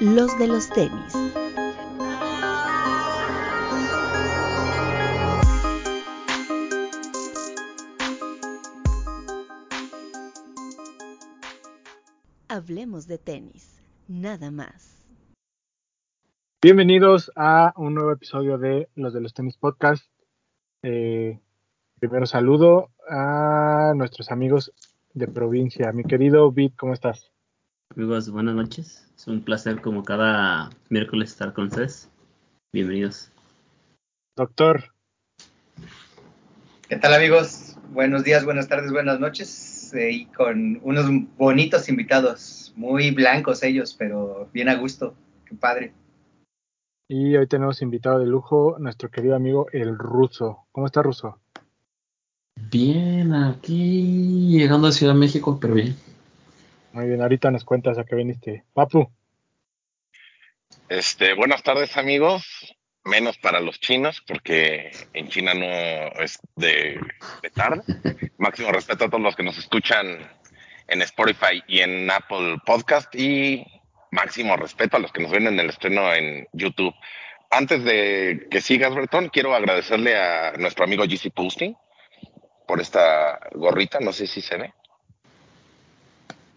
[0.00, 1.12] los de los tenis.
[12.48, 15.04] Hablemos de tenis, nada más.
[16.62, 20.04] Bienvenidos a un nuevo episodio de Los de los Tenis Podcast.
[20.82, 21.40] Eh,
[21.98, 24.72] primero saludo a nuestros amigos
[25.14, 25.92] de provincia.
[25.92, 27.32] Mi querido Bit, ¿cómo estás?
[27.96, 29.08] Amigos, buenas noches.
[29.16, 32.08] Es un placer como cada miércoles estar con ustedes.
[32.72, 33.32] Bienvenidos.
[34.36, 34.92] Doctor.
[36.88, 37.76] ¿Qué tal amigos?
[37.90, 39.92] Buenos días, buenas tardes, buenas noches.
[39.94, 41.06] Eh, y con unos
[41.36, 45.14] bonitos invitados, muy blancos ellos, pero bien a gusto.
[45.46, 45.92] Qué padre.
[47.08, 50.66] Y hoy tenemos invitado de lujo nuestro querido amigo el ruso.
[50.72, 51.40] ¿Cómo está ruso?
[52.70, 55.96] Bien, aquí llegando a Ciudad de México, pero bien.
[56.98, 58.64] Muy bien, ahorita nos cuentas a qué viniste.
[58.74, 59.08] Papu.
[60.88, 65.64] Este, buenas tardes amigos, menos para los chinos, porque en China no
[66.20, 66.98] es de,
[67.40, 67.84] de tarde.
[68.38, 70.28] Máximo respeto a todos los que nos escuchan
[70.88, 73.64] en Spotify y en Apple Podcast y
[74.10, 76.96] máximo respeto a los que nos ven en el estreno en YouTube.
[77.48, 81.76] Antes de que sigas, Bretón, quiero agradecerle a nuestro amigo GC Posting
[82.66, 84.74] por esta gorrita, no sé si se ve.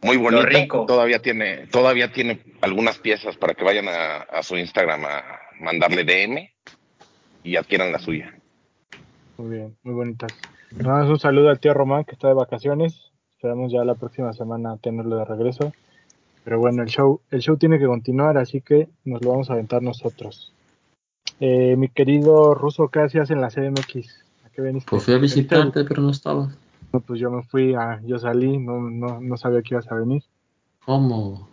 [0.04, 0.46] Muy bonita.
[0.46, 0.86] rico.
[0.86, 5.24] Todavía tiene, todavía tiene algunas piezas para que vayan a, a su Instagram a
[5.60, 6.50] mandarle DM
[7.44, 8.34] y adquieran la suya.
[9.38, 10.32] Muy bien, muy bonitas.
[10.72, 13.12] Nada más un saludo al tío Román que está de vacaciones.
[13.32, 15.74] Esperamos ya la próxima semana tenerlo de regreso.
[16.44, 19.54] Pero bueno, el show, el show tiene que continuar, así que nos lo vamos a
[19.54, 20.54] aventar nosotros.
[21.40, 24.24] Eh, mi querido Ruso, ¿qué hacías en la CDMX?
[24.46, 24.90] ¿A qué veniste?
[24.90, 26.50] Pues fui a visitarte, pero no estaba.
[26.94, 29.96] No, pues yo me fui, a, yo salí, no, no, no sabía que ibas a
[29.96, 30.24] venir.
[30.86, 31.48] ¿Cómo?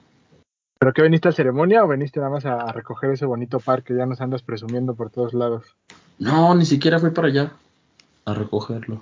[0.80, 3.82] ¿Pero qué veniste a ceremonia o veniste nada más a, a recoger ese bonito par
[3.82, 5.76] que ya nos andas presumiendo por todos lados?
[6.18, 7.52] No, ni siquiera fui para allá
[8.24, 9.00] a recogerlo.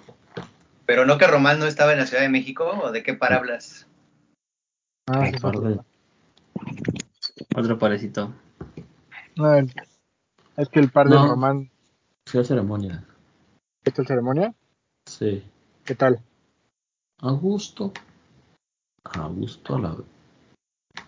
[0.84, 3.33] Pero no que Román no estaba en la Ciudad de México, ¿o de qué par
[3.33, 3.87] hablas?
[5.09, 5.62] Ah, sí, par sí.
[5.65, 5.81] de-
[7.56, 8.33] Otro parecito.
[9.37, 11.28] No, es que el par de No.
[11.28, 11.71] Román,
[12.27, 13.05] Fui a ceremonia.
[13.84, 14.53] ¿esta es ceremonia?
[15.06, 15.44] Sí.
[15.84, 16.21] ¿Qué tal?
[17.22, 17.93] A gusto.
[19.04, 19.97] A gusto a la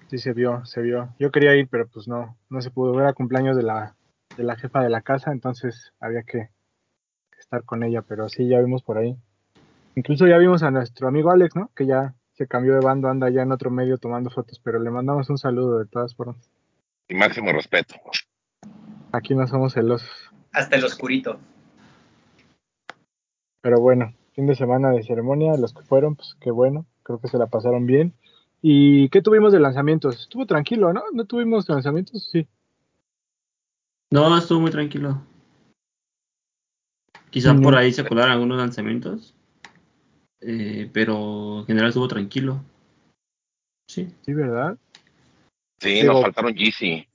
[0.09, 1.15] Sí, se vio, se vio.
[1.19, 2.99] Yo quería ir, pero pues no, no se pudo.
[2.99, 3.95] Era cumpleaños de la,
[4.37, 6.49] de la jefa de la casa, entonces había que
[7.39, 9.17] estar con ella, pero sí, ya vimos por ahí.
[9.97, 11.71] Incluso ya vimos a nuestro amigo Alex, ¿no?
[11.75, 14.91] Que ya se cambió de bando, anda ya en otro medio tomando fotos, pero le
[14.91, 16.51] mandamos un saludo de todas formas.
[17.09, 17.97] Y máximo respeto.
[19.13, 20.31] Aquí no somos celosos.
[20.53, 21.39] Hasta el oscurito.
[23.61, 27.27] Pero bueno, fin de semana de ceremonia, los que fueron, pues qué bueno, creo que
[27.27, 28.15] se la pasaron bien.
[28.63, 30.21] ¿Y qué tuvimos de lanzamientos?
[30.21, 31.03] Estuvo tranquilo, ¿no?
[31.13, 32.29] ¿No tuvimos lanzamientos?
[32.31, 32.47] Sí.
[34.13, 35.21] No, estuvo muy tranquilo.
[37.31, 37.63] Quizá Mm.
[37.63, 39.35] por ahí se colaron algunos lanzamientos,
[40.41, 42.61] eh, pero en general estuvo tranquilo.
[43.89, 44.09] Sí.
[44.23, 44.79] Sí, ¿verdad?
[45.81, 47.09] Sí, Digo- nos faltaron GC.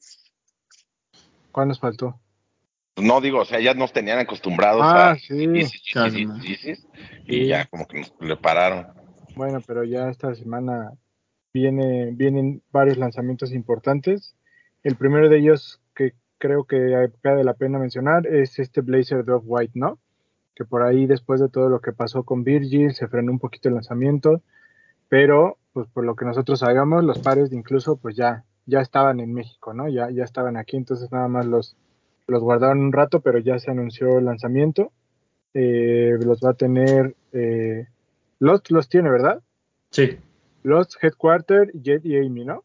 [1.53, 2.19] ¿Cuál nos faltó?
[2.97, 5.63] No digo, o sea, ya nos tenían acostumbrados Ah, a sí.
[5.65, 6.73] Sí.
[7.25, 8.87] y ya como que nos prepararon.
[9.35, 10.91] Bueno, pero ya esta semana
[11.53, 14.35] viene, vienen varios lanzamientos importantes.
[14.83, 19.43] El primero de ellos que creo que vale la pena mencionar es este Blazer Dog
[19.45, 19.97] White, ¿no?
[20.55, 23.69] Que por ahí después de todo lo que pasó con Virgil se frenó un poquito
[23.69, 24.41] el lanzamiento,
[25.09, 29.19] pero pues por lo que nosotros sabíamos, los pares de incluso pues ya, ya estaban
[29.19, 29.89] en México, ¿no?
[29.89, 31.75] Ya, ya estaban aquí, entonces nada más los,
[32.27, 34.91] los guardaron un rato, pero ya se anunció el lanzamiento.
[35.53, 37.87] Eh, los va a tener, eh,
[38.39, 39.41] Lost los tiene, ¿verdad?
[39.91, 40.17] Sí.
[40.63, 42.63] Lost, Headquarter, Jet y Amy, ¿no?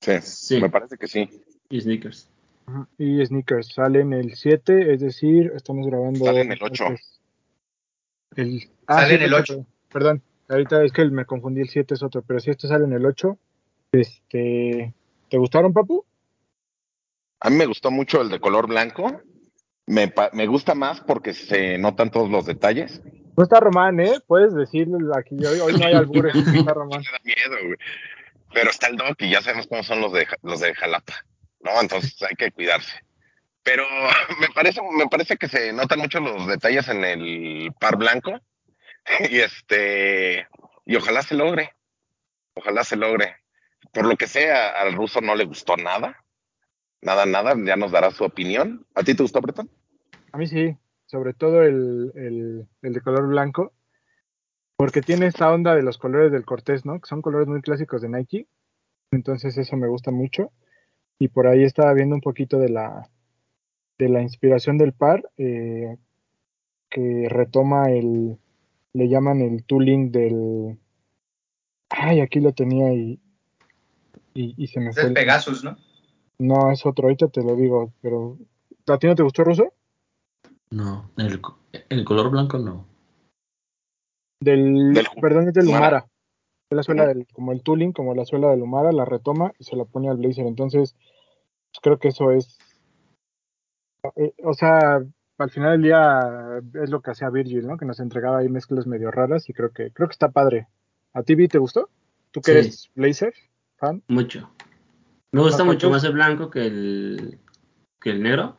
[0.00, 0.60] Sí, Sí.
[0.60, 1.28] me parece que sí.
[1.68, 2.28] Y sneakers.
[2.66, 2.88] Ajá.
[2.98, 6.24] Y Sneakers salen el 7, es decir, estamos grabando.
[6.24, 6.84] Salen el 8.
[8.36, 9.54] El, Sale en sí, el 8.
[9.54, 12.84] Perdón, perdón, ahorita es que me confundí, el 7 es otro, pero si este sale
[12.84, 13.36] en el 8,
[13.92, 14.94] este,
[15.28, 16.04] ¿te gustaron, Papu?
[17.44, 19.20] A mí me gustó mucho el de color blanco.
[19.86, 23.02] Me, me gusta más porque se notan todos los detalles.
[23.36, 24.20] No está Román, ¿eh?
[24.28, 27.00] Puedes decirle aquí, hoy, hoy no hay albures, no está Román.
[27.04, 27.78] Me da miedo, güey.
[28.54, 31.14] Pero está el Doc y ya sabemos cómo son los de, los de Jalapa,
[31.60, 31.80] ¿no?
[31.80, 32.92] Entonces hay que cuidarse.
[33.64, 33.84] Pero
[34.40, 38.38] me parece, me parece que se notan mucho los detalles en el par blanco.
[39.30, 40.46] Y este,
[40.86, 41.74] y ojalá se logre.
[42.54, 43.34] Ojalá se logre.
[43.92, 46.21] Por lo que sea, al ruso no le gustó nada.
[47.02, 48.86] Nada, nada, ya nos dará su opinión.
[48.94, 49.68] ¿A ti te gustó, Breton?
[50.32, 50.76] A mí sí,
[51.06, 53.72] sobre todo el, el, el de color blanco,
[54.76, 57.00] porque tiene esta onda de los colores del Cortés, ¿no?
[57.00, 58.46] Que son colores muy clásicos de Nike.
[59.10, 60.52] Entonces eso me gusta mucho.
[61.18, 63.08] Y por ahí estaba viendo un poquito de la,
[63.98, 65.96] de la inspiración del par, eh,
[66.88, 68.38] que retoma el,
[68.92, 70.78] le llaman el tooling del...
[71.90, 73.20] Ay, aquí lo tenía y,
[74.34, 75.04] y, y se me Es fue.
[75.08, 75.76] el- Pegasus, ¿no?
[76.42, 78.36] No, es otro, ahorita te lo digo, pero...
[78.88, 79.72] ¿A ti no te gustó, Ruso?
[80.70, 81.58] No, el, co-
[81.88, 82.84] el color blanco no.
[84.40, 85.86] Del, Del- perdón, es del Lumara.
[85.86, 86.06] Lumara.
[86.70, 89.64] Es la suela del, como el tooling, como la suela del Lumara, la retoma y
[89.64, 90.46] se la pone al blazer.
[90.46, 92.58] Entonces, pues, creo que eso es,
[94.16, 95.00] eh, o sea,
[95.38, 97.76] al final del día es lo que hacía Virgil, ¿no?
[97.76, 100.66] Que nos entregaba ahí mezclas medio raras y creo que, creo que está padre.
[101.12, 101.88] ¿A ti, Vi, te gustó?
[102.32, 102.58] ¿Tú que Sí.
[102.58, 103.34] eres blazer,
[103.76, 104.02] fan?
[104.08, 104.50] Mucho.
[105.32, 107.38] Me gusta mucho más el blanco que el,
[108.00, 108.58] que el negro.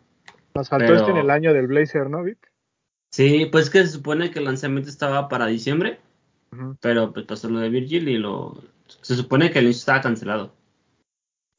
[0.55, 2.51] Nos faltó Pero- este en el año del blazer, ¿no, Vic?
[3.11, 5.99] Sí, pues que se supone que el lanzamiento estaba para diciembre,
[6.81, 8.63] pero pues pasó lo de Virgil y lo...
[8.87, 10.55] Se supone que el inicio estaba cancelado.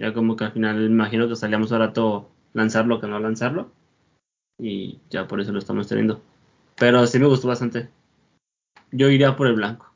[0.00, 3.70] Ya como que al final imagino que salíamos ahora todo lanzarlo que no lanzarlo.
[4.58, 6.20] Y ya por eso lo estamos teniendo.
[6.76, 7.88] Pero sí me gustó bastante.
[8.90, 9.92] Yo iría por el blanco.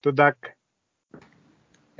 [0.00, 0.56] Tú, Dak.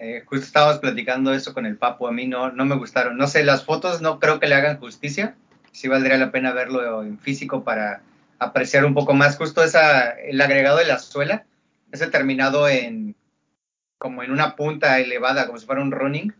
[0.05, 2.09] Eh, justo estábamos platicando eso con el Papo.
[2.09, 3.17] A mí no, no me gustaron.
[3.17, 5.37] No sé, las fotos no creo que le hagan justicia.
[5.71, 8.03] Sí valdría la pena verlo en físico para
[8.41, 9.37] apreciar un poco más.
[9.37, 11.45] Justo esa, el agregado de la suela,
[11.93, 13.15] ese terminado en
[13.97, 16.35] como en una punta elevada, como si fuera un running.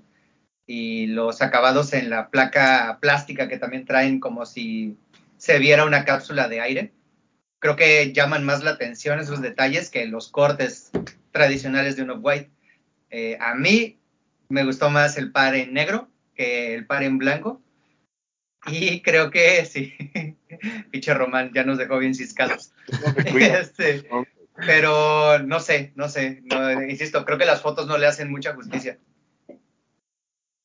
[0.67, 4.97] Y los acabados en la placa plástica que también traen como si
[5.37, 6.93] se viera una cápsula de aire.
[7.61, 10.91] Creo que llaman más la atención esos detalles que los cortes
[11.31, 12.51] tradicionales de un off-white.
[13.13, 13.99] Eh, a mí
[14.49, 17.61] me gustó más el par en negro que el par en blanco.
[18.67, 19.93] Y creo que sí,
[20.91, 22.73] pinche Román ya nos dejó bien ciscados.
[23.37, 24.09] Este,
[24.67, 28.55] pero no sé, no sé, no, insisto, creo que las fotos no le hacen mucha
[28.55, 28.99] justicia.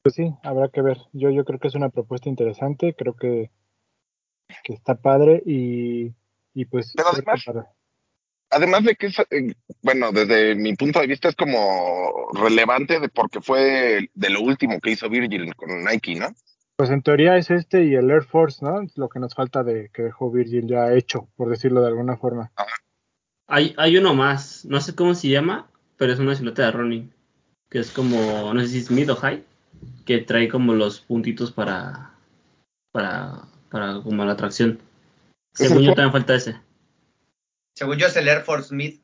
[0.03, 0.97] Pues sí, habrá que ver.
[1.11, 3.51] Yo, yo creo que es una propuesta interesante, creo que,
[4.63, 6.13] que está padre y,
[6.53, 6.93] y pues
[7.25, 7.75] para-
[8.49, 13.09] Además de que es, eh, bueno, desde mi punto de vista es como relevante de
[13.09, 16.27] porque fue de lo último que hizo Virgil con Nike, ¿no?
[16.77, 18.81] Pues en teoría es este y el Air Force, ¿no?
[18.81, 22.17] Es lo que nos falta de que dejó Virgil ya hecho, por decirlo de alguna
[22.17, 22.51] forma.
[23.47, 27.13] Hay, hay uno más, no sé cómo se llama, pero es una silueta de running.
[27.69, 29.43] Que es como, no sé si es mid o high,
[30.05, 32.13] que trae como los puntitos para,
[32.91, 34.79] para, para como la atracción.
[35.53, 36.66] ¿Es Según el yo también falta ese.
[37.77, 38.95] Según yo es el Air Force Mid.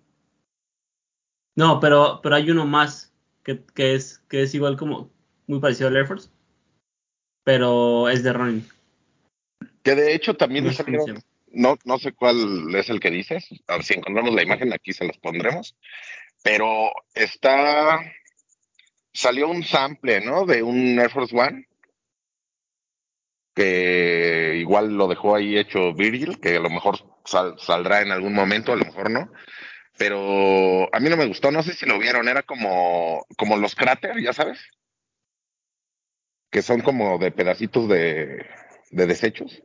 [1.55, 5.11] No, pero, pero hay uno más que, que es, que es igual como,
[5.45, 6.29] muy parecido al Air Force,
[7.43, 8.67] pero es de running.
[9.83, 13.73] Que de hecho también se salieron, no, no sé cuál es el que dices, a
[13.73, 15.75] ver si encontramos la imagen aquí se las pondremos,
[16.41, 17.99] pero está,
[19.13, 20.47] salió un sample, ¿no?
[20.47, 21.67] De un Air Force One,
[23.53, 28.33] que igual lo dejó ahí hecho Virgil, que a lo mejor sal- saldrá en algún
[28.33, 29.31] momento, a lo mejor no,
[29.97, 33.75] pero a mí no me gustó, no sé si lo vieron, era como, como los
[33.75, 34.59] cráter, ya sabes,
[36.49, 38.45] que son como de pedacitos de,
[38.91, 39.61] de desechos.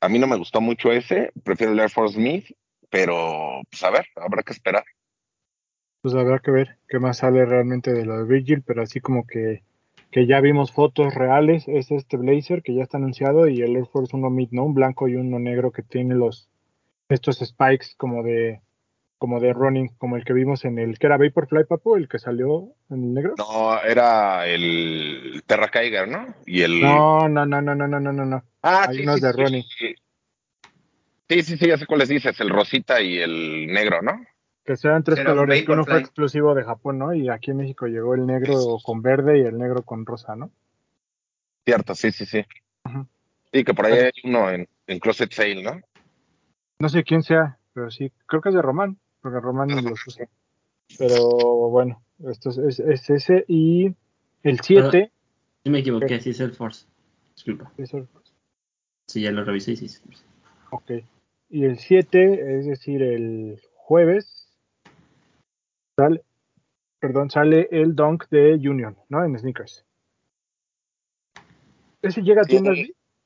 [0.00, 2.46] A mí no me gustó mucho ese, prefiero el Air Force Smith,
[2.90, 4.84] pero pues a ver, habrá que esperar.
[6.02, 9.26] Pues habrá que ver qué más sale realmente de lo de Virgil, pero así como
[9.26, 9.62] que,
[10.10, 13.86] que ya vimos fotos reales, es este blazer que ya está anunciado y el Air
[13.86, 14.64] Force uno mid, ¿no?
[14.64, 16.48] Un blanco y uno negro que tiene los
[17.08, 18.60] estos spikes como de
[19.18, 22.18] como de running, como el que vimos en el que era Vaporfly Papo, el que
[22.18, 23.34] salió en el negro.
[23.36, 26.34] No, era el Terra Kiger, ¿no?
[26.46, 28.42] Y el No, no, no, no, no, no, no, no.
[28.62, 29.64] Ah, Hay sí, unos sí, de sí, running.
[31.28, 34.24] Sí, sí, sí, ya sé cuáles dices, el rosita y el negro, ¿no?
[34.64, 37.14] Que sean tres Era colores, que uno fue exclusivo de Japón, ¿no?
[37.14, 40.50] Y aquí en México llegó el negro con verde y el negro con rosa, ¿no?
[41.64, 42.44] Cierto, sí, sí, sí.
[42.84, 43.06] Ajá.
[43.52, 44.06] Sí, que por ahí Bueno.
[44.14, 45.80] hay uno en, en Closet Sale, ¿no?
[46.78, 50.28] No sé quién sea, pero sí, creo que es de Román, porque Román los usa.
[50.98, 51.18] Pero
[51.70, 53.94] bueno, esto es, es- es ese y
[54.42, 55.12] el 7
[55.64, 56.86] Sí me equivoqué, sí es el Force.
[57.34, 57.70] Disculpa.
[57.76, 58.08] es el-
[59.08, 59.88] Sí, ya lo revisé y sí.
[59.88, 60.00] sí.
[60.70, 60.90] ok.
[61.50, 64.39] Y el 7, es decir, el jueves,
[66.00, 66.22] sale,
[66.98, 69.24] perdón, sale el Dunk de Union, ¿no?
[69.24, 69.84] En sneakers.
[72.02, 72.50] ¿Ese llega a Sí.
[72.50, 72.78] tiendas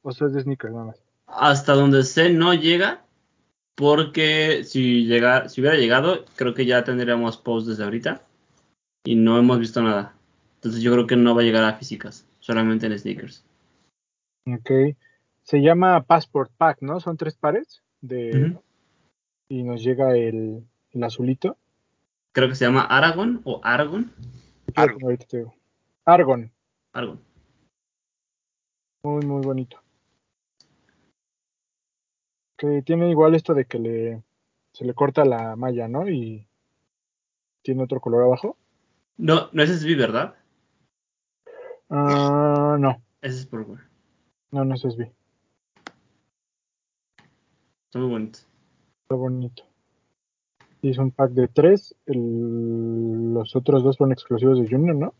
[0.03, 1.03] o sea, es de sneakers nada más?
[1.27, 3.05] Hasta donde sé no llega,
[3.75, 8.23] porque si, llega, si hubiera llegado, creo que ya tendríamos post desde ahorita.
[9.07, 10.15] Y no hemos visto nada.
[10.57, 13.45] Entonces yo creo que no va a llegar a físicas, solamente en sneakers.
[14.47, 14.97] Ok.
[15.43, 17.01] Se llama Passport Pack, ¿no?
[17.01, 18.57] Son tres pares de
[19.49, 21.57] y nos llega el, el azulito.
[22.35, 23.61] Creo que se llama Aragon o
[25.39, 25.55] digo.
[26.05, 26.53] Argon,
[26.93, 27.19] Algo.
[29.05, 29.81] muy, muy bonito.
[32.59, 34.25] Que tiene igual esto de que le
[34.73, 36.09] se le corta la malla, ¿no?
[36.09, 36.49] Y
[37.63, 38.59] tiene otro color abajo.
[39.17, 40.35] No, no ese es V, ¿verdad?
[41.89, 43.81] Ah, no, Ese es Purple.
[44.51, 45.13] no, no es SB.
[47.87, 48.41] Está muy bonito.
[49.03, 49.74] Está bonito.
[50.85, 51.97] Y es un pack de tres.
[52.05, 55.15] El- los otros dos son exclusivos de Junior, ¿no?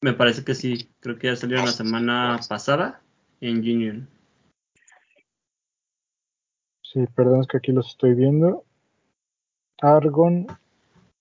[0.00, 0.88] Me parece que sí.
[1.00, 3.02] Creo que ya salieron la semana pasada
[3.42, 4.08] en Union.
[6.82, 8.64] Sí, perdón, es que aquí los estoy viendo.
[9.82, 10.46] Argon,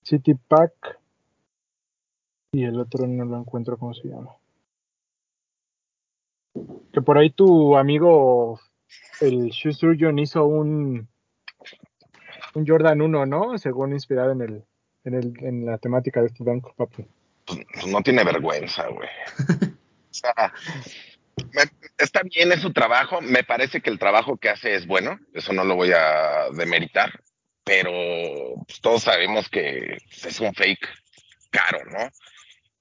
[0.02, 1.02] City Pack.
[2.54, 4.38] Y el otro no lo encuentro, ¿cómo se llama?
[6.94, 8.58] Que por ahí tu amigo,
[9.20, 11.11] el Shoe Surgeon, hizo un,
[12.55, 13.58] un Jordan 1, ¿no?
[13.58, 14.63] Según inspirado en el,
[15.03, 17.05] en el, en la temática de este dunk, papi.
[17.46, 19.10] Pues, pues no tiene vergüenza, güey.
[20.12, 20.53] O sea,
[21.53, 23.22] me- está bien, es su trabajo.
[23.22, 25.17] Me parece que el trabajo que hace es bueno.
[25.34, 27.22] Eso no lo voy a demeritar.
[27.63, 27.89] Pero
[28.67, 30.86] pues, todos sabemos que es un fake
[31.50, 32.10] caro, ¿no?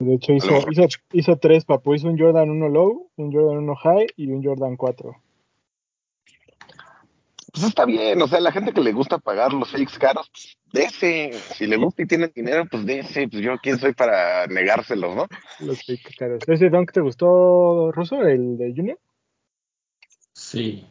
[0.00, 1.94] De hecho, hizo, hizo, hizo tres, papu.
[1.94, 5.14] Hizo un Jordan 1 low, un Jordan 1 high y un Jordan 4.
[7.52, 8.20] Pues está bien.
[8.22, 11.32] O sea, la gente que le gusta pagar los fakes caros, pues dese.
[11.54, 13.28] Si le gusta y tiene dinero, pues dese.
[13.28, 15.26] Pues yo, ¿quién soy para negárselos, no?
[15.60, 16.42] Los fake caros.
[16.46, 18.98] ¿Ese dunk te gustó, Russo, el de Junior?
[20.32, 20.86] Sí.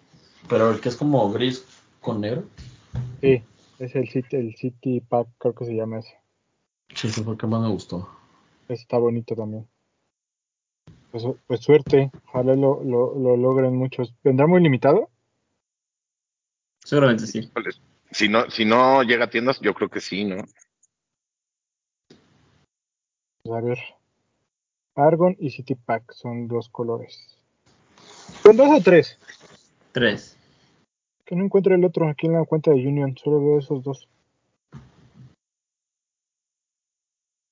[0.48, 1.66] Pero el que es como gris
[2.02, 2.44] con negro.
[3.22, 3.44] Sí,
[3.80, 6.16] es el City, el City Pack, creo que se llama ese.
[6.96, 8.10] Sí, ese fue el que más me gustó.
[8.68, 9.68] Ese Está bonito también.
[11.12, 14.14] Pues, pues suerte, ojalá lo, lo, lo logren muchos.
[14.24, 15.10] ¿Vendrá muy limitado?
[16.84, 17.52] Seguramente sí.
[18.12, 20.38] Si no, si no llega a tiendas, yo creo que sí, ¿no?
[23.44, 23.80] Pues a ver.
[24.96, 27.40] Argon y City Pack son dos colores.
[28.44, 29.18] ¿Son dos o tres?
[29.92, 30.38] Tres.
[31.26, 34.08] Que no encuentro el otro aquí en la cuenta de Union, solo veo esos dos.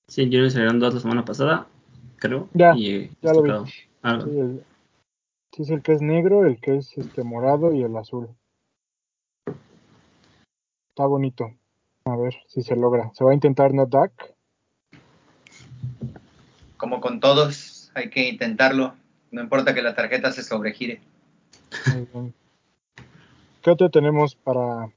[0.07, 1.67] Sí, en Union salieron dos la semana pasada,
[2.17, 2.49] creo.
[2.53, 3.51] Ya, y, ya lo vi.
[3.71, 4.63] Sí, el,
[5.53, 8.29] sí es el que es negro, el que es este morado y el azul.
[10.97, 11.53] Está bonito.
[12.05, 13.11] A ver si se logra.
[13.13, 14.11] Se va a intentar no duck.
[16.75, 18.95] Como con todos, hay que intentarlo.
[19.29, 20.99] No importa que la tarjeta se sobregire.
[21.93, 22.33] Muy bien.
[23.61, 24.91] ¿Qué otro tenemos para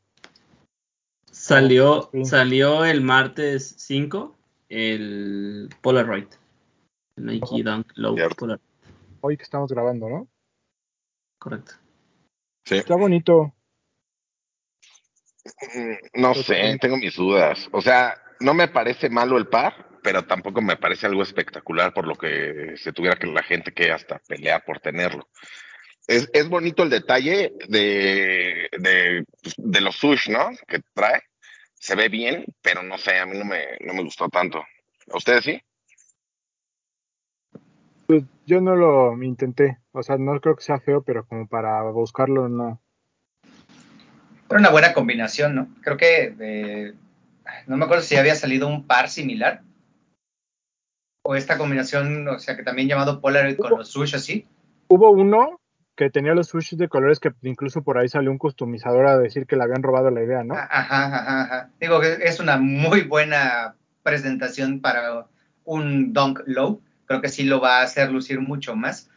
[1.31, 2.25] Salió, Sí.
[2.25, 4.35] salió el martes 5
[4.71, 6.29] el Polaroid.
[7.17, 8.37] El Nike Dunk Low Cierto.
[8.37, 8.63] Polaroid.
[9.21, 10.29] hoy que estamos grabando, no?
[11.39, 11.75] Correcto.
[12.65, 12.77] Sí.
[12.77, 13.53] Está bonito.
[15.75, 17.69] Mm, No sé, tengo mis dudas.
[17.73, 22.07] O sea, no me parece malo el par, pero tampoco me parece algo espectacular por
[22.07, 25.29] lo que se tuviera que la gente que hasta pelear por tenerlo.
[26.07, 30.51] Es, es bonito el detalle de, de, pues, de los sush, ¿no?
[30.67, 31.23] Que trae.
[31.75, 34.59] Se ve bien, pero no sé, a mí no me, no me gustó tanto.
[34.59, 35.63] ¿A ustedes sí?
[38.07, 39.79] Pues yo no lo intenté.
[39.93, 42.83] O sea, no creo que sea feo, pero como para buscarlo, no.
[44.51, 45.69] Pero una buena combinación, ¿no?
[45.81, 46.93] Creo que eh,
[47.69, 49.63] no me acuerdo si había salido un par similar.
[51.23, 54.49] O esta combinación, o sea, que también llamado Polaroid con los sush así.
[54.89, 55.61] Hubo uno
[55.95, 59.47] que tenía los sushis de colores que incluso por ahí salió un customizador a decir
[59.47, 60.55] que le habían robado la idea, ¿no?
[60.55, 61.71] Ah, Ajá, ajá, ajá.
[61.81, 65.27] Digo que es una muy buena presentación para
[65.63, 66.83] un Dunk Low.
[67.05, 69.09] Creo que sí lo va a hacer lucir mucho más.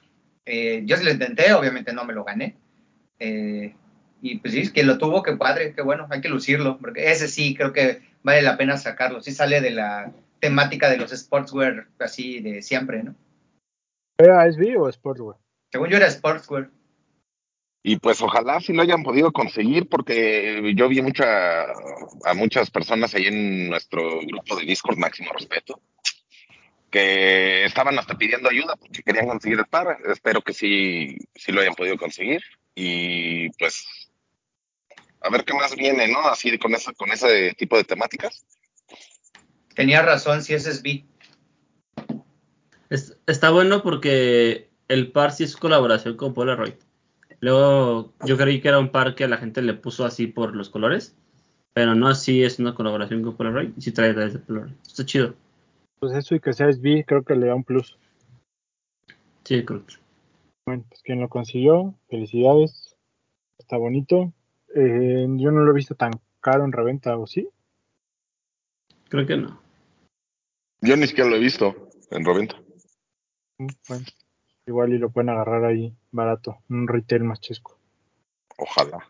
[0.46, 2.56] Eh, yo sí lo intenté, obviamente no me lo gané.
[3.18, 3.74] Eh,
[4.26, 7.28] y pues sí, que lo tuvo, qué padre, qué bueno, hay que lucirlo, porque ese
[7.28, 9.22] sí creo que vale la pena sacarlo.
[9.22, 13.16] Sí sale de la temática de los sportswear así de siempre, ¿no?
[14.18, 15.36] ¿Era SB o Sportswear?
[15.74, 16.70] Según yo era sportswear.
[17.84, 23.14] Y pues ojalá sí lo hayan podido conseguir porque yo vi mucha, a muchas personas
[23.16, 25.82] ahí en nuestro grupo de Discord Máximo Respeto
[26.90, 29.98] que estaban hasta pidiendo ayuda porque querían conseguir el par.
[30.06, 32.42] Espero que sí, sí lo hayan podido conseguir
[32.76, 33.86] y pues
[35.24, 36.20] a ver qué más viene, ¿no?
[36.28, 38.46] Así con, esa, con ese tipo de temáticas.
[39.76, 41.06] Tenía razón, si es SB.
[42.90, 46.74] Es- está bueno porque el par sí es colaboración con Polaroid.
[47.40, 50.56] Luego yo creí que era un par que a la gente le puso así por
[50.56, 51.16] los colores,
[51.74, 53.72] pero no, sí es una colaboración con Polaroid.
[53.78, 54.74] y Sí trae detalles de Polaroid.
[54.86, 55.34] Está chido.
[56.00, 57.98] Pues eso y que sea SB creo que le da un plus.
[59.46, 59.96] Sí, creo que-
[60.66, 62.96] Bueno, pues quien lo consiguió, felicidades.
[63.58, 64.32] Está bonito.
[64.76, 67.48] Eh, yo no lo he visto tan caro en reventa, ¿o sí?
[69.10, 69.62] creo que no.
[70.82, 72.56] Yo ni siquiera lo he visto en reventa.
[73.60, 74.06] Mm, Bueno,
[74.66, 77.78] igual y lo pueden agarrar ahí barato, un retail más chesco.
[78.58, 79.08] Ojalá.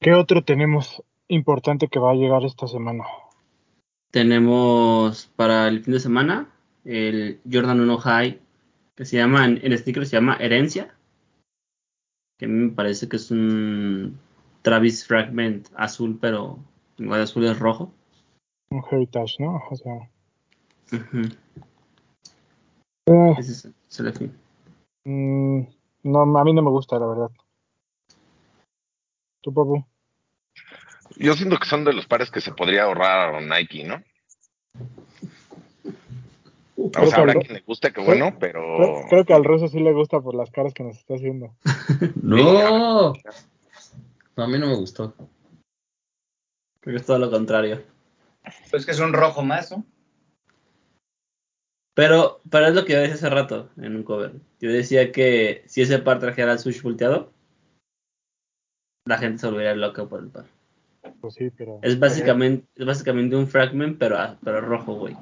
[0.00, 3.04] ¿Qué otro tenemos importante que va a llegar esta semana?
[4.12, 6.48] Tenemos para el fin de semana
[6.84, 8.40] el Jordan 1 High,
[8.94, 10.94] que se llama, en el sticker se llama Herencia,
[12.38, 14.18] que a mí me parece que es un
[14.68, 16.58] Travis Fragment azul, pero
[16.98, 17.90] en lugar de azul es rojo.
[18.70, 19.62] Un heritage, ¿no?
[19.70, 20.10] O sea,
[23.06, 24.38] eh, Ese es, es el fin.
[25.04, 25.60] mm,
[26.02, 27.30] no, a mí no me gusta, la verdad.
[29.40, 29.82] ¿Tú, papu?
[31.16, 34.02] Yo siento que son de los pares que se podría ahorrar Nike, ¿no?
[36.76, 39.68] O Creo sea, habrá quien le guste, que bueno, Creo, pero creo que al Rosso
[39.68, 41.54] sí le gusta por las caras que nos está haciendo.
[42.22, 43.14] No.
[44.38, 45.14] A mí no me gustó.
[46.80, 47.82] Creo que es todo lo contrario.
[48.70, 49.84] Pues que es un rojo más, ¿no?
[51.94, 54.32] Pero, pero es lo que yo decía hace rato en un cover.
[54.60, 57.32] Yo decía que si ese par trajera el sushi volteado,
[59.04, 60.44] la gente se volvería loca por el par.
[61.20, 61.80] Pues sí, pero.
[61.82, 65.16] Es básicamente, es básicamente un fragment, pero, pero rojo, güey.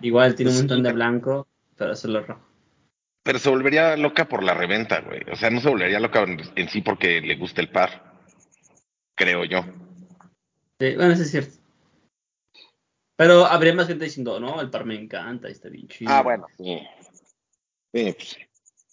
[0.00, 0.62] Igual tiene un Sí.
[0.62, 1.46] montón de blanco,
[1.76, 2.40] pero solo rojo.
[3.24, 5.20] pero se volvería loca por la reventa, güey.
[5.30, 8.11] O sea, no se volvería loca en, en sí porque le gusta el par.
[9.22, 9.60] Creo yo.
[10.80, 11.56] Sí, bueno, eso es cierto.
[13.16, 16.10] Pero habría más gente diciendo, no, el par me encanta, está bien chido.
[16.12, 16.80] Ah, bueno, sí.
[17.94, 18.40] Sí, pues sí.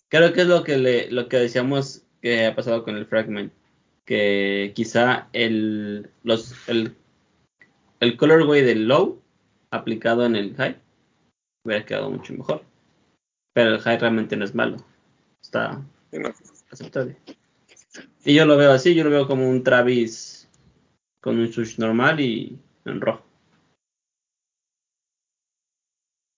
[0.08, 3.52] Creo que es lo que le, lo que decíamos que ha pasado con el fragment.
[4.06, 6.96] Que quizá el, los, el,
[8.00, 9.20] el colorway del low
[9.72, 10.80] aplicado en el high
[11.64, 12.64] hubiera quedado mucho mejor.
[13.54, 14.78] Pero el high realmente no es malo.
[15.42, 15.82] Está
[16.12, 16.30] Sí, no.
[16.72, 17.18] aceptable.
[18.24, 20.48] Y yo lo veo así, yo lo veo como un Travis
[21.22, 23.26] con un sush normal y en rojo.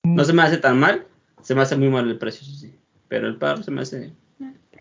[0.05, 1.07] No se me hace tan mal,
[1.41, 2.75] se me hace muy mal el precio, sí.
[3.07, 4.13] Pero el par se me hace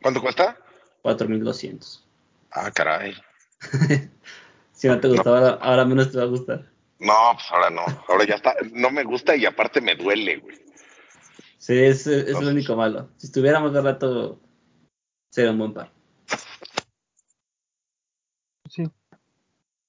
[0.03, 0.57] ¿Cuánto cuesta?
[1.03, 2.07] 4200.
[2.53, 3.15] Ah, caray.
[4.73, 5.15] Si no te No.
[5.15, 6.71] gustaba, ahora, ahora menos te va a gustar.
[6.99, 7.83] No, pues ahora no.
[8.09, 8.55] Ahora ya está.
[8.73, 10.57] No me gusta y aparte me duele, güey.
[11.59, 13.11] Sí, es, es lo único malo.
[13.19, 14.41] Si estuviéramos de rato,
[15.31, 15.93] sería un buen par.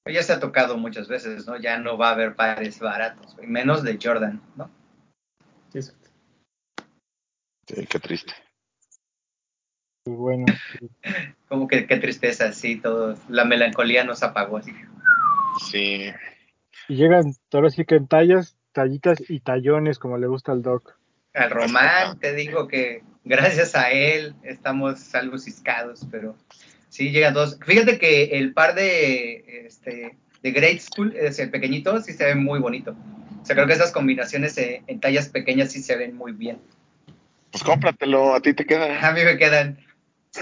[0.10, 1.58] Ya se ha tocado muchas veces, ¿no?
[1.58, 4.70] Ya no va a haber pares baratos, menos de Jordan, ¿no?
[5.72, 6.10] Sí, exacto.
[7.68, 8.34] Sí, qué triste.
[10.04, 10.46] Pues bueno.
[10.80, 10.90] sí.
[11.48, 14.74] Como que qué tristeza, sí, todo, la melancolía nos apagó así.
[15.70, 16.12] Sí.
[16.88, 20.98] Y llegan, ahora sí que en tallas, tallitas y tallones, como le gusta al Doc.
[21.34, 26.36] Al Román, te digo que gracias a él estamos algo ciscados, pero
[26.92, 27.58] sí llegan dos.
[27.66, 32.36] Fíjate que el par de este de Great School, es el pequeñito, sí se ve
[32.36, 32.96] muy bonito.
[33.42, 36.60] O sea, creo que esas combinaciones eh, en tallas pequeñas sí se ven muy bien.
[37.52, 39.08] Pues cómpratelo, a ti te queda.
[39.08, 39.78] A mí me quedan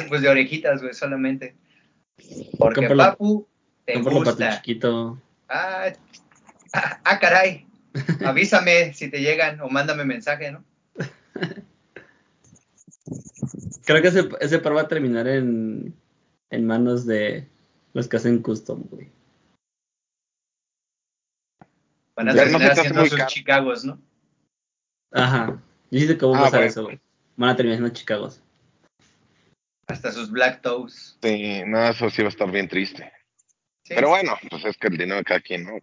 [0.07, 1.55] pues de orejitas, güey, solamente.
[2.57, 3.47] Porque Cómpralo- Papu
[3.85, 4.55] te Cómpralo para tu gusta.
[4.57, 5.21] chiquito.
[5.47, 5.91] Ah,
[6.73, 7.65] ah, ah, caray.
[8.25, 10.63] Avísame si te llegan o mándame mensaje, ¿no?
[13.85, 15.95] Creo que ese, ese par va a terminar en,
[16.49, 17.47] en manos de
[17.93, 19.11] los que hacen custom, güey.
[22.15, 23.99] Van a no terminar haciendo sus chicagos, ¿no?
[25.11, 25.61] Ajá.
[25.91, 26.69] Yo sí sé cómo Ah, pasar bueno.
[26.69, 26.99] eso, güey.
[27.37, 28.43] Van a terminar siendo chicagos.
[29.87, 31.17] Hasta sus black toes.
[31.21, 33.11] Sí, no, eso sí va a estar bien triste.
[33.83, 33.95] Sí.
[33.95, 35.77] Pero bueno, pues es que el dinero de cada quien, ¿no?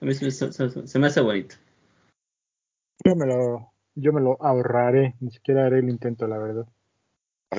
[0.00, 1.56] A mí se, me- se- se- se me hace bonito.
[3.04, 6.66] Yo me lo, yo me lo ahorraré, ni siquiera haré el intento, la verdad.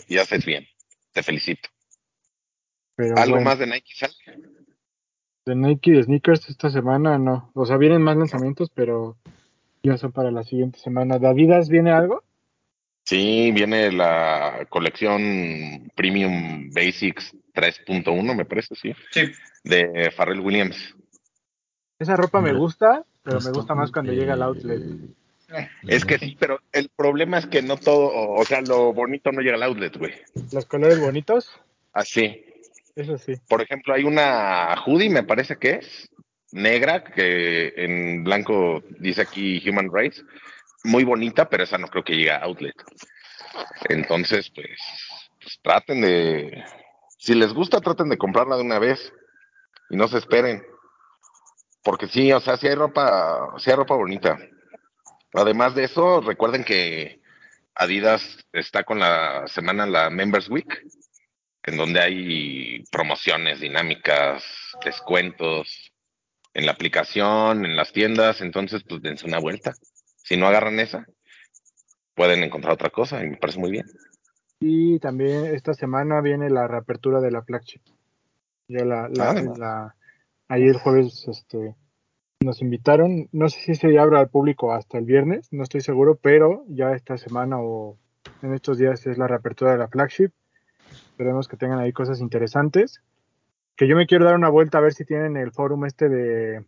[0.08, 0.66] Y haces bien.
[1.14, 1.70] Te felicito.
[2.96, 4.14] Pero ¿Algo bueno, más de Nike sale?
[5.46, 7.52] de Nike de sneakers esta semana no.
[7.54, 9.18] O sea, vienen más lanzamientos, pero
[9.84, 11.20] ya son para la siguiente semana.
[11.20, 12.24] ¿De Adidas viene algo?
[13.04, 19.32] Sí, viene la colección Premium Basics 3.1, me parece, sí, Sí.
[19.64, 20.96] de Pharrell Williams.
[22.00, 24.82] Esa ropa me Hombre, gusta, pero me gusta más cuando llega al outlet.
[25.88, 29.41] Es que sí, pero el problema es que no todo, o sea, lo bonito no
[29.41, 30.13] llega al outlet, güey.
[30.52, 31.50] Los colores bonitos,
[31.94, 32.44] Así.
[32.96, 33.36] eso sí.
[33.48, 36.10] Por ejemplo, hay una hoodie, me parece que es,
[36.52, 40.24] negra, que en blanco dice aquí Human Rights.
[40.84, 42.76] Muy bonita, pero esa no creo que llegue a outlet.
[43.89, 44.78] Entonces, pues,
[45.41, 46.63] pues traten de,
[47.18, 49.13] si les gusta, traten de comprarla de una vez
[49.89, 50.63] y no se esperen.
[51.84, 54.38] Porque sí, o sea, sí hay ropa, sí hay ropa bonita.
[55.36, 57.19] Además de eso, recuerden que
[57.76, 60.88] Adidas está con la semana, la Members Week,
[61.63, 64.43] en donde hay promociones dinámicas,
[64.84, 65.91] descuentos.
[66.58, 69.74] en la aplicación, en las tiendas, entonces pues dense una vuelta.
[70.24, 71.06] Si no agarran esa,
[72.13, 73.86] pueden encontrar otra cosa y me parece muy bien.
[74.62, 77.82] Y también esta semana viene la reapertura de la flagship.
[78.69, 79.41] Ya la, la, Ah.
[79.58, 79.95] la-
[80.48, 81.76] ayer jueves este,
[82.43, 86.15] nos invitaron, no sé si se abre al público hasta el viernes, no estoy seguro,
[86.15, 87.98] pero ya esta semana o
[88.41, 90.32] en estos días es la reapertura de la flagship.
[91.10, 93.02] Esperemos que tengan ahí cosas interesantes.
[93.76, 96.65] Que yo me quiero dar una vuelta a ver si tienen el forum este de,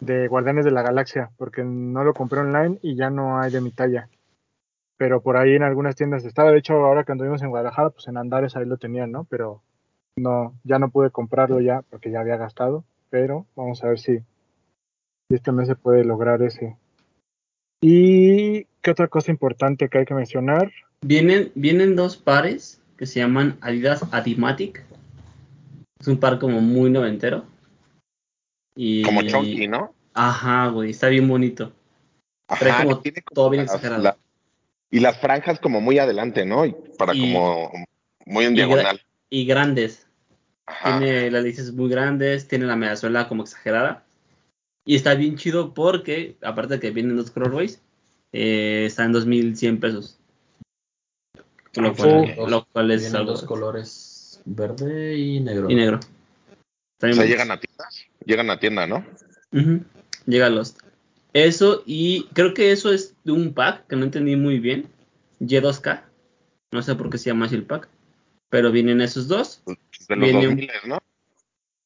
[0.00, 3.60] de Guardianes de la Galaxia, porque no lo compré online y ya no hay de
[3.60, 4.08] mi talla
[4.96, 6.50] pero por ahí en algunas tiendas estaba.
[6.50, 9.24] De hecho, ahora que anduvimos en Guadalajara, pues en Andares ahí lo tenían, ¿no?
[9.24, 9.62] Pero
[10.16, 12.84] no, ya no pude comprarlo ya porque ya había gastado.
[13.10, 14.20] Pero vamos a ver si,
[15.34, 16.76] si este mes se puede lograr ese.
[17.82, 20.70] Y qué otra cosa importante que hay que mencionar.
[21.02, 24.84] Vienen, vienen dos pares que se llaman Adidas Adimatic.
[25.98, 27.44] Es un par como muy noventero.
[28.76, 29.02] Y...
[29.02, 29.92] Como Chunky, ¿no?
[30.14, 31.72] Ajá, güey, está bien bonito.
[32.46, 34.02] Trae Ajá, como tiene todo bien las- exagerado.
[34.02, 34.16] la-
[34.90, 36.64] y las franjas como muy adelante, ¿no?
[36.64, 37.72] Y para Y- como
[38.26, 39.00] muy en y gra- diagonal.
[39.30, 40.06] Y grandes.
[40.66, 40.98] Ajá.
[41.00, 44.04] Tiene las lices muy grandes, tiene la mediasuela como exagerada.
[44.84, 47.80] Y está bien chido porque, aparte de que vienen dos colorways,
[48.32, 50.18] eh, está en 2100 pesos.
[51.76, 52.32] Lo Ah, cual, sí.
[52.36, 53.32] Dos- lo cual es Vienen algo.
[53.32, 55.70] dos colores, verde y negro.
[55.70, 56.00] Y negro.
[56.98, 58.06] Está O sea, llegan a tiendas.
[58.24, 59.04] Llegan a tienda, ¿no?
[59.52, 59.82] Ujú.
[60.26, 60.78] Llega Lost.
[61.32, 64.86] Eso y creo que eso es de un pack que no entendí muy bien.
[65.40, 66.04] Y2K.
[66.72, 67.88] No sé por qué se llama así el pack.
[68.50, 69.62] Pero vienen esos dos.
[69.66, 70.98] De los Viene un- 2000, ¿no?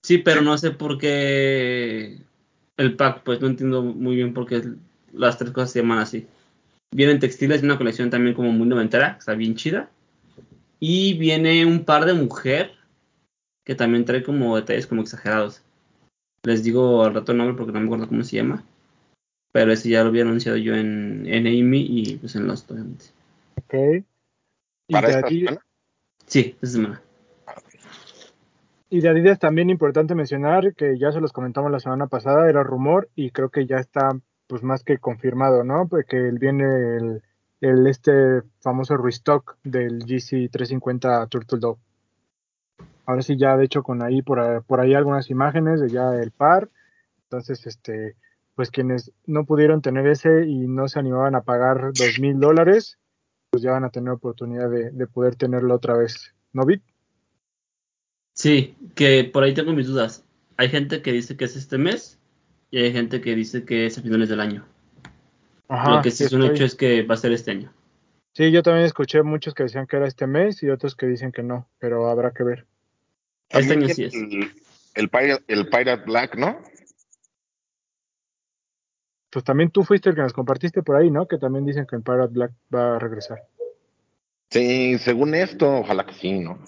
[0.02, 2.18] Sí, pero no sé por qué
[2.78, 4.62] el pack, pues no entiendo muy bien por qué
[5.12, 6.26] las tres cosas se llaman así.
[6.94, 9.90] Vienen textiles de una colección también como muy noventera, que está bien chida.
[10.80, 12.72] Y viene un par de mujer
[13.64, 15.60] que también trae como detalles como exagerados.
[16.44, 18.64] Les digo al rato el nombre porque no me acuerdo cómo se llama.
[19.52, 23.06] Pero ese ya lo había anunciado yo en, en Amy y pues en Lost, obviamente.
[23.56, 24.04] Ok.
[24.86, 25.66] Y Para esta semana.
[26.26, 27.02] Sí, esta semana.
[28.90, 32.62] Y de Adidas también importante mencionar que ya se los comentamos la semana pasada, era
[32.62, 35.88] rumor y creo que ya está pues más que confirmado, ¿no?
[35.88, 36.64] Porque viene
[36.96, 37.22] el,
[37.60, 41.80] el este famoso restock del GC 350 Turtle Dove.
[43.04, 46.30] Ahora sí ya de hecho con ahí por, por ahí algunas imágenes de ya el
[46.30, 46.70] par.
[47.24, 48.16] Entonces, este,
[48.54, 52.98] pues quienes no pudieron tener ese y no se animaban a pagar dos mil dólares,
[53.50, 56.34] pues ya van a tener oportunidad de, de poder tenerlo otra vez.
[56.52, 56.82] ¿No, Bit?
[58.38, 60.24] Sí, que por ahí tengo mis dudas.
[60.56, 62.20] Hay gente que dice que es este mes
[62.70, 64.64] y hay gente que dice que es a finales del año.
[65.68, 67.74] Lo que sí es un estoy- hecho es que va a ser este año.
[68.34, 71.32] Sí, yo también escuché muchos que decían que era este mes y otros que dicen
[71.32, 72.64] que no, pero habrá que ver.
[73.48, 74.14] Este año sí es.
[74.14, 74.52] El,
[74.94, 76.62] el, Pirate, el Pirate Black, ¿no?
[79.30, 81.26] Pues también tú fuiste el que nos compartiste por ahí, ¿no?
[81.26, 83.42] Que también dicen que el Pirate Black va a regresar.
[84.48, 86.60] Sí, según esto, ojalá que sí, ¿no?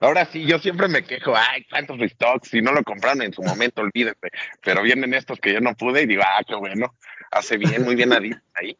[0.00, 3.42] Ahora sí, yo siempre me quejo, ay, cuántos restocks, si no lo compraron en su
[3.42, 4.30] momento, olvídate.
[4.62, 6.94] Pero vienen estos que yo no pude y digo, ah, qué bueno,
[7.30, 8.76] hace bien, muy bien Adidas ahí.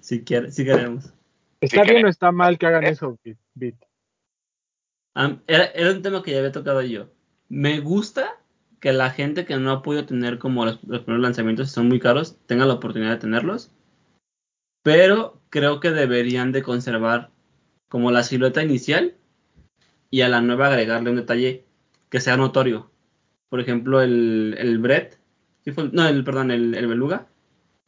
[0.00, 1.12] Si, quiere, si queremos.
[1.60, 2.08] ¿Está bien queremos.
[2.08, 2.90] o está mal que hagan ¿Eh?
[2.90, 3.18] eso,
[3.54, 3.76] Bit?
[5.46, 7.10] Era, era un tema que ya había tocado yo.
[7.48, 8.38] Me gusta
[8.80, 12.00] que la gente que no ha podido tener como los, los primeros lanzamientos, son muy
[12.00, 13.70] caros, tenga la oportunidad de tenerlos.
[14.82, 17.30] Pero creo que deberían de conservar
[17.88, 19.14] como la silueta inicial
[20.14, 21.64] y a la nueva agregarle un detalle
[22.08, 22.88] que sea notorio.
[23.48, 25.18] Por ejemplo, el, el Brett,
[25.90, 27.26] no, el, perdón, el, el Beluga,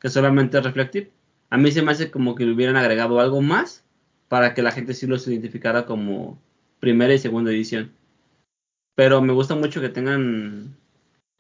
[0.01, 1.13] que solamente es reflective.
[1.51, 3.85] A mí se me hace como que le hubieran agregado algo más
[4.27, 6.37] para que la gente sí los identificara como
[6.81, 7.93] primera y segunda edición.
[8.97, 10.75] Pero me gusta mucho que tengan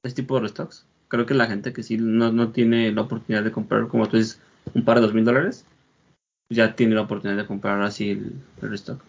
[0.05, 0.87] este tipo de restocks.
[1.09, 4.19] Creo que la gente que sí no, no tiene la oportunidad de comprar, como tú
[4.19, 4.41] dices,
[4.73, 5.67] un par de dos mil dólares,
[6.49, 9.03] ya tiene la oportunidad de comprar así el restock.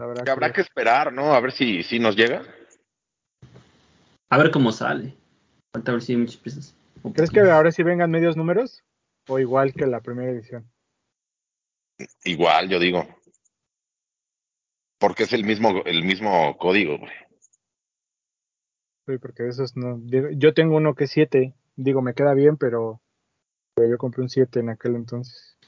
[0.00, 1.34] Habrá Que habrá que esperar, ¿no?
[1.34, 2.42] A ver si, si nos llega.
[4.30, 5.14] A ver cómo sale.
[5.74, 6.74] Falta ver si hay muchas piezas.
[7.14, 8.82] ¿Crees que ahora sí vengan medios números?
[9.28, 10.70] ¿O igual que la primera edición?
[12.24, 13.06] Igual, yo digo.
[14.98, 17.12] Porque es el mismo, el mismo código, güey.
[19.06, 20.00] Sí, porque esos no.
[20.04, 21.54] Yo tengo uno que es 7.
[21.76, 23.00] Digo, me queda bien, pero,
[23.74, 25.58] pero yo compré un 7 en aquel entonces.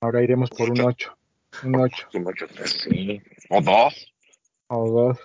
[0.00, 1.16] Ahora iremos por un 8.
[1.64, 3.20] Un 8 Un ocho, sí.
[3.50, 4.12] O dos,
[4.68, 5.18] o 2.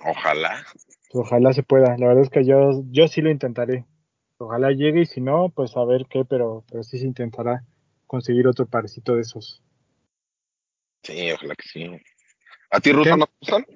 [0.00, 0.64] ojalá.
[1.12, 1.96] Ojalá se pueda.
[1.98, 3.84] La verdad es que yo, yo sí lo intentaré.
[4.38, 7.64] Ojalá llegue y si no, pues a ver qué, pero, pero sí se intentará
[8.06, 9.62] conseguir otro parecito de esos.
[11.02, 11.90] Sí, ojalá que sí.
[12.70, 13.16] ¿A ti, Ruso, ¿Qué?
[13.16, 13.66] no te gustan?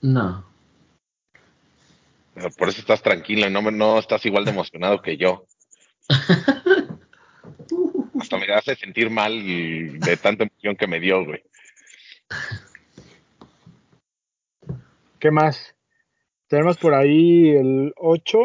[0.00, 0.44] No.
[2.34, 5.46] Pero Por eso estás tranquilo y no, no estás igual de emocionado que yo.
[8.26, 11.44] Hasta me hace sentir mal de tanta emoción que me dio, güey.
[15.20, 15.76] ¿Qué más?
[16.48, 18.38] Tenemos por ahí el 8,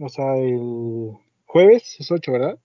[0.00, 1.12] o sea, el
[1.46, 2.58] jueves, es 8, ¿verdad?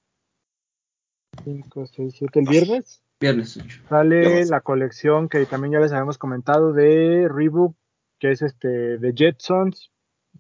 [1.46, 3.02] 5, 6, 7, el viernes.
[3.22, 3.82] Viernes 8.
[3.88, 7.74] Sale la colección que también ya les habíamos comentado de Reebok,
[8.20, 9.92] que es este de Jetsons,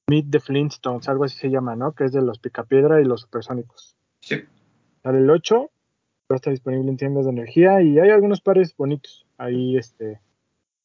[0.07, 1.93] Meet the Flintstones, algo así se llama, ¿no?
[1.93, 3.95] Que es de los Picapiedra y los Supersónicos.
[4.19, 4.43] Sí.
[5.01, 5.69] Sale el 8,
[6.37, 9.25] estar disponible en tiendas de energía y hay algunos pares bonitos.
[9.37, 10.21] Ahí, este,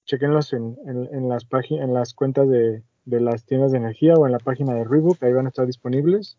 [0.04, 4.14] chequenlos en, en, en las páginas, en las cuentas de, de las tiendas de energía
[4.14, 6.38] o en la página de Reebok, ahí van a estar disponibles.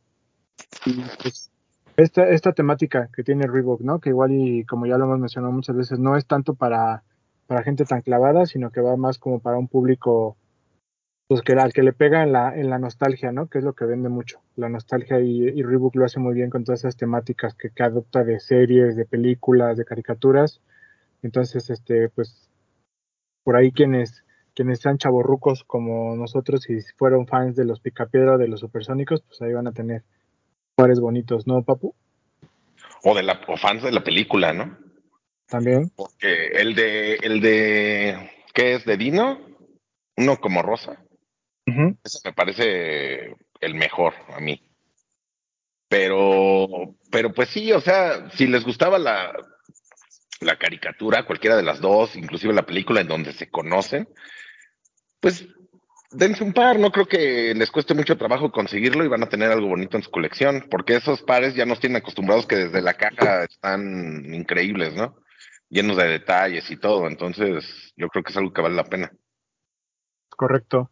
[0.85, 1.51] Y pues,
[1.97, 3.99] esta, esta temática que tiene Reebok, ¿no?
[3.99, 7.03] Que igual y como ya lo hemos mencionado muchas veces, no es tanto para,
[7.47, 10.37] para gente tan clavada, sino que va más como para un público
[11.29, 13.49] pues que al que le pega en la, en la nostalgia, ¿no?
[13.49, 14.41] Que es lo que vende mucho.
[14.55, 17.83] La nostalgia y, y Reebok lo hace muy bien con todas esas temáticas que, que
[17.83, 20.59] adopta de series, de películas, de caricaturas.
[21.21, 22.49] Entonces, este, pues,
[23.43, 24.23] por ahí quienes,
[24.55, 29.39] quienes sean chavorrucos como nosotros y fueron fans de los Picapiedra, de los Supersónicos, pues
[29.43, 30.01] ahí van a tener
[30.73, 31.93] pares bonitos, ¿no, Papu?
[33.03, 34.79] O de la, o fans de la película, ¿no?
[35.47, 35.91] También.
[35.95, 38.85] Porque el de, el de, ¿qué es?
[38.85, 39.39] ¿De Dino?
[40.17, 41.03] Uno como rosa.
[42.03, 44.61] Ese me parece el mejor a mí.
[45.87, 49.33] Pero, pero pues sí, o sea, si les gustaba la,
[50.41, 54.07] la caricatura, cualquiera de las dos, inclusive la película en donde se conocen,
[55.19, 55.47] pues
[56.11, 59.51] dense un par, no creo que les cueste mucho trabajo conseguirlo y van a tener
[59.51, 62.93] algo bonito en su colección, porque esos pares ya nos tienen acostumbrados que desde la
[62.95, 65.15] caja están increíbles, ¿no?
[65.69, 69.11] Llenos de detalles y todo, entonces yo creo que es algo que vale la pena.
[70.29, 70.89] Correcto.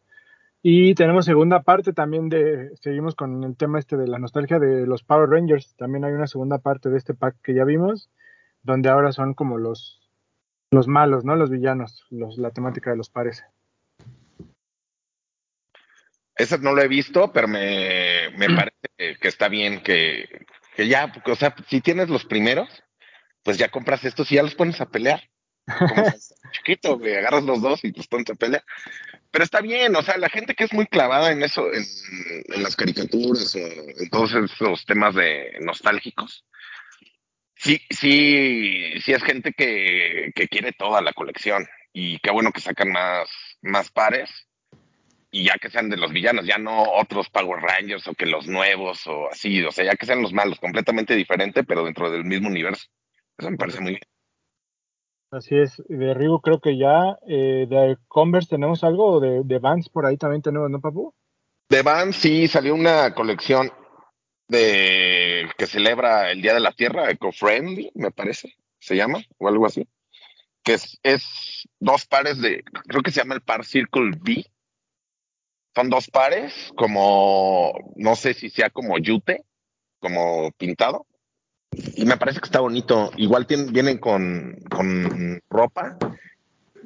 [0.70, 4.86] Y tenemos segunda parte también de, seguimos con el tema este de la nostalgia de
[4.86, 5.74] los Power Rangers.
[5.78, 8.10] También hay una segunda parte de este pack que ya vimos,
[8.64, 10.12] donde ahora son como los,
[10.70, 11.38] los malos, ¿no?
[11.38, 13.46] Los villanos, los, la temática de los pares.
[16.36, 20.28] Ese no lo he visto, pero me, me parece que, que está bien que,
[20.76, 22.84] que ya, o sea, si tienes los primeros,
[23.42, 25.22] pues ya compras estos y ya los pones a pelear.
[26.52, 28.64] Chiquito, güey, agarras los dos y los pones a pelear.
[29.32, 31.84] Pero está bien, o sea, la gente que es muy clavada en eso, en,
[32.48, 36.46] en las caricaturas o en todos esos temas de nostálgicos,
[37.56, 41.68] sí, sí, sí es gente que, que quiere toda la colección.
[41.94, 43.30] Y qué bueno que sacan más,
[43.62, 44.30] más pares
[45.32, 48.48] y ya que sean de los villanos, ya no otros Power Rangers o que los
[48.48, 52.24] nuevos o así, o sea, ya que sean los malos, completamente diferente, pero dentro del
[52.24, 52.88] mismo universo.
[53.38, 54.04] Eso me parece muy bien.
[55.32, 59.90] Así es, de Reebok creo que ya, eh, de Converse tenemos algo, de, de Vans
[59.90, 61.14] por ahí también tenemos, ¿no, Papu?
[61.70, 63.70] De Vans sí salió una colección
[64.48, 69.66] de que celebra el Día de la Tierra, Eco-Friendly, me parece, se llama, o algo
[69.66, 69.86] así.
[70.64, 74.46] Que es, es dos pares de, creo que se llama el par Circle B.
[75.76, 79.44] Son dos pares, como, no sé si sea como yute,
[80.00, 81.06] como pintado.
[81.72, 83.12] Y me parece que está bonito.
[83.18, 85.98] Igual vienen con, con ropa,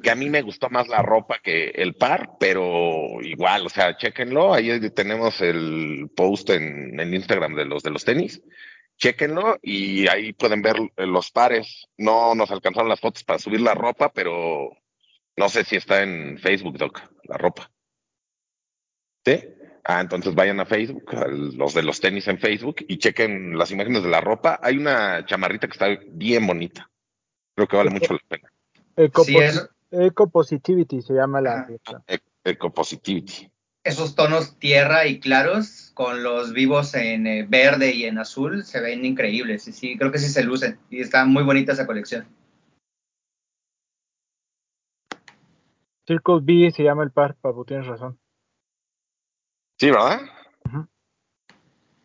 [0.02, 3.96] que a mí me gustó más la ropa que el par, pero igual, o sea,
[3.96, 4.52] chéquenlo.
[4.52, 8.42] Ahí tenemos el post en el Instagram de los de los tenis.
[8.98, 11.88] Chéquenlo y ahí pueden ver los pares.
[11.96, 14.70] No nos alcanzaron las fotos para subir la ropa, pero
[15.36, 17.70] no sé si está en Facebook, Doc, la ropa.
[19.24, 19.40] ¿Sí?
[19.84, 23.70] Ah, entonces vayan a Facebook, a los de los tenis en Facebook y chequen las
[23.72, 24.60] imágenes de la ropa.
[24.62, 26.88] Hay una chamarrita que está bien bonita.
[27.56, 28.52] Creo que vale mucho la pena.
[28.96, 31.66] Eco, Sí, es- Eco Positivity se llama la.
[32.06, 33.50] E- Ecopositivity.
[33.84, 38.80] esos tonos tierra y claros con los vivos en eh, verde y en azul se
[38.80, 39.66] ven increíbles.
[39.68, 40.78] Y sí, creo que sí se lucen.
[40.90, 42.26] Y está muy bonita esa colección.
[46.06, 48.18] Circle B se llama el par, Papu, tienes razón.
[49.82, 50.20] Sí, ¿verdad?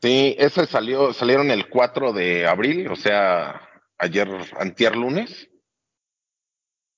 [0.02, 3.62] Sí, ese salió, salieron el 4 de abril, o sea,
[4.00, 4.28] ayer,
[4.60, 5.48] antier lunes.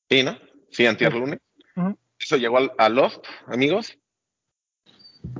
[0.09, 0.37] Sí, ¿no?
[0.71, 1.39] Sí, antier lunes.
[2.17, 3.97] Eso llegó al- a Lost, amigos.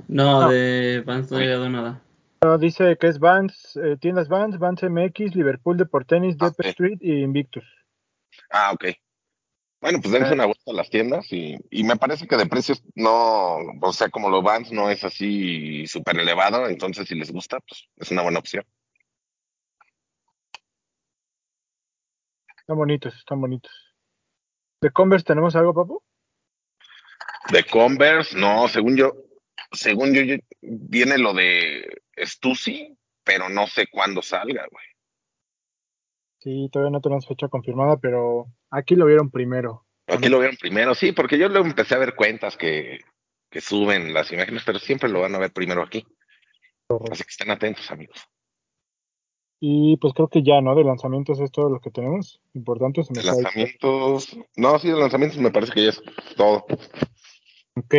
[0.10, 0.49] No, No.
[0.49, 2.02] de Vans no ha llegado nada.
[2.43, 6.65] No, dice que es Vans, eh, tiendas Vans, Vans MX, Liverpool Deportenis, Ah, ok.
[6.65, 7.63] Street y Invictus.
[8.52, 8.88] Ah, ok.
[9.81, 12.83] Bueno, pues dense una vuelta a las tiendas y, y me parece que de precios
[12.95, 17.59] no, o sea, como los Vans no es así súper elevado, entonces si les gusta,
[17.61, 18.65] pues es una buena opción.
[22.57, 23.71] Están bonitos, están bonitos.
[24.81, 26.03] ¿De Converse tenemos algo, Papu?
[27.51, 29.13] De Converse, no, según yo,
[29.71, 34.85] según yo, yo- viene lo de Stussy, pero no sé cuándo salga, güey.
[36.39, 39.86] Sí, todavía no tenemos fecha confirmada, pero aquí lo vieron primero.
[40.08, 42.99] Aquí lo vieron primero, sí, porque yo luego empecé a ver cuentas que,
[43.49, 46.06] que suben las imágenes, pero siempre lo van a ver primero aquí.
[47.12, 48.28] Así que estén atentos, amigos.
[49.60, 50.73] Y pues creo que ya, ¿no?
[50.73, 52.41] De lanzamientos es todo lo que tenemos.
[52.54, 56.02] Importante, se me lanzamientos, no, sí, de lanzamientos me parece que ya es
[56.38, 56.65] todo.
[57.75, 57.95] Ok,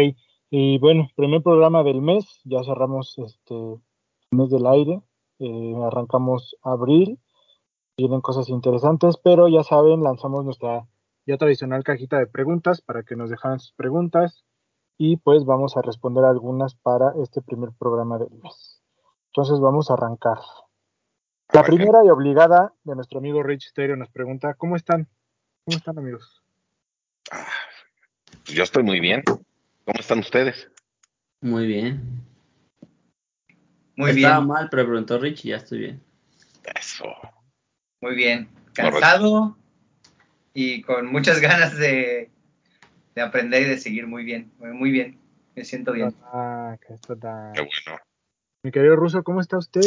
[0.50, 3.54] y bueno, primer programa del mes, ya cerramos este
[4.30, 5.00] mes del aire,
[5.38, 7.18] eh, arrancamos abril,
[8.00, 10.86] vienen cosas interesantes, pero ya saben, lanzamos nuestra
[11.26, 14.44] ya tradicional cajita de preguntas para que nos dejaran sus preguntas
[14.98, 18.82] y pues vamos a responder algunas para este primer programa del mes.
[19.26, 20.38] Entonces vamos a arrancar.
[21.52, 25.08] La primera y obligada de nuestro amigo Rich Stereo nos pregunta, ¿cómo están?
[25.64, 26.42] ¿Cómo están amigos?
[27.30, 27.46] Ah,
[28.44, 29.22] pues yo estoy muy bien.
[29.26, 30.70] ¿Cómo están ustedes?
[31.40, 32.24] Muy bien.
[33.96, 36.02] Muy Estaba bien, mal, pero preguntó Rich y ya estoy bien.
[36.74, 37.06] Eso.
[38.00, 38.48] Muy bien.
[38.74, 39.56] Cansado
[40.54, 42.30] y con muchas ganas de,
[43.14, 45.18] de aprender y de seguir muy bien, muy bien.
[45.54, 46.14] Me siento bien.
[46.32, 48.00] Ah, Qué bueno.
[48.62, 49.82] Mi querido Ruso, ¿cómo está usted?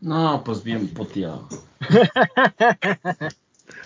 [0.00, 1.48] No, pues bien puteado.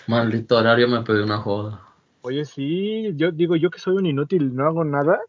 [0.06, 1.82] Maldito horario me pedí una joda.
[2.22, 5.20] Oye, sí, yo digo, yo que soy un inútil, no hago nada.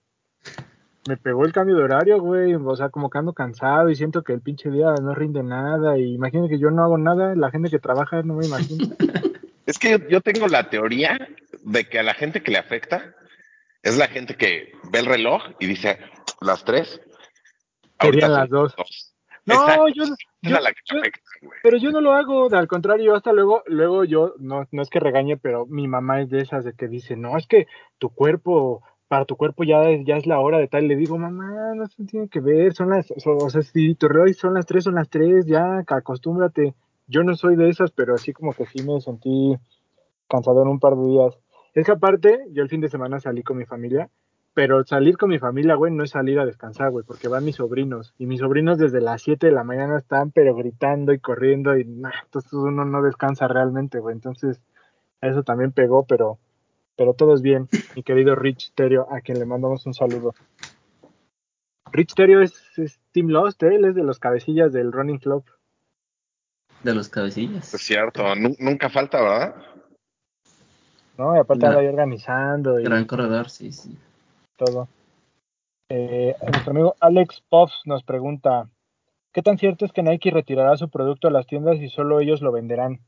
[1.10, 2.54] Me pegó el cambio de horario, güey.
[2.54, 5.98] O sea, como que ando cansado y siento que el pinche día no rinde nada.
[5.98, 8.86] Y imagínate que yo no hago nada, la gente que trabaja no me imagino.
[9.66, 11.28] Es que yo, tengo la teoría
[11.64, 13.16] de que a la gente que le afecta
[13.84, 16.00] es la gente que ve el reloj y dice
[16.42, 17.02] las tres.
[18.00, 18.76] Serían las dos.
[19.46, 20.04] No, Exacto, yo,
[20.42, 21.22] yo- la que yo- afecta,
[21.64, 25.00] pero yo no lo hago, al contrario, hasta luego, luego yo, no, no es que
[25.00, 27.66] regañe, pero mi mamá es de esas de que dice, no, es que
[27.98, 30.88] tu cuerpo, para tu cuerpo ya es, ya es la hora de tal.
[30.88, 34.34] Le digo, mamá, no se tiene que ver, son las, o, sea, si tu reloj
[34.36, 36.76] son las tres, son las tres, ya, acostúmbrate.
[37.08, 39.58] Yo no soy de esas, pero así como que sí me sentí
[40.30, 41.40] cansado en un par de días.
[41.74, 44.10] Es que aparte, yo el fin de semana salí con mi familia,
[44.54, 47.56] pero salir con mi familia, güey, no es salir a descansar, güey, porque van mis
[47.56, 48.14] sobrinos.
[48.20, 51.82] Y mis sobrinos desde las 7 de la mañana están, pero gritando y corriendo, y
[51.82, 54.14] entonces uno no descansa realmente, güey.
[54.14, 54.62] Entonces,
[55.22, 56.38] eso también pegó, pero,
[57.00, 57.70] pero todo es bien.
[57.96, 60.36] Mi querido Rich Terio, a quien le mandamos un saludo.
[61.94, 63.76] Rich Terio es, es Team Lost, ¿eh?
[63.76, 65.46] él es de los cabecillas del Running Club.
[66.84, 67.74] De los cabecillas.
[67.74, 69.56] Es cierto, nu- nunca falta, ¿verdad?
[71.18, 71.38] ¿no?
[71.38, 73.98] Y aparte anda ahí organizando y Gran corredor, sí, sí.
[74.58, 74.90] todo.
[75.90, 78.70] Eh, nuestro amigo Alex Puff nos pregunta,
[79.34, 82.42] ¿qué tan cierto es que Nike retirará su producto a las tiendas y solo ellos
[82.42, 83.00] lo venderán?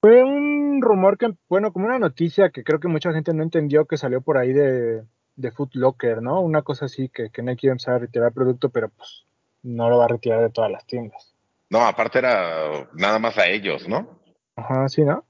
[0.00, 3.86] Fue un rumor que, bueno, como una noticia que creo que mucha gente no entendió
[3.86, 5.02] que salió por ahí de,
[5.36, 6.40] de Foot Locker, ¿no?
[6.40, 9.24] Una cosa así que, que Nike iba a empezar a retirar el producto, pero pues
[9.62, 11.34] no lo va a retirar de todas las tiendas.
[11.68, 14.20] No, aparte era nada más a ellos, ¿no?
[14.56, 15.24] Ajá, sí, ¿no?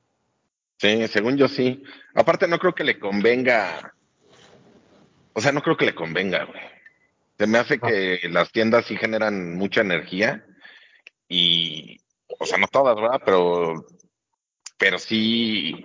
[0.79, 1.83] Sí, según yo sí.
[2.15, 3.95] Aparte no creo que le convenga.
[5.35, 6.63] O sea, no creo que le convenga, güey.
[7.39, 10.45] Se me hace que las tiendas sí generan mucha energía
[11.29, 12.01] y,
[12.39, 13.21] o sea, no todas, ¿verdad?
[13.25, 13.87] Pero,
[14.81, 15.85] pero sí,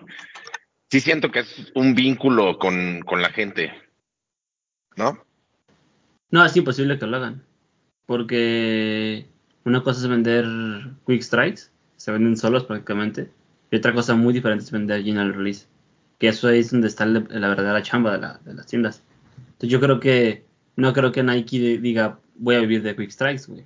[0.89, 3.71] sí siento que es un vínculo con, con la gente,
[4.95, 5.19] ¿no?
[6.31, 7.43] No, es imposible que lo hagan.
[8.08, 9.25] Porque
[9.65, 10.45] una cosa es vender
[11.05, 11.63] quick strikes,
[11.97, 13.29] se venden solos prácticamente.
[13.69, 15.67] Y otra cosa muy diferente es vender general release.
[16.17, 19.03] Que eso es donde está la, la verdadera chamba de, la- de las tiendas.
[19.38, 20.45] Entonces yo creo que,
[20.77, 23.65] no creo que Nike de- diga, voy a vivir de quick strikes, güey.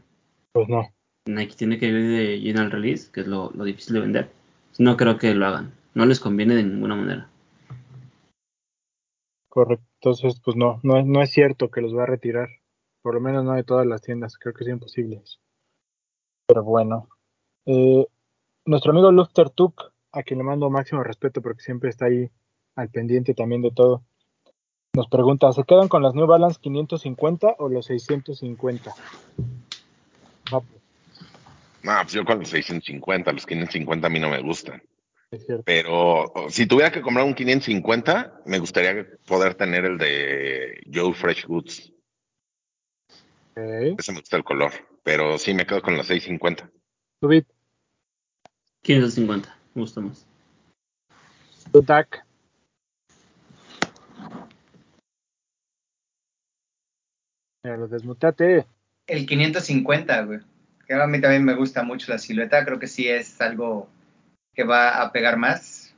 [0.54, 0.92] Pues no.
[1.28, 4.39] Nike tiene que vivir de general release, que es lo, lo difícil de vender.
[4.80, 5.74] No creo que lo hagan.
[5.94, 7.30] No les conviene de ninguna manera.
[9.48, 9.86] Correcto.
[10.02, 12.50] Entonces, pues no, no no es cierto que los va a retirar.
[13.04, 14.38] Por lo menos no de todas las tiendas.
[14.38, 15.22] Creo que es imposible.
[16.48, 17.10] Pero bueno.
[17.68, 18.08] Eh,
[18.66, 22.32] nuestro amigo Lufter Tuk, a quien le mando máximo respeto porque siempre está ahí
[22.76, 24.04] al pendiente también de todo,
[24.96, 28.94] nos pregunta, ¿se quedan con las New Balance 550 o los 650?
[30.52, 30.79] No, pues,
[31.84, 34.82] No, pues yo con los 650, los 550 a mí no me gustan.
[35.32, 35.64] es cierto.
[35.66, 41.46] Pero si tuviera que comprar un 550, me gustaría poder tener el de Joe Fresh
[41.46, 41.94] Goods.
[43.52, 43.98] Ok.
[44.00, 44.72] Ese me gusta el color.
[45.04, 46.70] Pero sí, me quedo con los 650.
[47.22, 47.48] Subit,
[48.82, 50.26] 550, me gusta más.
[51.72, 52.26] Tutak.
[57.64, 58.66] Mira, los desmutate.
[59.08, 60.40] El 550, güey.
[60.90, 62.66] Que a mí también me gusta mucho la silueta.
[62.66, 63.88] Creo que sí es algo
[64.56, 65.94] que va a pegar más.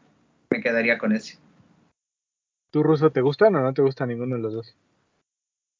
[0.49, 1.39] Me quedaría con ese.
[2.71, 4.75] ¿Tú, Ruso, te gustan o no te gusta ninguno de los dos?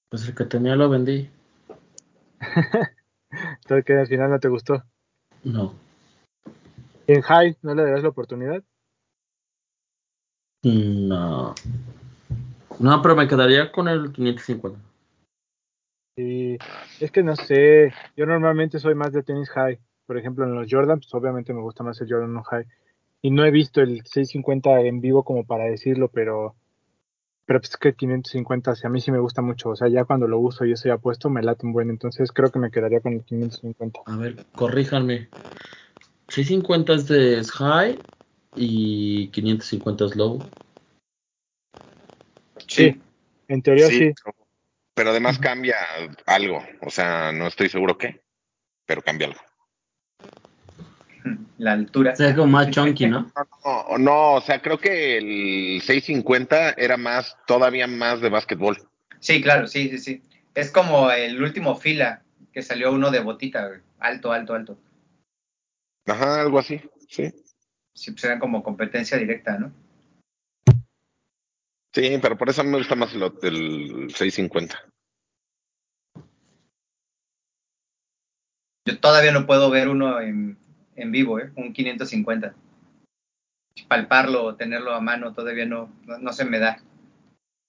[0.10, 1.30] Pues el que tenía lo vendí.
[3.30, 4.82] Entonces, que al final no te gustó.
[5.44, 5.76] No.
[7.06, 8.64] En High, ¿no le darás la oportunidad?
[10.64, 11.54] No.
[12.80, 14.80] No, pero me quedaría con el 550.
[16.22, 16.58] Sí,
[17.00, 17.92] es que no sé.
[18.16, 19.80] Yo normalmente soy más de tenis high.
[20.06, 22.66] Por ejemplo, en los Jordan, pues obviamente me gusta más el Jordan no high.
[23.22, 26.56] Y no he visto el 650 en vivo como para decirlo, pero
[27.46, 29.70] pero pues es que 550, si a mí sí me gusta mucho.
[29.70, 31.90] O sea, ya cuando lo uso y estoy apuesto, me late un buen.
[31.90, 34.02] Entonces creo que me quedaría con el 550.
[34.06, 35.28] A ver, corríjanme.
[36.30, 38.00] 650 es de high
[38.56, 40.40] y 550 es low.
[42.68, 43.02] Sí,
[43.48, 43.98] en teoría sí.
[43.98, 44.14] Sí,
[45.02, 45.78] Pero además cambia
[46.28, 46.64] algo.
[46.80, 48.22] O sea, no estoy seguro qué,
[48.86, 49.42] pero cambia algo.
[51.58, 52.14] La altura.
[52.14, 53.32] O sea, como más chunky, ¿no?
[53.66, 58.78] No, no, o sea, creo que el 650 era más, todavía más de básquetbol.
[59.20, 60.22] Sí, claro, sí, sí, sí.
[60.54, 62.22] Es como el último fila
[62.54, 64.78] que salió uno de botita, alto, alto, alto.
[66.06, 66.80] Ajá, algo así,
[67.10, 67.34] sí.
[67.96, 69.74] Sí, pues era como competencia directa, ¿no?
[71.94, 74.80] Sí, pero por eso me gusta más el, el 650.
[78.88, 80.58] Yo todavía no puedo ver uno en,
[80.96, 81.52] en vivo, ¿eh?
[81.56, 82.56] Un 550.
[83.88, 86.80] Palparlo o tenerlo a mano todavía no, no, no se me da.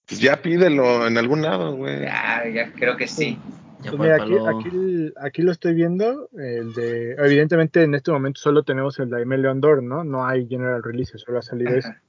[0.07, 2.03] Pues ya pídelo en algún lado, güey.
[2.03, 3.39] Ya, ya creo que sí.
[3.81, 4.59] Pues mira, aquí, pálpalo.
[4.59, 6.29] aquí, aquí lo estoy viendo.
[6.33, 10.05] El de, evidentemente, en este momento solo tenemos el de Leon Dor, ¿no?
[10.05, 11.89] No hay General Release, solo ha salido ese.
[11.89, 12.03] Ajá.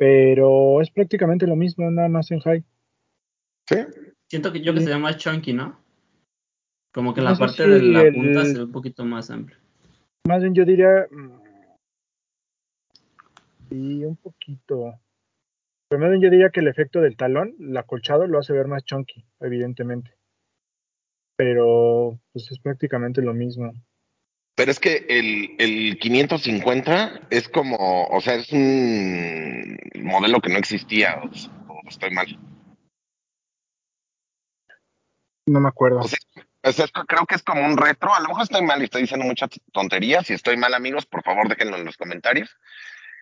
[0.00, 2.64] Pero es prácticamente lo mismo, nada más en high.
[3.68, 3.76] Sí.
[4.30, 4.86] Siento que yo que Sí.
[4.86, 5.78] sería más chunky, ¿no?
[6.90, 9.30] Como que No la parte si de la el- punta se ve un poquito más
[9.30, 9.58] amplia.
[10.26, 11.06] Más bien yo diría.
[11.10, 11.40] mm,
[13.68, 14.94] Sí, un poquito.
[15.88, 18.66] Pero más bien yo diría que el efecto del talón, el acolchado, lo hace ver
[18.68, 20.12] más chunky, evidentemente.
[21.36, 23.72] Pero pues es prácticamente lo mismo.
[24.60, 30.58] Pero es que el, el 550 es como, o sea, es un modelo que no
[30.58, 31.28] existía, o,
[31.72, 32.38] o estoy mal.
[35.46, 36.00] No me acuerdo.
[36.00, 36.18] O sea,
[36.62, 38.82] o sea, es que creo que es como un retro, a lo mejor estoy mal
[38.82, 42.54] y estoy diciendo muchas tonterías, si estoy mal amigos, por favor déjenlo en los comentarios.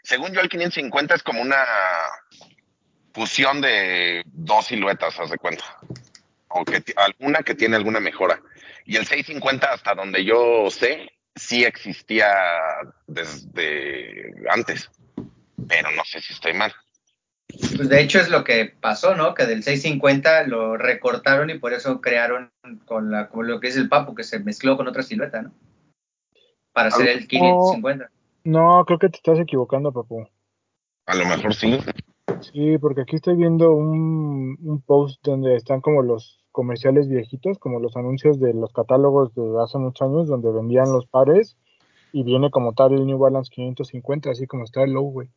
[0.02, 1.64] Según yo el 550 es como una
[3.14, 5.64] fusión de dos siluetas, haz de cuenta.
[6.48, 8.42] O que alguna que tiene alguna mejora.
[8.84, 12.28] Y el 650 hasta donde yo sé, sí existía
[13.06, 14.90] desde antes.
[15.68, 16.72] Pero no sé si estoy mal.
[17.48, 19.34] Pues de hecho es lo que pasó, ¿no?
[19.34, 22.52] Que del 650 lo recortaron y por eso crearon
[22.84, 25.52] con, la, con lo que es el papo, que se mezcló con otra silueta, ¿no?
[26.72, 28.10] Para hacer el 550.
[28.44, 30.28] No, creo que te estás equivocando, papu.
[31.06, 31.78] A lo mejor sí.
[32.40, 37.80] Sí, porque aquí estoy viendo un, un post donde están como los comerciales viejitos, como
[37.80, 41.56] los anuncios de los catálogos de hace muchos años, donde vendían los pares
[42.12, 45.28] y viene como tal el New Balance 550, así como está el low, güey.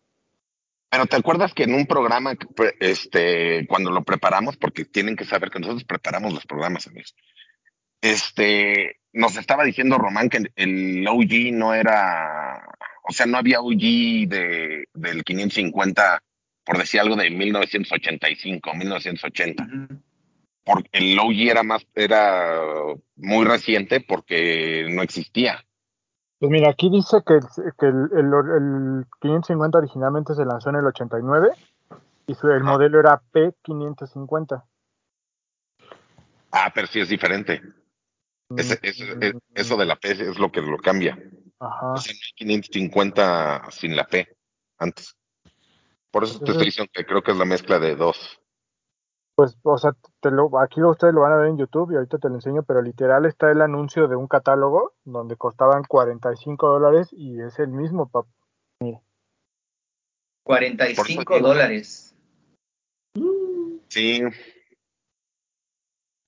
[0.89, 2.33] Pero te acuerdas que en un programa,
[2.79, 7.15] este, cuando lo preparamos, porque tienen que saber que nosotros preparamos los programas, amigos.
[8.01, 12.67] Este, nos estaba diciendo Román que el- el OG no era,
[13.07, 16.23] o sea, no había OG de, del 550,
[16.65, 19.63] por decir algo, de 1985, 1980.
[19.63, 20.01] Ujú.
[20.63, 22.59] Porque el OG era más, era
[23.15, 25.65] muy reciente porque no existía.
[26.39, 27.41] Pues mira, aquí dice que, el,
[27.77, 31.49] que el, el- el 550 originalmente se lanzó en el 89
[32.27, 34.63] y su, el modelo era P550.
[36.51, 37.61] Ah, pero sí es diferente.
[38.57, 41.17] E- eso de la P es lo que lo cambia.
[41.59, 41.93] Ajá.
[41.93, 44.27] No hay 550 sin la P
[44.77, 45.15] antes.
[46.11, 48.39] Por eso te estoy diciendo que creo que es la mezcla de dos.
[49.35, 52.17] Pues, o sea, te lo, aquí ustedes lo van a ver en YouTube y ahorita
[52.17, 57.07] te lo enseño, pero literal está el anuncio de un catálogo donde costaban 45 dólares
[57.11, 58.29] y es el mismo, papá.
[60.43, 61.47] 45 eso digo.
[61.47, 62.15] dólares.
[63.87, 64.31] Sí, Ahí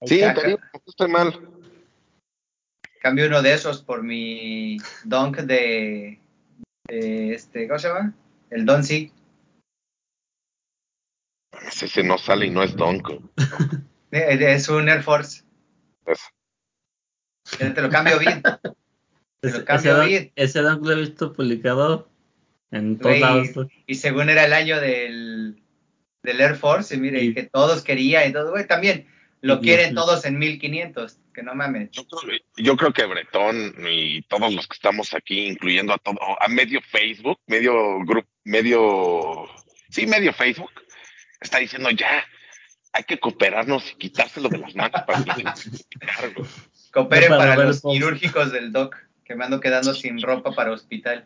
[0.07, 0.41] sí, está.
[0.41, 1.49] te estoy mal.
[3.01, 6.21] Cambio uno de esos por mi Dunk de,
[6.87, 8.13] de este, ¿cómo se llama?
[8.49, 9.11] El Don C.
[11.81, 13.21] Ese no sale y no es Donko.
[14.11, 15.43] Es un Air Force.
[16.05, 16.19] Es-
[17.57, 18.43] Te lo cambio bien.
[18.43, 20.31] Te lo Ese, cambio ese, dunk- bien.
[20.35, 22.09] ese dunk lo he visto publicado
[22.69, 23.49] en todos lados.
[23.87, 25.63] Y según era el año del,
[26.21, 29.07] del Air Force, y mire, Y- que todos querían y todo, güey, también
[29.41, 31.89] lo quieren todos en 1500, que no mames.
[31.91, 36.17] Yo creo, yo creo que Bretón y todos los que estamos aquí, incluyendo a todo,
[36.39, 37.73] a medio Facebook, medio
[38.05, 39.47] grupo, medio,
[39.89, 40.69] sí, medio Facebook,
[41.43, 42.23] está diciendo ya,
[42.93, 45.43] hay que cooperarnos y quitárselo de las manos para que
[46.35, 46.49] güey.
[46.91, 51.25] Cooperen No, para los quirúrgicos del doc, que me ando quedando sin ropa para hospital.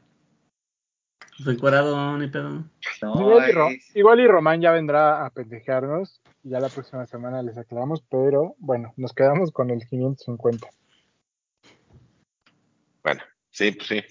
[1.43, 2.63] Fue encuadrado, ni pedo.
[3.01, 6.21] No, igual, y Ro- es- igual y Román ya vendrá a pendejearnos.
[6.43, 10.67] y Ya la próxima semana les aclaramos, pero bueno, nos quedamos con el 550.
[13.03, 14.03] Bueno, sí, pues sí.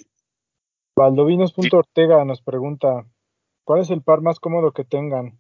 [0.96, 3.04] Valdovinos.ortega nos pregunta:
[3.64, 5.38] ¿Cuál es el par más cómodo que tengan?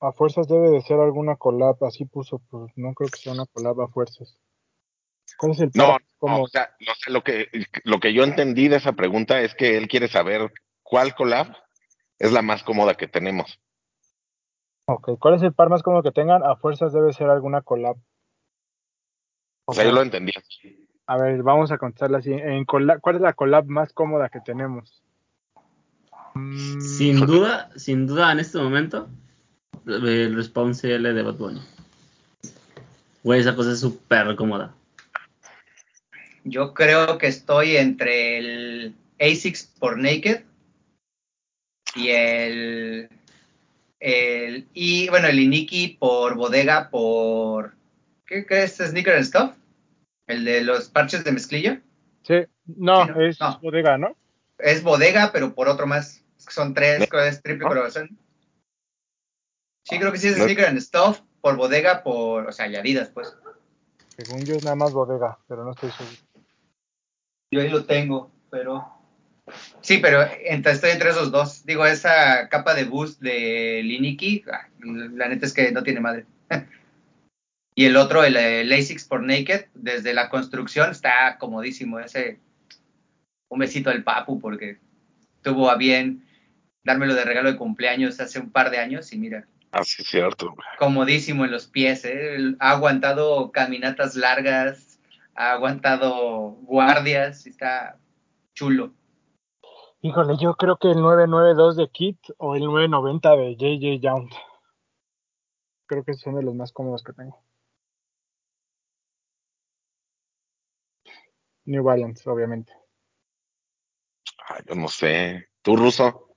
[0.00, 3.44] A fuerzas debe de ser alguna collab, así puso, pues no creo que sea una
[3.46, 4.38] collab a fuerzas.
[5.36, 6.42] ¿Cuál es el par No, más no, cómodo?
[6.44, 7.48] o sea, no sé, lo que,
[7.84, 11.54] lo que yo entendí de esa pregunta es que él quiere saber cuál collab
[12.18, 13.60] es la más cómoda que tenemos.
[14.86, 16.42] Ok, ¿cuál es el par más cómodo que tengan?
[16.44, 17.96] A fuerzas debe ser alguna collab.
[19.66, 20.88] O sea, yo lo entendí así.
[21.06, 22.32] A ver, vamos a contestarla así.
[22.32, 25.02] En collab- ¿Cuál es la collab más cómoda que tenemos?
[26.80, 29.08] Sin duda, sin duda en este momento,
[29.86, 31.60] el response L de Bad Bunny.
[33.22, 34.74] Güey, esa cosa es súper cómoda.
[36.44, 40.42] yo creo que estoy entre el ASICS por Naked
[41.94, 43.08] y el,
[44.00, 47.74] el y bueno, el Iniki por Bodega por
[48.26, 48.76] ¿qué crees?
[48.78, 49.50] Sneaker and Stuff,
[50.28, 51.82] el de los parches de mezclilla.
[52.22, 53.58] Sí, no, Sí, no, es no.
[53.60, 54.16] bodega, ¿no?
[54.58, 56.22] Es Bodega, pero por otro más.
[56.38, 57.68] Es que Son tres, es triple ¿No?
[57.68, 58.16] corazón.
[59.84, 60.44] Sí, creo que sí es ¿No?
[60.44, 63.34] Sneaker and Stuff por Bodega por, o sea, y Adidas, pues.
[64.16, 66.16] Según yo es nada más bodega, pero no estoy seguro.
[67.50, 68.86] Yo ahí lo tengo, pero.
[69.80, 71.64] Sí, pero entre, estoy entre esos dos.
[71.64, 76.26] Digo, esa capa de boost de Liniki, ah, la neta es que no tiene madre.
[77.74, 81.98] y el otro, el, el ASICS por Naked, desde la construcción está comodísimo.
[81.98, 82.38] Ese.
[83.48, 84.78] Un besito al Papu, porque
[85.42, 86.24] tuvo a bien
[86.84, 90.54] dármelo de regalo de cumpleaños hace un par de años y mira, Así es cierto.
[90.78, 92.56] comodísimo en los pies, ¿eh?
[92.58, 94.98] Ha aguantado caminatas largas,
[95.34, 97.98] ha aguantado guardias, está
[98.54, 98.92] chulo.
[100.02, 104.30] Híjole, yo creo que el 992 de Kit o el 990 de JJ Young.
[105.86, 107.42] Creo que son de los más cómodos que tengo.
[111.66, 112.72] New Balance, obviamente.
[114.48, 115.48] Ay, yo no sé.
[115.62, 116.29] ¿Tú, Ruso?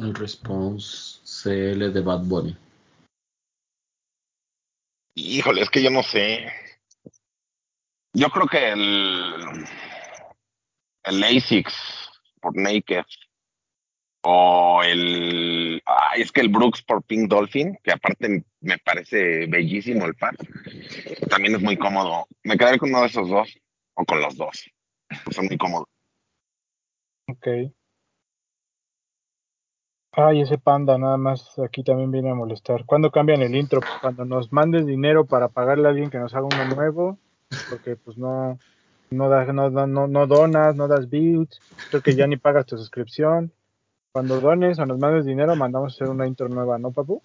[0.00, 2.56] El response CL de Bad Bunny.
[5.16, 6.52] Híjole, es que yo no sé.
[8.14, 9.64] Yo creo que el,
[11.04, 11.74] el ASICS
[12.40, 13.04] por Naked
[14.22, 15.82] o el...
[15.84, 20.36] Ay, es que el Brooks por Pink Dolphin, que aparte me parece bellísimo el par,
[21.28, 22.26] también es muy cómodo.
[22.44, 23.58] Me quedaré con uno de esos dos
[23.94, 24.70] o con los dos.
[25.32, 25.88] Son muy cómodos.
[27.28, 27.46] Ok.
[30.20, 32.84] Ay, ese panda nada más aquí también viene a molestar.
[32.84, 33.78] ¿Cuándo cambian el intro?
[33.78, 37.18] Pues cuando nos mandes dinero para pagarle a alguien que nos haga uno nuevo,
[37.70, 38.58] porque pues no
[39.10, 41.60] no das no, no, no, donas, no das bits,
[41.90, 43.52] creo que ya ni pagas tu suscripción.
[44.10, 47.22] Cuando dones o nos mandes dinero, mandamos a hacer una intro nueva, ¿no, papu?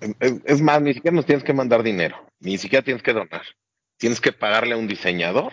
[0.00, 3.42] Es, es más, ni siquiera nos tienes que mandar dinero, ni siquiera tienes que donar.
[3.96, 5.52] Tienes que pagarle a un diseñador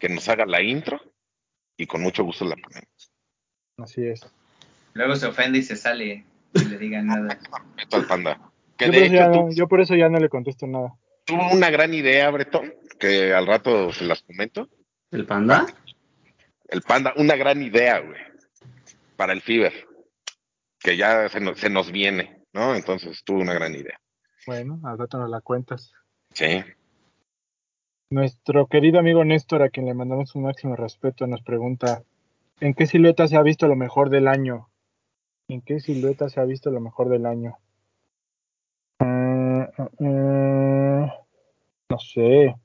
[0.00, 1.00] que nos haga la intro
[1.76, 3.12] y con mucho gusto la ponemos.
[3.78, 4.26] Así es.
[4.94, 6.24] Luego se ofende y se sale
[6.54, 7.38] y le digan nada.
[7.78, 8.38] Esto al panda.
[8.76, 10.66] Que Yo por, de eso ya hecho no- yo por eso ya no le contesto
[10.66, 10.94] nada.
[11.24, 14.68] tuvo una gran idea, Bretón, que al rato se las comento.
[15.10, 15.66] ¿El panda?
[16.68, 18.18] El panda, una gran idea, güey,
[19.16, 19.72] para el Fiber,
[20.78, 22.74] que ya se nos, se nos viene, ¿no?
[22.74, 24.00] Entonces tuvo una gran idea.
[24.46, 25.92] Bueno, al rato nos la cuentas.
[26.32, 26.64] Sí.
[28.10, 32.02] Nuestro querido amigo Néstor, a quien le mandamos un máximo respeto, nos pregunta,
[32.60, 34.68] ¿en qué silueta se ha visto lo mejor del año?
[35.52, 37.58] ¿En qué silueta se ha visto lo mejor del año?
[39.00, 39.64] Mm,
[39.98, 41.10] mm,
[41.90, 42.56] no sé.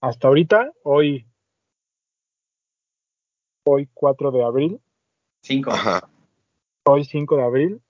[0.00, 1.24] Hasta ahorita, hoy,
[3.64, 4.80] hoy 4 de abril,
[5.44, 5.70] Cinco.
[5.70, 6.10] Ajá.
[6.86, 7.82] hoy 5 de abril,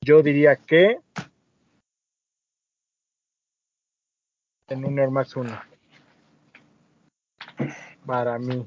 [0.00, 0.98] yo diría que
[4.68, 5.60] en un Air Max 1.
[8.06, 8.66] Para mí.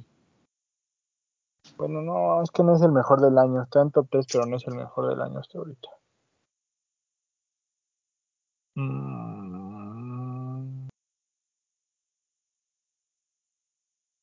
[1.82, 3.64] Bueno, no, es que no es el mejor del año.
[3.64, 5.90] Está en top 3, pero no es el mejor del año hasta ahorita.
[8.76, 10.88] Mm.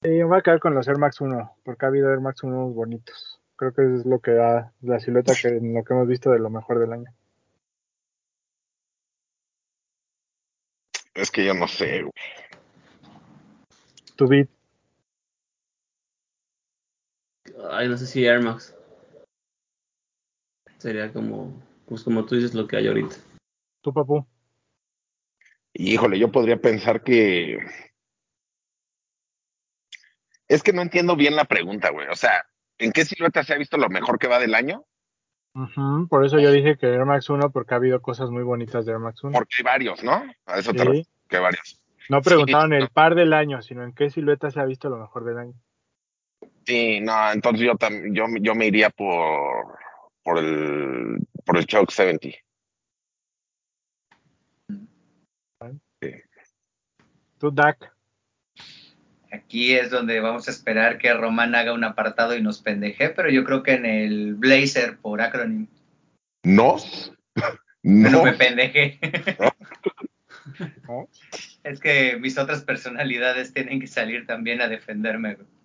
[0.02, 2.68] Me voy a quedar con los Air Max 1, porque ha habido Air Max 1
[2.68, 3.40] bonitos.
[3.56, 6.50] Creo que es lo que da la silueta que lo que hemos visto de lo
[6.50, 7.12] mejor del año.
[11.12, 12.12] Es que yo no sé, güey.
[14.14, 14.48] Tu beat,
[17.70, 18.74] Ay, no sé si Air Max.
[20.78, 23.16] Sería como, pues como tú dices, lo que hay ahorita.
[23.82, 24.26] ¿Tú, papu?
[25.72, 27.58] Híjole, yo podría pensar que.
[30.46, 32.08] Es que no entiendo bien la pregunta, güey.
[32.08, 32.46] O sea,
[32.78, 34.84] ¿en qué silueta se ha visto lo mejor que va del año?
[36.08, 38.92] Por eso yo dije que Air Max 1, porque ha habido cosas muy bonitas de
[38.92, 39.32] Air Max 1.
[39.32, 40.22] Porque hay varios, ¿no?
[40.46, 40.84] A eso te Sí.
[40.84, 41.80] refieres, que varios.
[42.08, 42.88] No preguntaron Sí, el no.
[42.90, 45.54] par del año, sino en qué silueta se ha visto lo mejor del año.
[46.68, 49.78] Sí, no, entonces yo también, yo, yo me iría por,
[50.22, 51.16] por el,
[51.46, 52.28] por el Choke 70.
[57.38, 57.90] Tú, Dak.
[59.32, 63.30] Aquí es donde vamos a esperar que Román haga un apartado y nos pendeje, pero
[63.30, 65.68] yo creo que en el Blazer por acronym.
[66.44, 66.76] ¿No?
[67.82, 68.24] No, No.
[68.24, 68.98] me pendeje.
[70.86, 71.08] ¿no?
[71.64, 75.36] es que mis otras personalidades tienen que salir también a defenderme.
[75.36, 75.57] güey.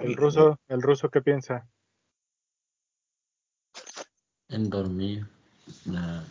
[0.00, 1.68] El ruso, el ruso, ¿qué piensa?
[4.48, 5.26] En dormir.
[5.86, 6.22] Nah.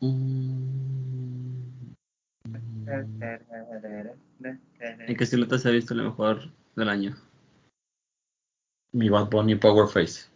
[0.00, 1.94] Mm.
[4.80, 7.16] ¿En qué silueta se ha visto lo mejor del año?
[8.92, 10.28] Mi Bad Bunny Power Face.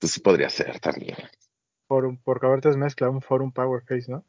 [0.00, 1.16] Pues sí podría ser también.
[1.88, 4.24] Por, por ahorita es mezcla, un Forum Power Face, ¿no?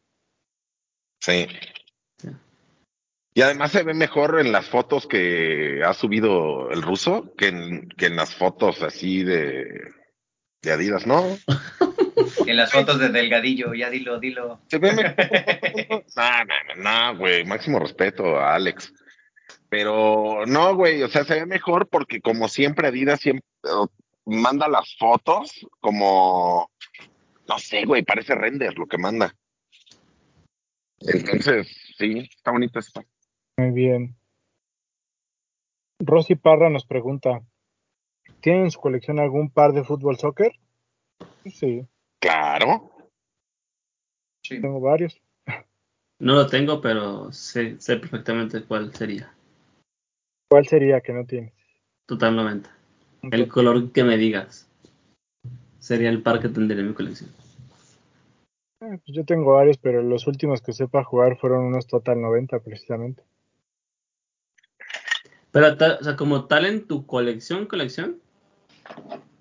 [1.21, 1.45] Sí.
[3.39, 7.87] Y además se ve mejor en las fotos que ha subido el ruso que en,
[7.87, 9.93] que en las fotos así de,
[10.61, 11.23] de Adidas, ¿no?
[12.45, 14.59] En las fotos de Delgadillo, ya dilo, dilo.
[14.67, 15.15] Se ve mejor.
[16.17, 17.45] No, no, no, no, güey.
[17.45, 18.93] Máximo respeto a Alex.
[19.69, 21.01] Pero no, güey.
[21.03, 23.87] O sea, se ve mejor porque como siempre Adidas siempre eh,
[24.25, 26.69] manda las fotos como,
[27.47, 29.33] no sé, güey, parece render lo que manda.
[30.99, 33.01] Entonces, sí, está bonito esto.
[33.59, 34.15] Muy bien.
[35.99, 37.41] Rosy Parra nos pregunta,
[38.39, 40.53] ¿tiene en su colección algún par de fútbol soccer?
[41.45, 41.85] Sí,
[42.21, 42.89] Claro.
[44.45, 44.61] Sí.
[44.61, 45.21] tengo varios.
[46.19, 49.33] No lo tengo, pero sé, sé perfectamente cuál sería.
[50.49, 51.53] ¿Cuál sería que no tienes?
[52.05, 52.69] Totalmente.
[53.23, 54.71] El color que me digas.
[55.79, 57.29] Sería el par que tendría en mi colección.
[58.81, 62.61] Eh, pues yo tengo varios, pero los últimos que sepa jugar fueron unos Total 90
[62.61, 63.21] precisamente.
[65.51, 65.67] Pero,
[65.99, 68.19] o sea, como tal en tu colección, colección,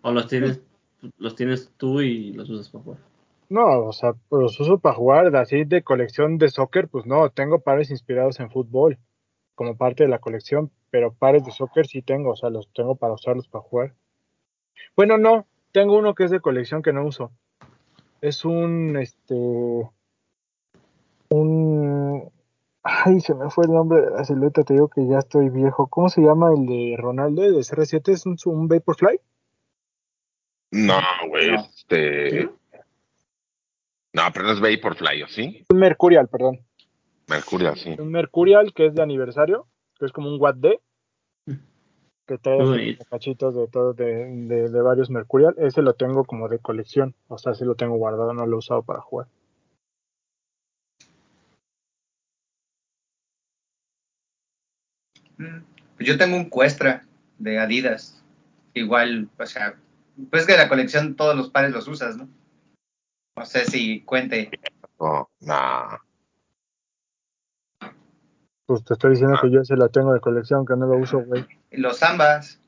[0.03, 0.61] o los tienes,
[1.19, 3.01] los tienes tú y los usas para jugar.
[3.51, 7.31] No, o sea, pues los uso para jugar así de colección de soccer, pues no,
[7.31, 8.99] tengo pares inspirados en fútbol
[9.55, 12.95] como parte de la colección, pero pares de soccer sí tengo, o sea, los tengo
[12.97, 13.95] para usarlos para jugar.
[14.95, 17.33] Bueno, no, tengo uno que es de colección que no uso.
[18.21, 19.35] Es un, este,
[21.31, 22.08] un,
[23.05, 25.87] ay, se me fue el nombre de la silueta, te digo que ya estoy viejo.
[25.89, 28.09] ¿Cómo se llama el de Ronaldo, el de CR7?
[28.13, 29.21] ¿Es un, un Vaporfly?
[30.73, 30.95] No,
[31.29, 31.61] güey, No.
[31.61, 32.31] este.
[32.43, 32.49] ¿Sí?
[34.15, 35.65] No, pero no es Vaporfly, ¿o sí?
[35.71, 36.61] Un Mercurial, perdón.
[37.29, 37.95] Mercurio, sí.
[37.99, 39.67] Un Mercurial que es de aniversario,
[39.99, 40.81] que es como un Watt D,
[42.27, 45.55] que trae cachitos de todo, de, de, de varios Mercurial.
[45.59, 48.59] Ese lo tengo como de colección, o sea, sí lo tengo guardado, no lo he
[48.59, 49.29] usado para jugar.
[55.39, 57.05] Pues yo tengo un Cuestra
[57.39, 58.23] de Adidas.
[58.75, 59.77] Igual, o sea,
[60.31, 62.29] pues que la colección todos los pares los usas, ¿no?
[63.37, 64.51] No sé si cuente.
[65.01, 66.01] No, no.
[68.67, 71.21] Pues te estoy diciendo que yo ese lo tengo de colección, que no lo uso,
[71.21, 71.47] güey.
[71.71, 72.61] Los Zambas,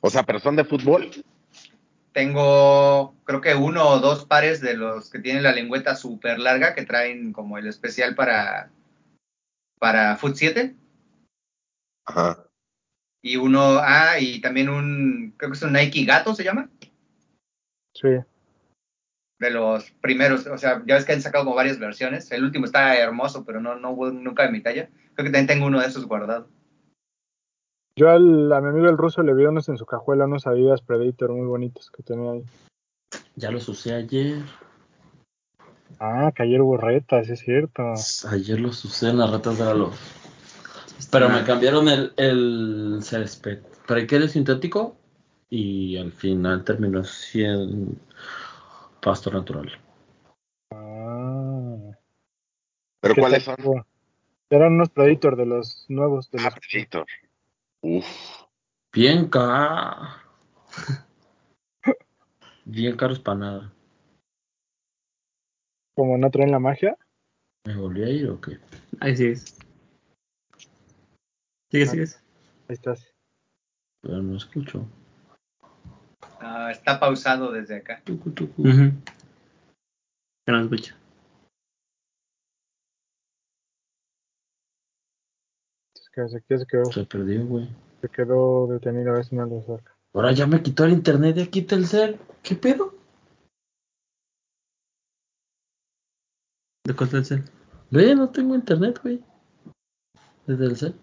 [0.00, 1.10] O sea, pero son de fútbol.
[2.12, 6.74] tengo creo que uno o dos pares de los que tienen la lengüeta súper larga
[6.74, 8.70] que traen como el especial para,
[9.78, 10.74] para Foot 7.
[12.06, 12.46] Ajá.
[13.22, 16.70] Y uno, ah, y también un, creo que es un Nike Gato se llama,
[17.94, 18.08] Sí.
[19.38, 22.30] de los primeros, o sea, ya ves que han sacado como varias versiones.
[22.30, 24.88] El último está hermoso, pero no, no hubo nunca de mi talla.
[25.14, 26.48] Creo que también tengo uno de esos guardado.
[27.98, 30.82] Yo al, a mi amigo el ruso le vi unos en su cajuela, unos Adidas
[30.82, 32.44] Predator muy bonitos que tenía ahí.
[33.36, 34.42] Ya los usé ayer.
[35.98, 37.94] Ah, que ayer hubo retas, es cierto.
[38.30, 39.98] Ayer los usé en las ratas de la loz.
[41.10, 43.60] Pero me cambiaron el, el césped.
[43.86, 44.96] ¿Para qué era sintético?
[45.48, 47.94] Y al final terminó siendo
[49.00, 49.70] pasto natural.
[50.72, 51.76] Ah.
[53.00, 53.56] ¿Pero ¿Qué cuáles son?
[54.50, 57.06] Eran unos Predator de los nuevos, de Ah, los Predator.
[57.82, 58.06] Uf.
[58.92, 60.08] Bien caro.
[62.64, 63.72] Bien caros para nada.
[65.96, 66.96] Como no traen la magia.
[67.64, 68.58] ¿Me volví a ir o qué?
[69.00, 69.58] Ahí sí es.
[71.72, 72.22] Sigue, sigues.
[72.68, 73.12] Ahí estás.
[74.02, 74.86] Pero no escucho.
[76.38, 78.02] Ah, está pausado desde acá.
[78.04, 78.62] Tucu, tucu.
[78.62, 78.92] Ujú.
[80.46, 80.94] Ya no escucho.
[85.94, 87.68] Es que se, que se quedó, Se perdió, güey.
[88.02, 89.96] se quedó detenido, a ver si no lo saca.
[90.12, 92.18] Ahora ya me quitó el internet de aquí Telcel.
[92.42, 92.94] ¿Qué pedo?
[96.86, 97.42] ¿De cuál es el?
[97.90, 99.20] Ve, no tengo internet, güey.
[100.46, 100.94] Desde el cel.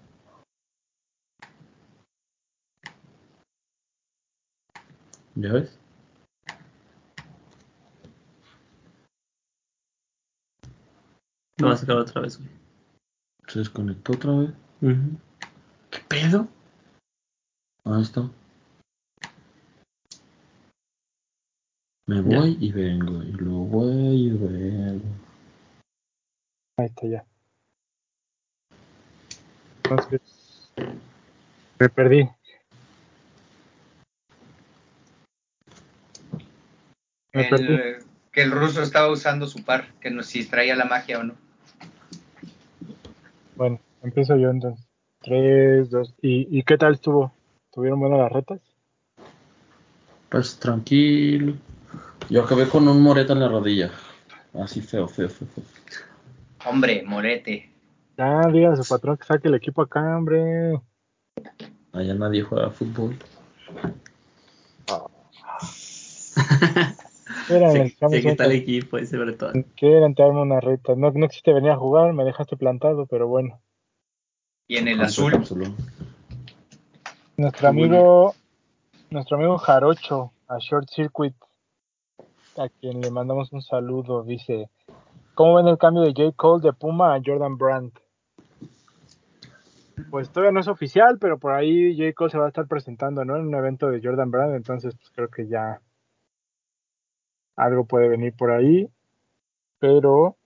[5.35, 5.77] ¿Ya ves?
[11.57, 12.49] Lo vas a sacar otra vez, güey.
[13.47, 14.51] Se desconectó otra vez.
[15.91, 16.47] ¿Qué pedo?
[17.83, 18.21] Ahí está.
[22.07, 22.39] Me Ya.
[22.39, 23.21] voy y vengo.
[23.23, 24.82] Y luego voy y vengo.
[26.77, 27.25] Ahí está ya.
[29.83, 30.71] Entonces,
[31.77, 32.29] me perdí.
[37.33, 37.73] Me perdí.
[37.73, 41.23] El, que el ruso estaba usando su par, que no si traía la magia o
[41.23, 41.35] no.
[43.55, 44.83] Bueno, empiezo yo entonces.
[45.21, 46.15] Tres, dos.
[46.21, 47.31] ¿Y, y qué tal estuvo?
[47.71, 48.59] ¿Tuvieron buenas las retas?
[50.29, 51.53] Pues tranquilo.
[52.29, 53.91] Yo acabé con un moreta en la rodilla.
[54.55, 55.63] Así feo, feo, feo, feo.
[56.65, 57.69] Hombre, morete.
[58.17, 60.79] Ya, diga a su patrón que saque el equipo acá, hombre.
[61.91, 63.17] Allá nadie juega fútbol.
[67.49, 69.65] Era Sí, el que está equipo ese Bretón.
[70.15, 70.95] Darme una reta.
[70.95, 73.59] No, no quisiste venir a jugar, me dejaste plantado, pero bueno.
[74.67, 75.33] Y en el azul.
[77.35, 78.35] Nuestro amigo,
[79.09, 81.35] nuestro amigo Jarocho, a Short Circuit,
[82.57, 84.69] a quien le mandamos un saludo, dice,
[85.33, 86.31] ¿cómo ven el cambio de J.
[86.35, 87.99] Cole de Puma a Jordan Brandt?
[90.09, 92.13] Pues todavía no es oficial, pero por ahí J.
[92.13, 93.35] Cole se va a estar presentando, ¿no?
[93.35, 95.81] En un evento de Jordan Brand, entonces pues creo que ya
[97.55, 98.89] algo puede venir por ahí,
[99.79, 100.37] pero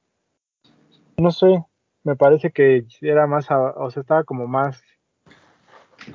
[1.18, 1.64] no sé,
[2.04, 4.82] me parece que era más, a- o sea, estaba como más,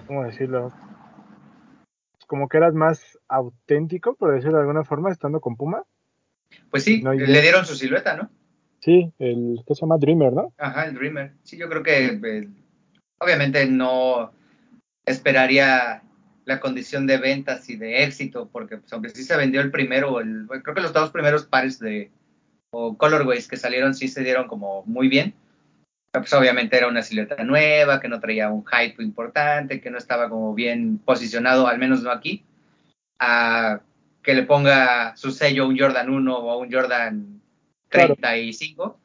[0.06, 0.70] ¿cómo decirlo?
[2.26, 5.84] Como que eras más auténtico, por decirlo de alguna forma, estando con Puma.
[6.70, 8.30] pues sí, No, le dieron su silueta, ¿no?
[8.82, 10.52] Sí, el que se llama Dreamer, ¿no?
[10.58, 11.32] Ajá, el Dreamer.
[11.44, 12.48] Sí, yo creo que eh,
[13.18, 14.32] obviamente no
[15.06, 16.02] esperaría
[16.44, 20.20] la condición de ventas y de éxito, porque pues, aunque sí se vendió el primero,
[20.20, 22.10] el, creo que los dos primeros pares de
[22.72, 25.34] colorways que salieron sí se dieron como muy bien.
[26.10, 30.28] Pues obviamente era una silueta nueva, que no traía un hype importante, que no estaba
[30.28, 32.44] como bien posicionado, al menos no aquí,
[33.20, 33.80] a
[34.22, 37.41] que le ponga su sello un Jordan 1 o un Jordan
[37.92, 38.16] Claro.
[38.16, 38.98] 35,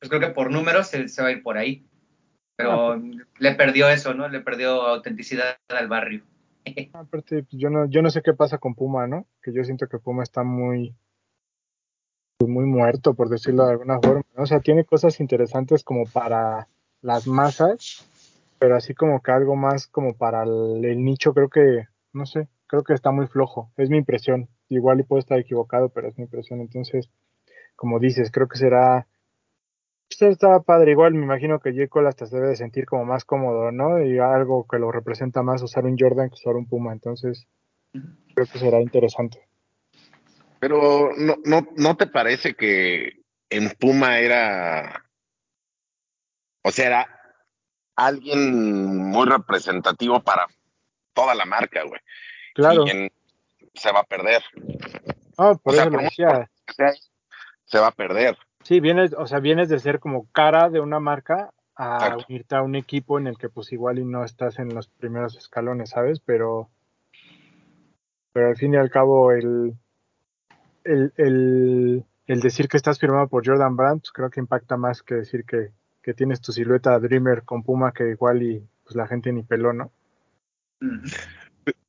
[0.00, 1.86] pues creo que por números se, se va a ir por ahí.
[2.56, 3.00] Pero
[3.38, 4.28] le perdió eso, ¿no?
[4.28, 6.24] Le perdió autenticidad al barrio.
[6.92, 9.26] Aparte, pues, yo no, yo no sé qué pasa con Puma, ¿no?
[9.42, 10.94] Que yo siento que Puma está muy,
[12.38, 14.22] pues, muy muerto, por decirlo de alguna forma.
[14.36, 14.42] ¿no?
[14.42, 16.68] O sea, tiene cosas interesantes como para
[17.00, 18.06] las masas,
[18.58, 22.48] pero así como que algo más como para el, el nicho, creo que, no sé,
[22.66, 23.72] creo que está muy flojo.
[23.76, 24.48] Es mi impresión.
[24.68, 26.60] Igual y puedo estar equivocado, pero es mi impresión.
[26.60, 27.08] Entonces,
[27.82, 29.08] como dices, creo que será.
[30.08, 31.88] Está padre, igual me imagino que J.
[31.88, 34.00] Cole hasta se debe de sentir como más cómodo, ¿no?
[34.00, 37.48] Y algo que lo representa más usar un Jordan que usar un Puma, entonces
[37.92, 39.48] creo que será interesante.
[40.60, 43.14] Pero no, no, ¿no te parece que
[43.50, 45.04] en Puma era,
[46.62, 47.20] o sea, era
[47.96, 50.46] alguien muy representativo para
[51.14, 52.00] toda la marca, güey?
[52.54, 53.12] Claro, Y en-
[53.74, 54.40] se va a perder.
[55.36, 56.48] ah, por o eso lo decía.
[56.76, 56.92] sea,
[57.72, 58.36] se va a perder.
[58.64, 62.26] Sí, vienes, o sea, vienes de ser como cara de una marca a Exacto.
[62.28, 65.36] unirte a un equipo en el que pues igual y no estás en los primeros
[65.38, 66.20] escalones, ¿sabes?
[66.20, 66.68] Pero,
[68.34, 69.74] pero al fin y al cabo el,
[70.84, 75.02] el, el, el decir que estás firmado por Jordan Brand, pues creo que impacta más
[75.02, 75.70] que decir que,
[76.02, 79.72] que tienes tu silueta Dreamer con Puma que igual y pues la gente ni peló,
[79.72, 79.90] ¿no?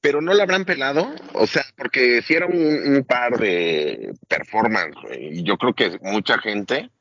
[0.02, 4.98] Pero no lo habrán pelado, o sea, porque si era un, un par de performance,
[5.20, 6.92] y yo creo que mucha gente,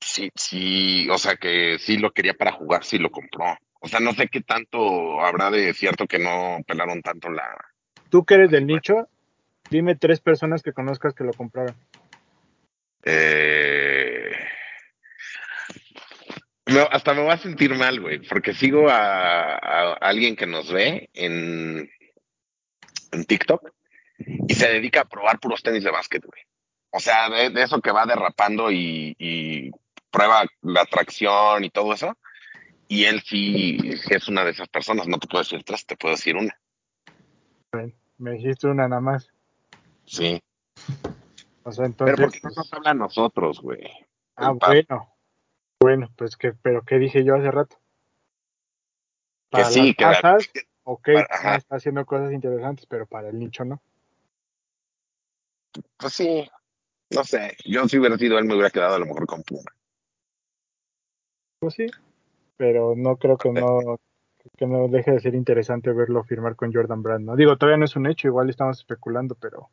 [0.00, 3.56] sí, sí, o sea, que sí lo quería para jugar, sí lo compró.
[3.80, 7.54] O sea, no sé qué tanto habrá de cierto que no pelaron tanto la...
[8.08, 9.08] Tú que eres del nicho,
[9.68, 11.74] dime tres personas que conozcas que lo compraron.
[13.02, 13.93] Eh...
[16.66, 20.72] No, hasta me voy a sentir mal, güey, porque sigo a, a alguien que nos
[20.72, 21.90] ve en,
[23.12, 23.70] en TikTok
[24.48, 26.42] y se dedica a probar puros tenis de básquet, güey.
[26.90, 29.70] O sea, de, de eso que va derrapando y, y
[30.10, 32.16] prueba la tracción y todo eso.
[32.88, 33.78] y él sí
[34.10, 36.56] es una de esas personas, no te puedo decir tres, te puedo decir una.
[38.18, 39.30] Me dijiste una nada más.
[40.04, 40.40] Sí.
[41.64, 42.14] O sea, entonces.
[42.16, 43.90] Pero ¿por qué no nos habla a nosotros, güey?
[44.36, 45.13] Ah, bueno.
[45.84, 47.76] Bueno, pues que, pero ¿qué dije yo hace rato?
[49.50, 50.50] Que Para sí, las que la- masas,
[50.84, 51.56] ok, para- ajá.
[51.56, 53.82] está haciendo cosas interesantes, pero para el nicho no.
[55.98, 56.48] Pues sí,
[57.10, 57.54] no sé.
[57.66, 59.70] Yo si hubiera sido él, me hubiera quedado a lo mejor con Puma.
[61.58, 61.86] Pues sí,
[62.56, 63.98] pero no creo que no
[64.56, 67.36] que no deje de ser interesante verlo firmar con Jordan Brand, ¿no?
[67.36, 69.68] Digo, todavía no es un hecho, igual estamos especulando, pero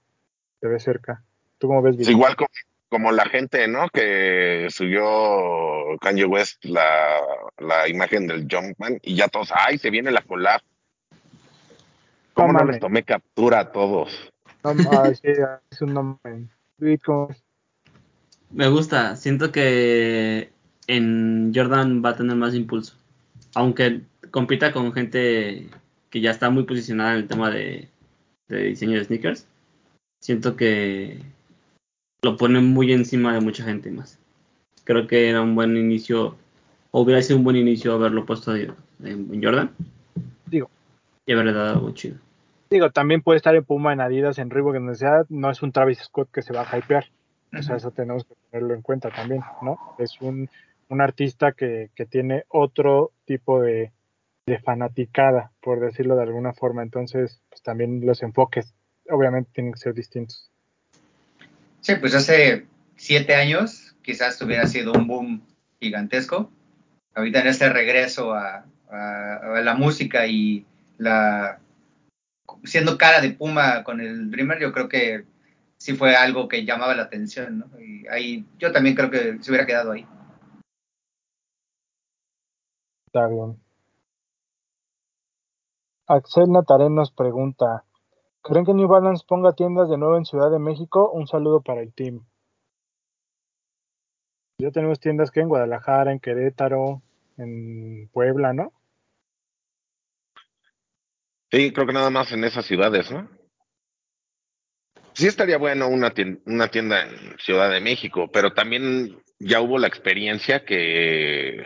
[0.60, 1.24] se ve cerca.
[1.58, 2.10] ¿Tú cómo ves, Es Vic?
[2.10, 2.50] igual como,
[2.92, 3.88] como la gente, ¿no?
[3.88, 7.22] Que subió Kanye West la,
[7.58, 10.60] la imagen del Jumpman y ya todos, ay, se viene la collab.
[12.34, 14.30] ¿Cómo no, les tomé captura a todos?
[14.66, 14.72] No,
[15.04, 15.30] ay, sí,
[15.72, 16.20] es un.
[18.50, 20.52] Me gusta, siento que
[20.88, 22.96] en Jordan va a tener más impulso.
[23.56, 25.70] Aunque compita con gente
[26.10, 27.88] que ya está muy posicionada en el tema de,
[28.50, 29.48] de diseño de sneakers,
[30.20, 31.22] siento que
[32.24, 34.20] lo pone muy encima de mucha gente más.
[34.84, 36.36] Creo que era un buen inicio,
[36.92, 39.72] o hubiera sido un buen inicio haberlo puesto en, en Jordan
[40.46, 40.70] Digo,
[41.26, 42.18] y haberle dado algo chido.
[42.70, 45.62] digo, también puede estar en Puma, en Adidas, en Reebok, en donde sea, no es
[45.62, 47.06] un Travis Scott que se va a hypear.
[47.58, 49.78] O sea, eso tenemos que tenerlo en cuenta también, ¿no?
[49.98, 50.50] Es un,
[50.88, 53.92] un artista que, que tiene otro tipo de,
[54.46, 56.82] de fanaticada, por decirlo de alguna forma.
[56.82, 58.74] Entonces, pues también los enfoques,
[59.10, 60.51] obviamente, tienen que ser distintos.
[61.82, 65.42] Sí, pues hace siete años quizás hubiera sido un boom
[65.80, 66.52] gigantesco.
[67.16, 70.66] Ahorita en este regreso a, la música y
[70.98, 71.60] la
[72.66, 75.26] siendo cara de Puma con el Dreamer, yo creo que
[75.78, 77.80] sí fue algo que llamaba la atención, ¿no?
[77.80, 80.06] Y ahí yo también creo que se hubiera quedado ahí.
[83.08, 83.58] Está bien.
[86.08, 87.86] Axel Natarén nos pregunta,
[88.42, 91.12] ¿creen que New Balance ponga tiendas de nuevo en Ciudad de México?
[91.12, 92.26] Un saludo para el team.
[94.60, 97.02] Ya tenemos tiendas que en Guadalajara, en Querétaro,
[97.38, 98.72] en Puebla, ¿no?
[101.52, 103.28] Sí, creo que nada más en esas ciudades, ¿no?
[105.14, 110.64] Sí estaría bueno una tienda, en Ciudad de México, pero también ya hubo la experiencia
[110.64, 111.66] que,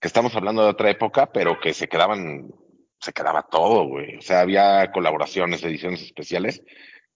[0.00, 2.52] que estamos hablando de otra época, pero que se quedaban,
[3.00, 4.16] se quedaba todo, güey.
[4.16, 6.62] O sea, había colaboraciones, ediciones especiales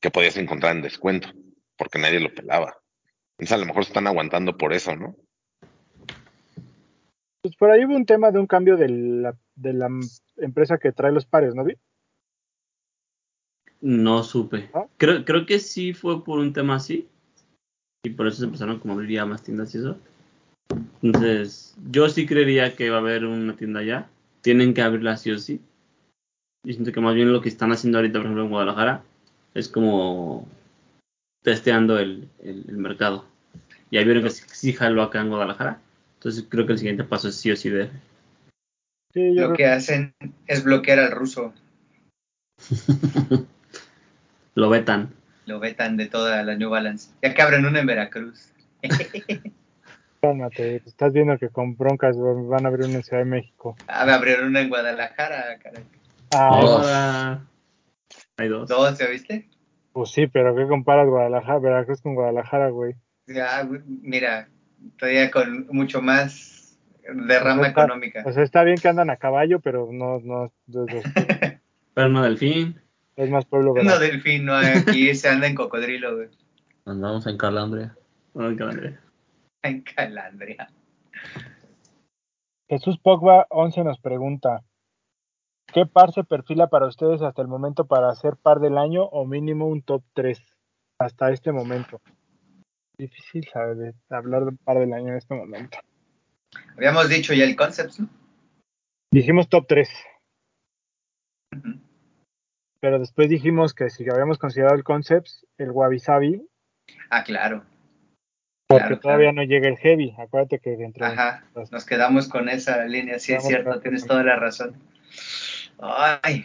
[0.00, 1.28] que podías encontrar en descuento,
[1.76, 2.76] porque nadie lo pelaba.
[3.38, 5.16] Entonces a lo mejor se están aguantando por eso, ¿no?
[7.42, 9.88] Pues por ahí hubo un tema de un cambio de la, de la
[10.36, 11.74] empresa que trae los pares, ¿no vi?
[13.80, 14.70] No supe.
[14.74, 14.86] ¿Ah?
[14.98, 17.08] Creo, creo que sí fue por un tema así.
[18.02, 19.98] Y por eso se empezaron como a abrir ya más tiendas y eso.
[21.02, 24.10] Entonces, yo sí creería que va a haber una tienda allá.
[24.42, 25.60] Tienen que abrirla sí o sí.
[26.64, 29.02] Yo siento que más bien lo que están haciendo ahorita, por ejemplo, en Guadalajara,
[29.54, 30.46] es como
[31.42, 33.24] testeando el, el- el mercado.
[33.90, 35.80] Ya vieron que sí, sí jaló acá en Guadalajara.
[36.14, 37.88] Entonces creo que el siguiente paso es sí o sí de
[39.12, 40.14] Sí, Lo que hacen
[40.46, 41.52] es bloquear al ruso,
[44.54, 45.10] Lo vetan.
[45.46, 47.10] lo vetan de toda la New Balance.
[47.22, 48.52] Ya que abren una en Veracruz.
[50.22, 53.74] cálmate, estás viendo que con broncas van a abrir una en Ciudad de México.
[53.88, 55.82] Ah, me abrieron una en Guadalajara, caray.
[56.32, 57.44] Ahora
[58.36, 58.68] hay dos.
[58.68, 59.48] Dos, ¿ya viste?
[59.92, 62.94] pues sí, pero ¿qué comparas Guadalajara, Veracruz con Guadalajara, güey?
[63.26, 64.48] Ya, mira,
[64.98, 68.22] todavía con mucho más derrama O sea, está- económica.
[68.24, 70.86] O sea, está bien que andan a caballo, pero no, no, no- no-
[71.94, 72.80] Pero no delfín.
[73.16, 76.28] es más pueblo No, delfín, no, aquí se anda en cocodrilo, güey.
[76.86, 77.96] Andamos en Calandria.
[78.32, 78.48] No.
[79.62, 80.70] En Calandria.
[82.68, 84.62] Jesús Pogba 11 nos pregunta,
[85.72, 89.26] ¿qué par se perfila para ustedes hasta el momento para ser par del año o
[89.26, 90.40] mínimo un top 3
[90.98, 92.00] hasta este momento?
[92.98, 95.78] Difícil saber hablar de par del año en este momento.
[96.76, 98.08] Habíamos dicho ya el concept, ¿no?
[99.12, 99.88] Dijimos top 3,
[101.56, 101.80] Ujú.
[102.80, 106.46] pero después dijimos que si habíamos considerado el concepts, el Wabi Sabi,
[107.08, 107.64] Ah, claro.
[108.68, 109.36] porque Claro, todavía claro.
[109.36, 110.14] no llega el heavy.
[110.18, 114.22] Acuérdate que dentro de Ajá, nos quedamos con esa línea, sí es cierto, tienes toda
[114.22, 114.74] la razón.
[115.82, 116.44] Ay,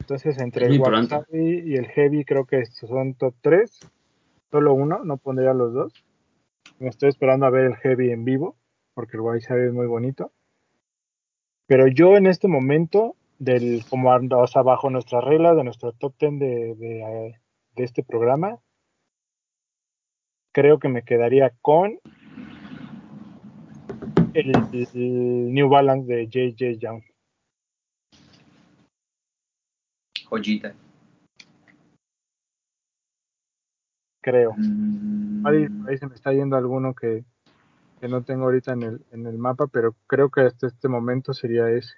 [0.00, 0.80] Entonces, entre el.
[0.80, 3.80] Wasabi y el Heavy, creo que estos son top 3.
[4.50, 5.92] Solo uno, no pondría los dos.
[6.78, 8.56] Me estoy esperando a ver el Heavy en vivo,
[8.94, 10.32] porque el Wasabi es muy bonito.
[11.66, 16.14] Pero yo en este momento, del como o sea, bajo nuestras reglas de nuestro top
[16.18, 17.40] 10 de, de,
[17.74, 18.58] de este programa,
[20.52, 21.98] creo que me quedaría con
[24.34, 27.02] el, el New Balance de JJ Young.
[30.28, 30.74] Joyita.
[34.22, 34.54] Creo.
[34.56, 37.24] Mm, Ahí, ahí se me está yendo alguno que,
[38.00, 41.32] que no tengo ahorita en el, en el mapa, pero creo que hasta este momento
[41.32, 41.94] sería ese.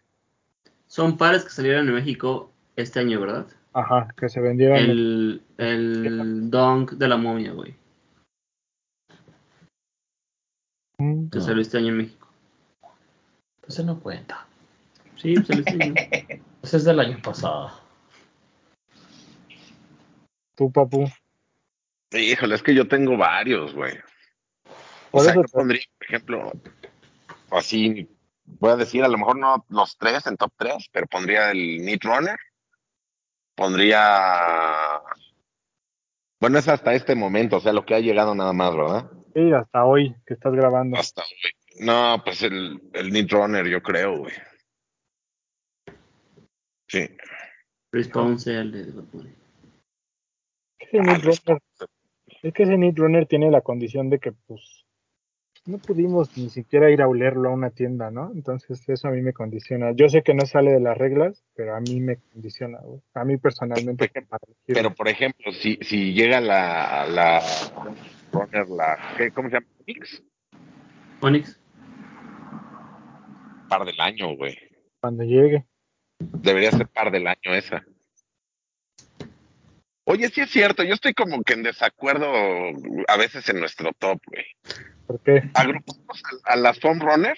[0.87, 3.47] Son pares que salieron en México este año, ¿verdad?
[3.73, 4.79] Ajá, que se vendieron.
[4.79, 7.75] en- El, el Dunk de la momia, güey.
[11.01, 12.29] Mm, Que salió este año en México.
[13.67, 14.47] Ese no cuenta.
[15.17, 15.95] Sí, pues salió este año.
[16.63, 17.71] Ese es del año pasado.
[20.59, 21.09] Tú, papu.
[22.11, 23.95] Híjole, es que yo tengo varios, güey.
[25.13, 26.53] O Por sea, eso yo te- pondría, por ejemplo,
[27.53, 28.09] así,
[28.45, 31.79] voy a decir, a lo mejor no los tres en top tres, pero pondría el
[31.81, 32.37] Meat Runner.
[33.55, 35.01] Pondría.
[36.41, 39.11] Bueno, es hasta este momento, o sea, lo que ha llegado nada más, ¿verdad?
[39.35, 40.99] Sí, hasta hoy que estás grabando.
[40.99, 41.85] Hasta hoy.
[41.87, 44.35] No, pues el, el Meat Runner, yo creo, güey.
[46.89, 47.09] Sí.
[48.39, 49.38] Sea el de.
[50.79, 51.63] Ese Ah, pues, Runner-
[52.43, 54.85] es que ese Need Runner tiene la condición de que, pues,
[55.67, 58.31] no pudimos ni siquiera ir a olerlo a una tienda, ¿no?
[58.33, 59.93] Entonces, eso a mí me condiciona.
[59.93, 63.01] Yo sé que no sale de las reglas, pero a mí me condiciona, güey.
[63.15, 64.11] A mí personalmente.
[64.67, 67.43] Pero, por ejemplo, si, si llega la, la
[68.33, 69.67] Runner, la, ¿qué, ¿cómo se llama?
[69.87, 70.23] Mix,
[71.21, 71.61] Onyx.
[73.69, 74.57] par del año, güey.
[75.01, 75.67] cuando llegue.
[76.19, 77.85] Debería ser par del año esa.
[80.11, 82.33] Oye, sí es cierto, yo estoy como que en desacuerdo
[83.09, 84.47] a veces en nuestro top, güey.
[85.07, 85.51] ¿Por qué?
[85.53, 87.37] Agrupamos a, a las foam runner,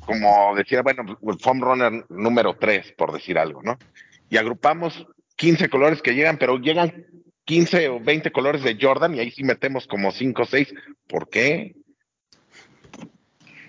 [0.00, 3.76] como decía, bueno, el foam runner número 3, por decir algo, ¿no?
[4.30, 7.04] Y agrupamos 15 colores que llegan, pero llegan
[7.44, 10.72] 15 o 20 colores de Jordan y ahí sí metemos como 5 o 6.
[11.06, 11.76] ¿Por qué?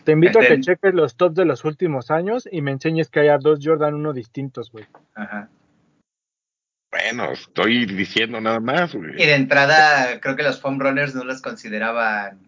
[0.05, 3.19] Te invito a que cheques los tops de los últimos años y me enseñes que
[3.19, 4.86] haya dos Jordan 1 distintos, güey.
[5.15, 5.49] Ajá.
[6.94, 9.14] Bueno, estoy diciendo nada más, güey.
[9.22, 12.39] Y de entrada, creo que los foam runners no los consideraban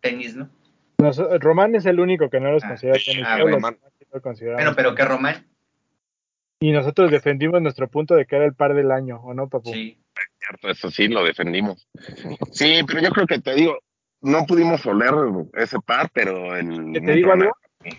[0.00, 0.48] tenis, ¿no?
[0.98, 3.26] Nos- Román es el único que no los Ah, considera sí, tenis.
[3.28, 5.46] ah, los consideramos Bueno, pero que Román.
[6.60, 9.70] Y nosotros defendimos nuestro punto de que era el par del año, ¿o no, papu?
[9.72, 9.98] Sí.
[10.38, 11.86] cierto, eso sí lo defendimos.
[12.52, 13.78] Sí, pero yo creo que te digo,
[14.22, 15.12] no pudimos oler
[15.54, 16.92] ese par, pero el.
[16.94, 17.50] ¿Que te digo algo?
[17.82, 17.90] Sí.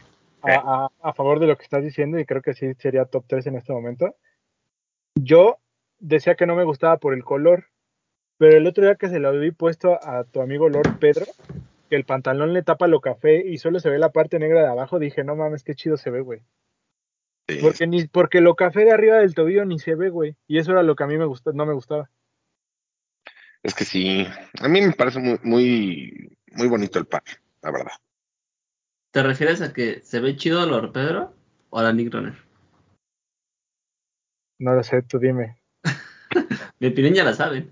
[0.44, 3.26] A, a- a favor de lo que estás diciendo, y creo que sí sería top
[3.28, 4.16] 3 en este momento.
[5.16, 5.58] Yo
[6.02, 7.68] decía que no me gustaba por el color,
[8.38, 11.26] pero el otro día que se lo vi puesto a tu amigo Lord Pedro,
[11.90, 14.68] que el pantalón le tapa lo café y solo se ve la parte negra de
[14.68, 16.42] abajo, dije, no mames, qué chido se ve, güey.
[17.48, 17.60] Sí.
[17.62, 20.36] Porque ni porque lo café de arriba del tobillo ni se ve, güey.
[20.48, 22.10] Y eso era lo que a mí me gusta, no me gustaba.
[23.64, 24.26] Es que sí,
[24.60, 27.24] a mí me parece muy, muy, muy bonito el par,
[27.62, 27.92] la verdad.
[29.12, 31.36] ¿Te refieres a que se ve chido a Lord Pedro
[31.70, 32.34] o a la Nick Runner?
[34.58, 35.61] No lo sé, tú dime.
[36.80, 37.72] Mi opinión ya la saben.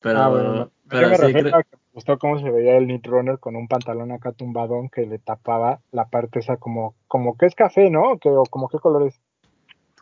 [0.00, 3.06] Pero, Ah, bueno, pero me sí creo- que me gustó cómo se veía el Knit
[3.06, 7.46] Runner con un pantalón acá tumbadón que le tapaba la parte esa como, como que
[7.46, 8.18] es café, ¿no?
[8.18, 9.20] Que, o como qué color es.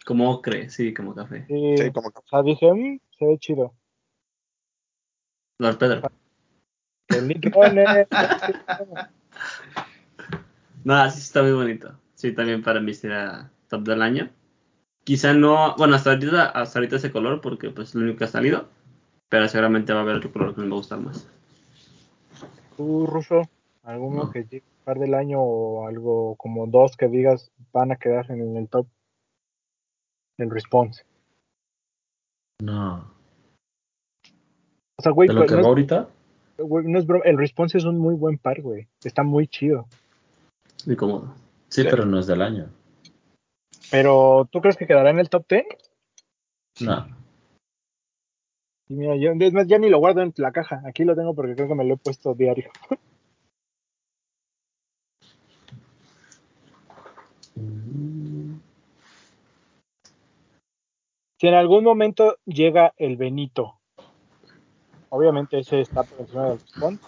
[0.07, 1.45] como ocre, sí, como café.
[1.49, 3.75] Sí, Sí, como que- O sea, dije, "Mm, se ve chido.
[5.59, 6.11] Lord Pedro.
[7.09, 8.09] El Knit Runner.
[10.85, 11.93] No, sí está muy bonito.
[12.15, 14.31] Sí, también para mí será top del año.
[15.05, 18.25] Quizá no, bueno, hasta ahorita, hasta ahorita ese color porque pues es lo único que
[18.25, 18.69] ha salido.
[19.29, 21.29] Pero seguramente va a haber otro color que me va a gustar más.
[22.77, 23.43] Tú, Ruso,
[23.85, 24.31] alguno No.
[24.31, 28.31] que llegue a par del año o algo como dos que digas van a quedar
[28.31, 28.87] en el top
[30.39, 31.05] del response.
[32.63, 33.05] No.
[34.99, 36.09] O sea, güey, ¿De lo pues, que no, va es- ahorita?
[36.59, 38.87] güey, no es broma, el response es un muy buen par, güey.
[39.05, 39.87] Está muy chido.
[40.87, 41.35] Muy cómodo.
[41.69, 41.89] Sí, Sí.
[41.91, 42.69] pero no es del año.
[43.91, 45.67] Pero, ¿tú crees que quedará en el top 10?
[46.81, 47.07] No.
[48.89, 50.83] Y mira, yo es más, ya ni lo guardo en la caja.
[50.85, 52.71] Aquí lo tengo porque creo que me lo he puesto diario.
[61.41, 63.81] Si en algún momento llega el Benito,
[65.09, 67.07] obviamente ese está por encima del response.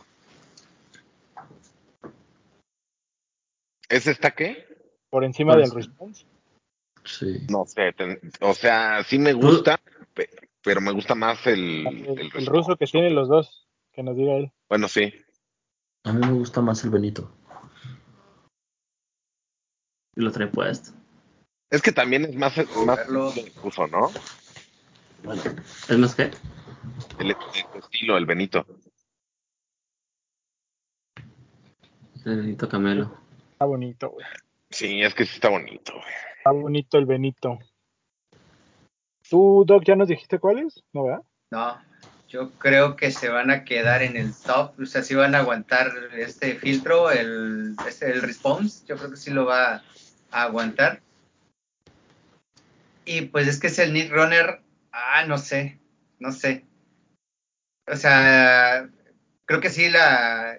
[3.91, 4.67] ¿Ese está qué?
[5.11, 6.25] Por encima Por del response.
[7.05, 7.47] Sí.
[7.51, 9.81] No sé, ten- o sea, sí me gusta,
[10.15, 10.31] pe-
[10.63, 14.35] pero me gusta más el, El, el, ruso que tiene los dos, que nos diga
[14.35, 14.53] él.
[14.69, 15.13] Bueno, sí.
[16.05, 17.33] A mí me gusta más el Benito.
[20.15, 20.93] Y lo trae puesto.
[21.71, 22.55] Es que también es más,
[22.87, 23.01] más
[23.63, 24.11] uso, ¿no?
[25.89, 26.23] ¿Es más que?
[27.19, 27.37] El, el
[27.79, 28.67] estilo, el Benito.
[32.25, 33.17] El Benito Camelo.
[33.53, 34.27] Está bonito, güey.
[34.71, 36.05] Sí, es que sí está bonito, güey.
[36.43, 37.61] Está bonito el Benito.
[39.31, 40.83] ¿Tú, Doc, ya nos dijiste cuáles?
[40.93, 41.23] ¿No, verdad?
[41.53, 41.81] No,
[42.27, 45.39] yo creo que se van a quedar en el top, o sea, sí van a
[45.39, 49.85] aguantar este filtro, el, este, el response, yo creo que sí lo va
[50.33, 51.01] a aguantar.
[53.05, 55.79] Y pues es que es el Need Runner, ah, no sé,
[56.19, 56.65] no sé.
[57.87, 58.91] O sea,
[59.45, 60.59] creo que sí la,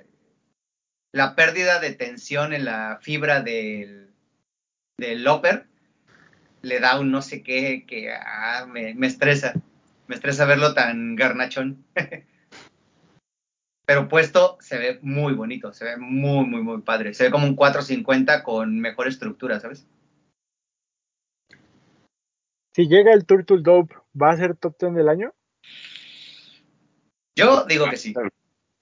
[1.12, 4.14] la pérdida de tensión en la fibra del,
[4.98, 5.73] del upper
[6.64, 9.54] le da un no sé qué que ah, me, me estresa.
[10.08, 11.86] Me estresa verlo tan garnachón.
[13.86, 17.14] Pero puesto se ve muy bonito, se ve muy, muy, muy padre.
[17.14, 19.86] Se ve como un 450 con mejor estructura, ¿sabes?
[22.74, 25.34] Si llega el Turtle Dope, ¿va a ser top 10 del año?
[27.36, 28.14] Yo digo que sí.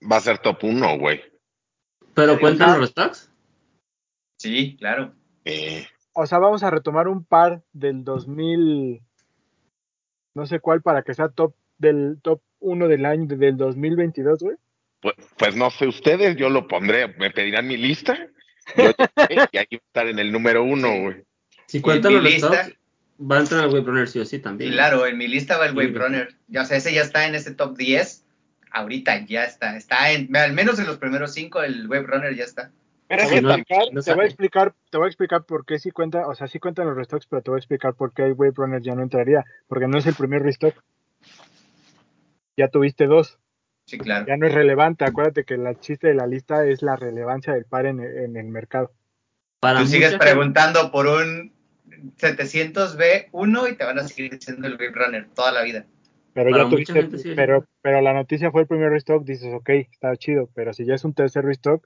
[0.09, 1.21] Va a ser top 1, güey.
[2.13, 3.31] ¿Pero cuentan los stocks?
[4.39, 5.13] Sí, claro.
[5.45, 9.01] Eh, O sea, vamos a retomar un par del 2000,
[10.33, 14.57] no sé cuál, para que sea top del top 1 del año del 2022, güey.
[15.01, 18.17] pues, pues no sé ustedes, yo lo pondré, me pedirán mi lista.
[18.77, 18.91] Yo,
[19.51, 21.23] y aquí va a estar en el número uno, güey.
[21.65, 22.69] Si en cuentan los lista-
[23.19, 24.71] va a entrar el Wave Runner sí o sí también.
[24.73, 25.93] Claro, en mi lista va el Wave.
[25.93, 26.35] Runner.
[26.47, 28.25] Ya, o sea, ese ya está en ese top 10.
[28.71, 29.75] Ahorita ya está.
[29.77, 32.71] Está en, al menos en los primeros 5 el Wave Runner ya está.
[33.11, 35.05] Pero Te es voy, que a no- explicar, no te voy a explicar, te voy
[35.05, 37.57] a explicar por qué sí cuenta, o sea, sí cuentan los restocks, pero te voy
[37.57, 40.41] a explicar por qué el Wave Runner ya no entraría, porque no es el primer
[40.43, 40.73] restock.
[42.55, 43.37] Ya tuviste dos,
[43.85, 44.25] Sí, claro.
[44.27, 45.03] ya no es relevante.
[45.03, 48.45] Acuérdate que el chiste de la lista es la relevancia del par en, en el
[48.47, 48.93] mercado.
[49.59, 51.51] Para Tú sigues preguntando por un
[52.17, 55.85] 700B1 y te van a seguir diciendo el Wave Runner toda la vida.
[56.33, 59.25] Pero Para ya tuviste, gente sí es pero, pero la noticia fue el primer restock,
[59.25, 61.85] dices, ok, está chido, pero si ya es un tercer restock,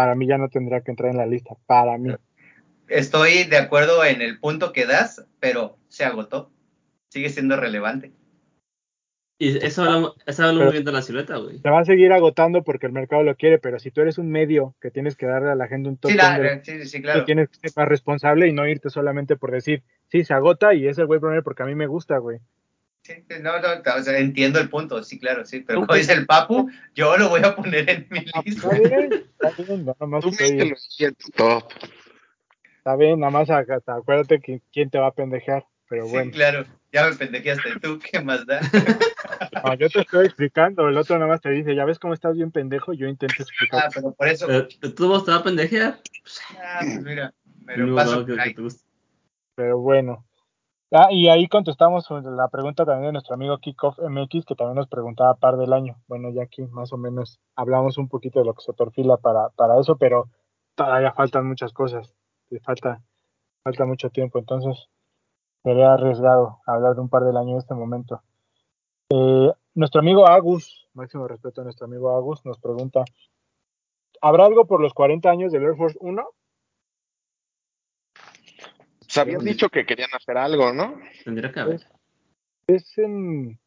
[0.00, 2.10] para mí ya no tendría que entrar en la lista, para mí.
[2.88, 6.50] Estoy de acuerdo en el punto que das, pero se agotó.
[7.10, 8.10] Sigue siendo relevante.
[9.38, 11.58] Y eso habla, eso habla Pero- muy bien de la silueta, güey.
[11.58, 14.30] Se va a seguir agotando porque el mercado lo quiere, pero si tú eres un
[14.30, 16.86] medio que tienes que darle a la gente un top Sí, 10 la- de- sí,
[16.86, 17.20] sí, claro.
[17.20, 20.72] tú tienes que ser más responsable y no irte solamente por decir, sí, se agota
[20.72, 22.38] y es el Wave Runner porque a mí me gusta, güey.
[23.10, 25.60] Sí, no, no, o sea, entiendo el punto, sí, claro, sí.
[25.60, 28.68] Pero como dice el Papu, yo lo voy a poner en mi lista.
[28.74, 31.72] Está bien, está bien, nada más tú estoy- mételo ahí en tu top.
[32.78, 36.30] está bien, nada más acá- acuérdate que quién te va a pendejear, pero Sí, bueno.
[36.30, 36.64] claro.
[36.92, 38.60] Ya me pendejeaste tú, ¿qué más da?
[39.64, 42.36] No, yo te estoy explicando, el otro nada más te dice, ya ves cómo estás
[42.36, 43.84] bien pendejo, yo intento explicar.
[43.86, 44.46] Ah, pero por eso.
[44.46, 44.62] ¿de
[44.96, 46.00] ¿Tú vos te va a pendejear?
[46.62, 47.34] Ah, pues mira,
[47.64, 48.54] me lo paso por ahí.
[49.56, 50.24] Pero bueno.
[50.92, 54.88] Ah, y ahí contestamos la pregunta también de nuestro amigo Kickoff MX, que también nos
[54.88, 55.96] preguntaba par del año.
[56.08, 59.50] Bueno, ya aquí más o menos hablamos un poquito de lo que se perfila para,
[59.50, 60.28] para eso, pero
[60.74, 62.12] todavía faltan muchas cosas.
[62.50, 63.00] Y falta,
[63.62, 64.88] falta mucho tiempo, entonces
[65.62, 68.22] sería arriesgado hablar de un par del año en este momento.
[69.10, 73.04] Eh, nuestro amigo Agus, máximo respeto a nuestro amigo Agus, nos pregunta,
[74.20, 76.20] ¿habrá algo por los 40 años del Air Force 1?
[79.10, 81.00] Pues habían dicho que querían hacer algo, ¿no?
[81.24, 81.80] Tendría que haber.
[82.68, 83.58] Es en.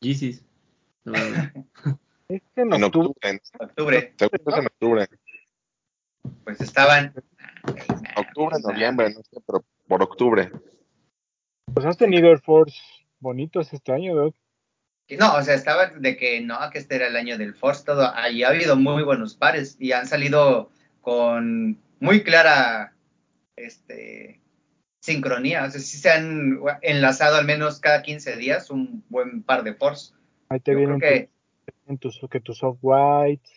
[0.00, 1.64] Seguramente.
[2.28, 3.08] es en En octubre.
[3.08, 3.28] octubre.
[3.30, 5.06] en- Octubre, Seguro es en octubre.
[6.44, 7.12] pues estaban.
[8.16, 10.50] Octubre, noviembre, no sé, pero por octubre.
[11.74, 12.78] Pues has tenido Air Force
[13.20, 14.34] bonitos este año, Doc.
[15.18, 18.10] No, o sea, estaba de que no, que este era el año del Force, todo.
[18.14, 20.70] Ahí ha habido muy buenos pares y han salido
[21.02, 22.96] con muy clara
[23.56, 24.40] este,
[25.06, 25.64] sincronía.
[25.64, 29.74] O sea, sí se han enlazado al menos cada 15 días un buen par de
[29.74, 30.12] Force.
[30.48, 31.30] Ahí te Yo vienen que.
[32.00, 33.50] tus, tus- que tus soft whites,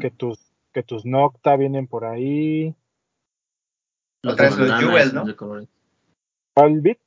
[0.00, 0.38] que tus,
[0.72, 2.74] que tus Nocta vienen por ahí.
[4.22, 5.24] Los Otra de vez los bandana, Jewel, ¿no?
[5.24, 5.68] de colores.
[6.54, 6.98] ¿Cuál bit?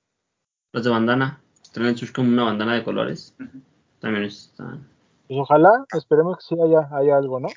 [0.74, 1.42] Los de bandana.
[1.74, 3.36] Traen sus como una bandana de colores.
[4.00, 4.88] También están.
[5.28, 7.50] Pues ojalá, esperemos que sí haya, haya algo, ¿no?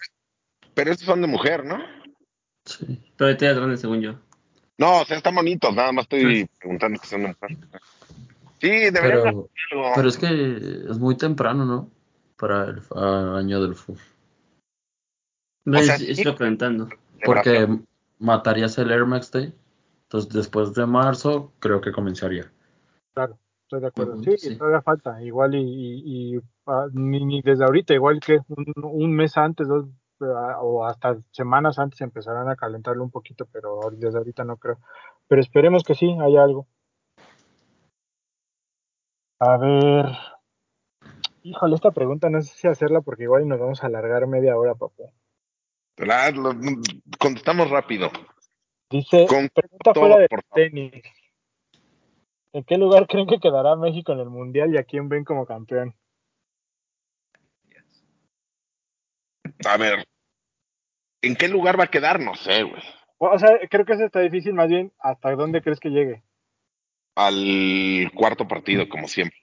[0.74, 1.78] Pero estos son de mujer, ¿no?
[2.64, 3.00] Sí.
[3.16, 4.14] Pero ahorita ya grande, según yo.
[4.80, 7.50] No, o sea, están bonitos, nada más estoy preguntando que son mujer.
[8.60, 9.50] Sí, deberían hacer Pero, algo.
[9.94, 10.26] pero es que
[10.90, 11.90] es muy temprano, ¿no?
[12.38, 14.00] Para el a- año del FUF.
[15.66, 16.22] Ven, sea, es- sí.
[16.26, 16.88] es preguntando.
[17.26, 17.68] Porque
[18.18, 19.52] matarías el Air Max Day.
[20.04, 22.50] Entonces, después de marzo, creo que comenzaría.
[23.12, 24.14] Claro, estoy de acuerdo.
[24.14, 24.56] Ujú, sí, sí.
[24.56, 25.22] todavía falta.
[25.22, 29.68] Igual y, y- y, ah, ni, ni desde ahorita, igual que un, un mes antes,
[29.68, 29.86] dos,
[30.20, 34.78] o hasta semanas antes empezarán a calentarlo un poquito, pero desde ahorita no creo.
[35.28, 36.66] Pero esperemos que sí, haya algo.
[39.38, 40.06] A ver.
[41.42, 44.74] Híjole, esta pregunta no sé si hacerla porque igual nos vamos a alargar media hora,
[44.74, 45.04] papá.
[45.96, 46.54] La- lo-
[47.18, 48.10] contestamos rápido.
[48.90, 51.02] Dice, Con pregunta todo, fuera de por tenis.
[52.52, 55.46] ¿En qué lugar creen que quedará México en el Mundial y a quién ven como
[55.46, 55.94] campeón?
[59.64, 60.06] A ver,
[61.22, 62.20] ¿en qué lugar va a quedar?
[62.20, 62.82] No sé, güey.
[63.18, 66.22] O sea, creo que eso está difícil, más bien, ¿hasta dónde crees que llegue?
[67.14, 69.36] Al cuarto partido, como siempre.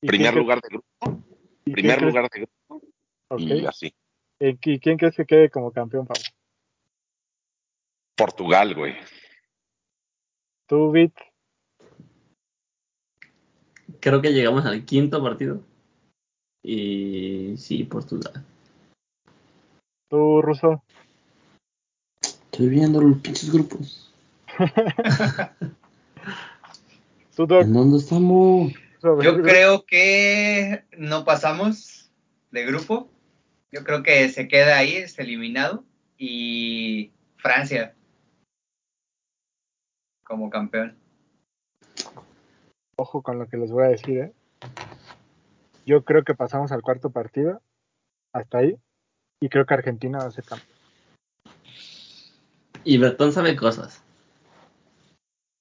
[0.00, 1.24] ¿Y Primer lugar de grupo,
[1.64, 2.86] primer lugar de grupo
[3.28, 3.40] ok.
[3.40, 3.94] y así.
[4.38, 6.22] ¿Y quién crees que quede como campeón, Pablo?
[8.16, 8.94] Portugal, güey.
[10.66, 11.14] ¿Tú, Bit?
[14.00, 15.62] Creo que llegamos al quinto partido.
[16.62, 18.44] Y sí, Portugal.
[20.14, 20.84] ¿Tú, Ruso?
[22.22, 24.14] Estoy viendo los pinches grupos.
[27.34, 27.62] ¿Tú, Doc?
[27.62, 28.72] ¿En dónde estamos?
[29.02, 32.12] Yo creo que no pasamos
[32.52, 33.08] de grupo.
[33.72, 35.82] Yo creo que se queda ahí, es eliminado.
[36.16, 37.96] Y Francia
[40.22, 40.96] como campeón.
[42.94, 44.32] Ojo con lo que les voy a decir, ¿eh?
[45.84, 47.60] Yo creo que pasamos al cuarto partido,
[48.32, 48.78] hasta ahí,
[49.40, 50.68] y creo que Argentina va a ser campeón.
[52.84, 54.02] Y Bertón sabe cosas.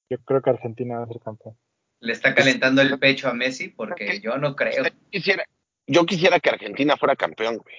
[0.09, 1.57] Yo creo que Argentina va a ser campeón.
[2.01, 4.83] Le está calentando el pecho a Messi porque yo no creo.
[5.09, 5.45] Quisiera,
[5.87, 7.75] yo quisiera que Argentina fuera campeón, güey.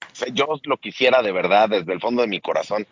[0.00, 2.86] O sea, yo lo quisiera de verdad desde el fondo de mi corazón.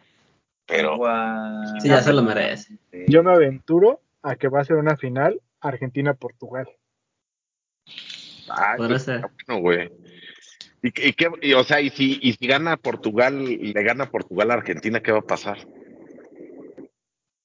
[0.67, 1.81] Pero Guau.
[1.81, 2.77] Sí, ya se lo merece.
[2.91, 3.05] Sí.
[3.09, 6.69] Yo me aventuro a que va a ser una final Argentina-Portugal.
[8.51, 9.21] ah, Puede eso ser.
[9.47, 9.91] bueno, güey.
[10.85, 14.51] Y, y qué- y, o sea, y si, y si gana Portugal, le gana Portugal
[14.51, 15.57] a Argentina, ¿qué va a pasar?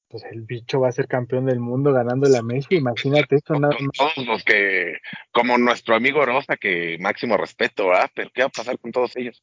[0.09, 2.75] Pues el bicho va a ser campeón del mundo ganando la Messi.
[2.75, 3.77] Imagínate eso, más.
[3.97, 4.97] todos los que,
[5.31, 8.11] como nuestro amigo Rosa, que máximo respeto, ¿ah?
[8.13, 9.41] Pero ¿qué va a pasar con todos ellos?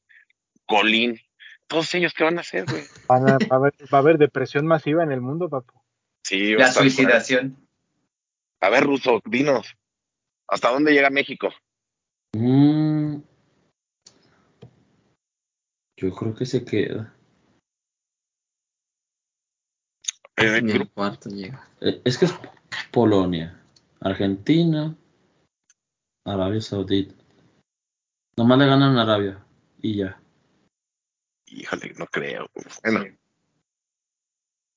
[0.67, 1.19] Colín,
[1.67, 2.85] todos ellos, ¿qué van a hacer, güey?
[3.09, 5.81] Van a- va, a haber, va a haber depresión masiva en el mundo, papu.
[6.23, 7.57] Sí, va a La suicidación.
[8.61, 9.75] A ver, Ruso, dinos,
[10.49, 11.49] ¿hasta dónde llega México?
[12.35, 13.21] Mm,
[15.99, 17.13] yo creo que se queda.
[20.37, 21.67] Eh, Ni el grupo- cuarto llega.
[21.81, 22.35] Eh, Es que es
[22.93, 23.59] Polonia,
[24.01, 24.95] Argentina,
[26.27, 27.15] Arabia Saudita.
[28.37, 29.43] Nomás le ganan a Arabia
[29.81, 30.21] y ya.
[31.47, 32.47] Híjole, no creo.
[32.83, 33.05] Bueno,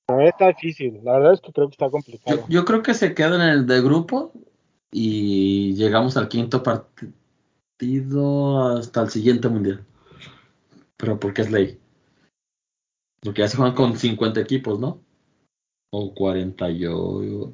[0.07, 1.01] La verdad está difícil.
[1.03, 2.45] La verdad es que creo que está Yo, complicado.
[2.47, 4.31] yo creo que se queda en el de grupo
[4.91, 6.97] y llegamos al quinto partido
[8.77, 9.85] hasta el siguiente mundial.
[10.99, 11.79] Pero porque es ley.
[13.21, 15.01] Porque ya se juegan con 50 equipos, ¿no?
[15.91, 17.53] O 48.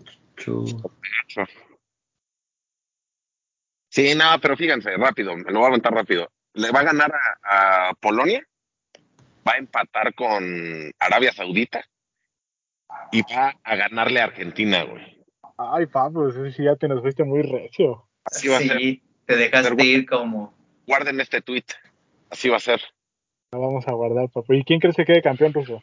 [3.89, 6.29] sí, no, pero fíjense, rápido, me lo voy a aventar rápido.
[6.53, 8.45] Le va a ganar a, a Polonia,
[9.47, 11.85] va a empatar con Arabia Saudita
[13.11, 15.23] y va a ganarle a Argentina, güey.
[15.57, 18.07] Ay, Pablo, eso sí ya te nos fuiste muy recio.
[18.25, 18.77] Así va a ser.
[18.77, 20.53] Sí, te dejaste ir como.
[20.87, 21.65] Guarden este tweet.
[22.29, 22.81] Así va a ser.
[23.57, 24.53] Vamos a guardar, papu.
[24.53, 25.81] ¿Y quién crees que quede campeón, Ruso?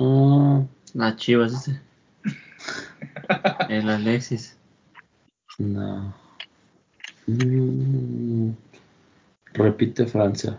[0.00, 0.62] Ah,
[0.94, 1.80] Las chivas ese.
[3.68, 4.58] El Alexis.
[5.58, 6.14] no.
[7.26, 8.50] Mm,
[9.54, 10.58] repite Francia.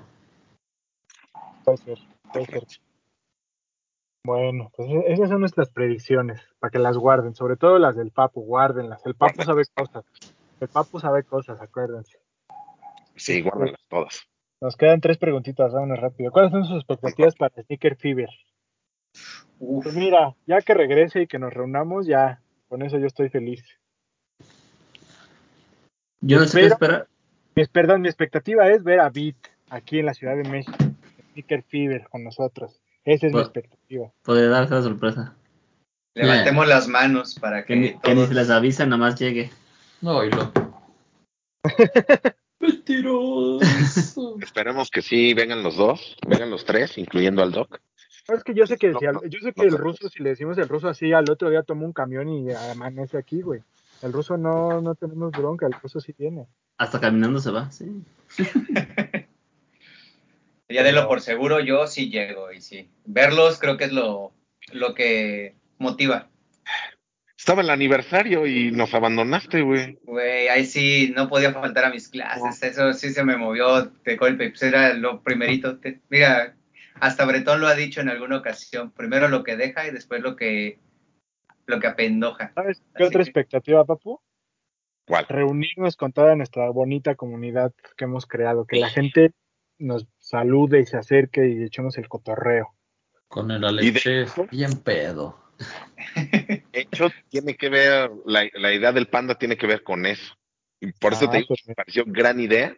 [1.63, 1.99] Puede ser,
[2.33, 2.63] puede ser.
[4.25, 8.09] Bueno, pues e- esas son nuestras predicciones, para que las guarden, sobre todo las del
[8.11, 9.05] Papu, guárdenlas.
[9.05, 10.05] El Papu sabe cosas.
[10.59, 12.17] El Papu sabe cosas, acuérdense.
[13.15, 14.27] Sí, guárdenlas todas.
[14.65, 16.31] Nos quedan tres preguntitas, vámonos rápido.
[16.31, 18.29] ¿Cuáles son sus expectativas para Sneaker Fever?
[19.59, 23.29] Uf, Pues mira, ya que regrese y que nos reunamos, ya, con eso yo estoy
[23.29, 23.63] feliz.
[26.19, 27.07] Yo no sé qué Pero- esperar.
[27.55, 29.35] Mi, perdón, mi expectativa es ver a Beat
[29.69, 30.75] aquí en la Ciudad de México,
[31.33, 32.81] Sneaker Fever con nosotros.
[33.03, 34.11] Esa es mi Pues- expectativa.
[34.23, 35.35] Podría darse la sorpresa.
[36.15, 39.51] levantemos las manos para Que ni, que que ni se les avisa, nomás llegue.
[40.01, 40.51] No, y lo.
[42.87, 44.37] Mentiroso.
[44.41, 47.79] Esperemos que sí vengan los dos, vengan los tres, incluyendo al Doc.
[48.27, 50.09] Es que yo sé que, No, si al- no, yo sé no que el ruso,
[50.09, 53.41] si le decimos el ruso así, al otro día toma un camión y amanece aquí,
[53.41, 53.61] güey.
[54.01, 56.47] El ruso no, no tenemos bronca, el ruso sí viene.
[56.77, 58.03] Hasta caminando se va, sí.
[60.67, 62.89] Ya de lo por seguro, yo sí llego y sí.
[63.05, 64.31] Verlos creo que es lo,
[64.73, 66.27] lo que motiva.
[67.45, 69.99] Estaba el aniversario y nos abandonaste, güey.
[70.01, 72.63] Güey, ahí sí no podía faltar a mis clases.
[72.63, 74.49] Eso sí se me movió de golpe.
[74.49, 75.77] Pues era lo primerito.
[75.77, 76.55] Te- Mira,
[76.99, 78.89] hasta Bretón lo ha dicho en alguna ocasión.
[78.89, 80.79] Primero lo que deja y después lo que
[81.67, 82.51] lo que apendoja.
[82.55, 84.19] ¿Sabes qué Así otra que- expectativa, papu?
[85.07, 85.27] ¿Cuál?
[85.29, 89.33] Reunirnos con toda nuestra bonita comunidad que hemos creado, que la gente
[89.77, 92.73] nos salude y se acerque y echemos el cotorreo.
[93.27, 95.44] Con el Alex de- bien pedo.
[96.15, 100.35] De hecho, tiene que ver, la, la idea del panda tiene que ver con eso.
[100.79, 102.75] Y por eso Ah, te digo, pues, me pareció gran idea.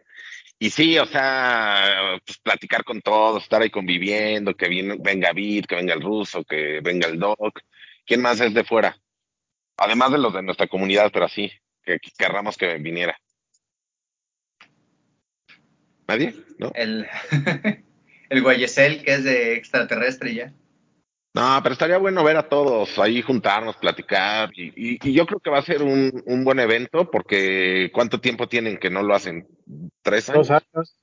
[0.60, 5.66] Y sí, o sea, pues, platicar con todos, estar ahí conviviendo, que viene- venga Vid,
[5.66, 7.60] que venga el ruso, que venga el Doc.
[8.06, 8.96] ¿Quién más es de fuera?
[9.76, 11.52] Además de los de nuestra comunidad, pero así,
[11.84, 13.16] que, que querramos que viniera.
[16.08, 16.34] ¿Nadie?
[16.58, 16.72] ¿No?
[16.74, 17.06] El,
[18.30, 20.52] el Guayesel, que es de extraterrestre ya.
[21.38, 24.50] No, pero estaría bueno ver a todos ahí juntarnos, platicar.
[24.54, 28.20] Y, y- y yo creo que va a ser un, un buen evento porque ¿cuánto
[28.20, 29.46] tiempo tienen que no lo hacen?
[30.02, 30.48] ¿Tres años?
[30.48, 30.98] Dos años.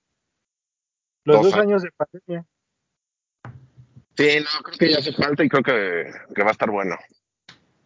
[1.24, 1.66] Los Dos dos, años.
[1.68, 2.46] años de pandemia.
[4.18, 6.96] Sí, no, creo que ya hace falta y creo que, que va a estar bueno.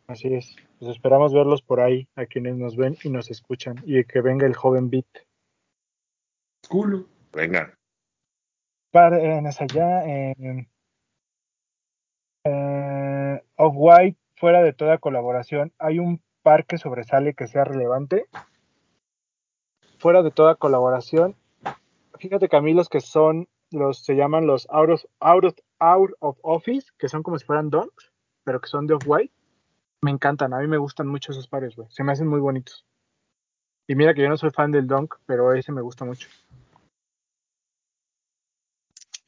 [0.07, 0.55] Así es.
[0.80, 3.81] Pues esperamos verlos por ahí, a quienes nos ven y nos escuchan.
[3.85, 5.05] Y que venga el joven Beat.
[6.67, 7.05] Culo.
[7.31, 7.73] Venga.
[8.91, 10.68] Para en allá, en
[12.44, 18.26] eh, Off-White, fuera de toda colaboración, ¿hay un par que sobresale que sea relevante?
[19.98, 21.36] Fuera de toda colaboración,
[22.18, 25.03] fíjate que a mí los que son, los se llaman los out of,
[25.80, 28.11] out of, office, que son como si fueran donks,
[28.44, 29.34] pero que son de Off-White,
[30.02, 32.86] me encantan, a mí me gustan mucho esos pares, güey, se me hacen muy bonitos.
[33.88, 36.30] Y mira que yo no soy fan del donk, pero ese me gusta mucho.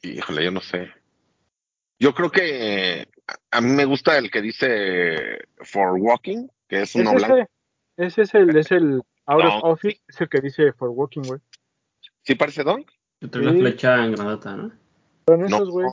[0.03, 1.00] Híjole, yo no sé.
[2.01, 3.07] Yo creo que
[3.51, 7.47] a mí me gusta el que dice for walking, que es Es uno blanco.
[7.95, 9.57] ese, es el, es el out No.
[9.59, 11.39] of office, es el que dice for working, güey.
[12.23, 12.83] ¿Sí parece Don?
[13.29, 13.59] Trae la Sí.
[13.59, 14.71] flecha en granota, ¿no?
[15.27, 15.45] Son No.
[15.45, 15.87] esos, güey.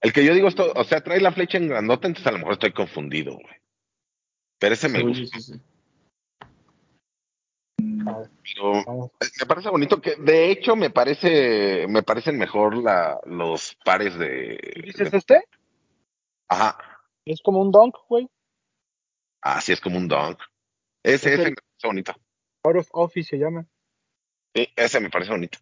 [0.00, 2.38] El que yo digo esto, o sea, trae la flecha en grandota, entonces a lo
[2.38, 3.56] mejor estoy confundido, güey.
[4.58, 5.38] Pero ese me yo, gusta.
[5.38, 5.60] sí, sí.
[8.42, 9.10] Pero
[9.40, 14.58] me parece bonito que, de hecho, me parece, me parecen mejor la, los pares de,
[14.84, 15.44] ¿Dices de- este?
[16.48, 16.78] ajá,
[17.24, 18.28] Es como un donk, güey.
[19.42, 20.38] así es como un dunk.
[21.04, 22.12] Ese, Es ese el- me parece bonito.
[22.64, 23.66] Out of office se llama.
[24.54, 25.58] Sí, ese me parece bonito.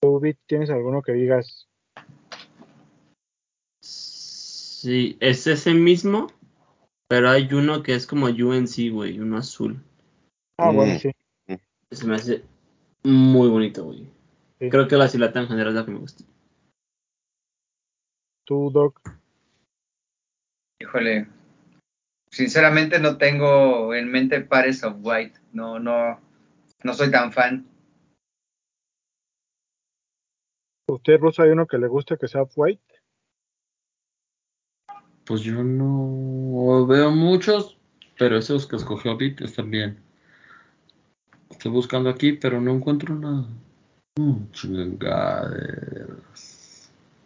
[0.00, 1.68] ¿Tú, tienes alguno que digas?
[3.82, 6.28] Sí, es ese mismo,
[7.08, 9.82] pero hay uno que es como UNC, güey, uno azul.
[10.58, 10.74] Ah, Mm.
[10.76, 11.10] bueno, sí.
[11.90, 12.44] Se me hace
[13.04, 14.08] muy bonito, güey.
[14.58, 14.70] sí.
[14.70, 16.24] Creo que la silata en general es la que me gusta.
[18.44, 19.00] Tú, Doc.
[20.80, 21.28] Híjole.
[22.30, 25.38] Sinceramente no tengo en mente pares of white.
[25.52, 26.20] No, no,
[26.82, 27.66] no soy tan fan.
[30.88, 32.82] ¿Usted, Ruso, hay uno que le guste que sea white?
[35.24, 37.76] Pues yo no veo muchos,
[38.18, 40.05] pero esos que escogió Bit están bien.
[41.50, 43.46] Estoy buscando aquí, pero no encuentro nada.
[44.18, 46.22] Mm, chingaderas.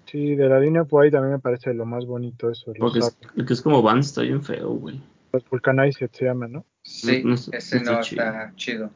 [0.07, 2.73] Sí, de la línea white a mí me parece lo más bonito eso.
[2.79, 5.01] Porque es, el que es como Vans está bien feo, güey.
[5.33, 6.65] los Vulcanized se llaman, ¿no?
[6.83, 8.91] Sí, No, no está- ese no no está está chido.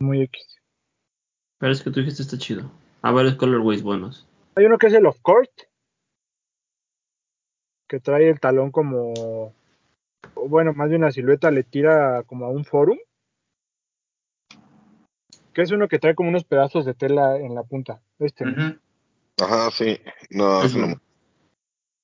[0.00, 0.58] Muy X.
[1.58, 2.68] Pero es que tú dijiste está chido.
[3.02, 4.26] A varios colorways buenos.
[4.56, 5.50] Hay uno que es el of court.
[7.88, 9.52] Que trae el talón como.
[10.34, 12.98] Bueno, más bien la silueta le tira como a un forum.
[15.56, 18.02] Que es uno que trae como unos pedazos de tela en la punta.
[18.18, 18.44] Este.
[19.40, 19.98] Ajá, sí.
[20.28, 21.00] No, Es no-.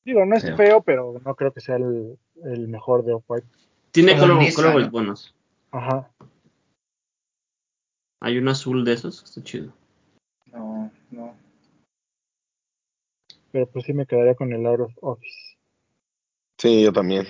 [0.07, 0.57] Digo, no es Feo.
[0.57, 3.47] feo, pero no creo que sea el, el mejor de Off-White.
[3.91, 4.91] Tiene Como color, Nissan, colorways ¿no?
[4.91, 5.35] buenos.
[5.70, 6.11] Ajá.
[8.23, 9.74] Hay un azul de esos que está chido.
[10.47, 11.37] No, no.
[13.51, 15.59] Pero pues sí me quedaría con el Out of Office.
[16.59, 17.27] sí, yo también.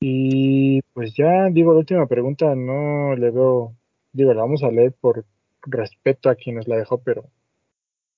[0.00, 3.74] Y pues ya, digo, la última pregunta no le veo.
[4.12, 5.24] Digo, la vamos a leer por
[5.62, 7.24] respeto a quien nos la dejó, pero.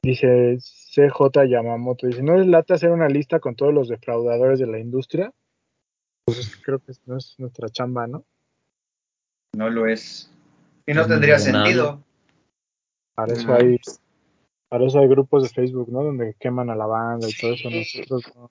[0.02, 2.06] Dice CJ Yamamoto.
[2.06, 5.32] Dice: ¿No les lata hacer una lista con todos los defraudadores de la industria?
[6.24, 8.24] Pues creo que no es nuestra chamba, ¿no?
[9.54, 10.30] No lo es.
[10.86, 12.02] Y no tendría sentido.
[13.14, 13.78] Para eso hay.
[14.68, 16.04] Para eso hay grupos de Facebook, ¿no?
[16.04, 17.68] Donde queman a la banda y todo eso.
[17.70, 18.50] Nosotros no.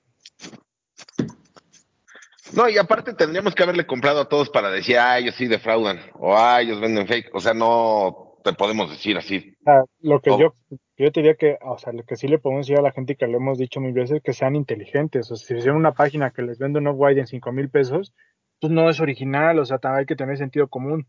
[2.53, 5.99] No, y aparte tendríamos que haberle comprado a todos para decir, ah, ellos sí defraudan,
[6.15, 7.33] o ah, ellos venden fake.
[7.33, 9.55] O sea, no te podemos decir así.
[9.61, 10.53] O sea, lo que yo,
[10.97, 13.13] yo te diría que, o sea, lo que sí le podemos decir a la gente
[13.13, 15.31] y que lo hemos dicho mil veces, que sean inteligentes.
[15.31, 18.13] O sea, si hicieron una página que les vende un off-white en cinco mil pesos,
[18.59, 21.07] pues no es original, o sea, hay que tener sentido común.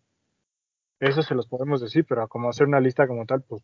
[1.00, 3.62] Eso se los podemos decir, pero como hacer una lista como tal, pues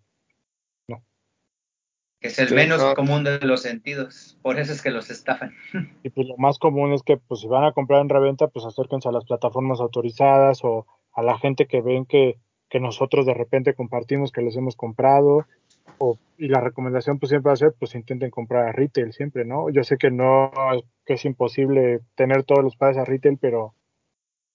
[2.20, 2.94] Que es el Sí, menos no.
[2.94, 4.38] común de los sentidos.
[4.42, 5.54] Por eso es que los estafan.
[6.02, 8.64] y pues lo más común es que pues si van a comprar en reventa, pues
[8.64, 12.38] acérquense a las plataformas autorizadas o a la gente que ven que,
[12.68, 15.46] que nosotros de repente compartimos que les hemos comprado.
[15.98, 19.44] o, y la recomendación pues siempre va a ser, pues intenten comprar a retail siempre,
[19.44, 19.70] ¿no?
[19.70, 20.50] Yo sé que no,
[21.06, 23.74] que es imposible tener todos los pares a retail, pero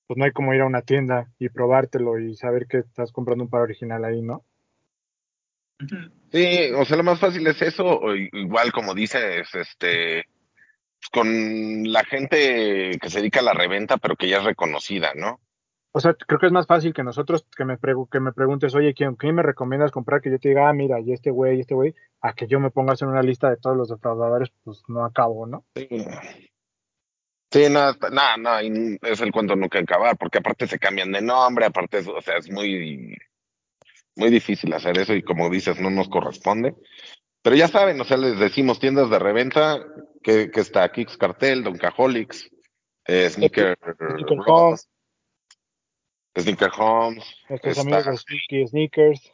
[0.08, 3.46] pues no hay como ir a una tienda y probártelo y saber que estás comprando
[3.46, 4.44] un par original ahí, ¿no?
[6.32, 10.26] Sí, o sea, lo más fácil es eso, o igual como dices, este,
[11.12, 15.40] con la gente que se dedica a la reventa, pero que ya es reconocida, ¿no?
[15.94, 17.78] O sea, creo que es más fácil que nosotros que me,
[18.10, 20.22] que me preguntes, oye, ¿quién, ¿quién me recomiendas comprar?
[20.22, 22.62] Que yo te diga, ah, mira, y este güey, y este güey, a que yo
[22.62, 25.66] me pongas en una lista de todos los defraudadores, pues no acabo, ¿no?
[25.76, 25.90] Sí,
[27.52, 31.66] sí nada, nada, nada, es el cuento nunca acabar, porque aparte se cambian de nombre,
[31.66, 33.18] aparte, o sea, es muy,
[34.16, 36.76] muy difícil hacer eso y como dices, no nos corresponde.
[37.42, 39.84] Pero ya saben, o sea, les decimos tiendas de reventa,
[40.22, 42.50] que, que está Kicks Cartel, Don Cajolics,
[43.06, 44.88] eh, Sneaker, Sneaker Homes,
[46.38, 49.34] Sneaker Homes, nuestros amigos de Sneaky Sneakers,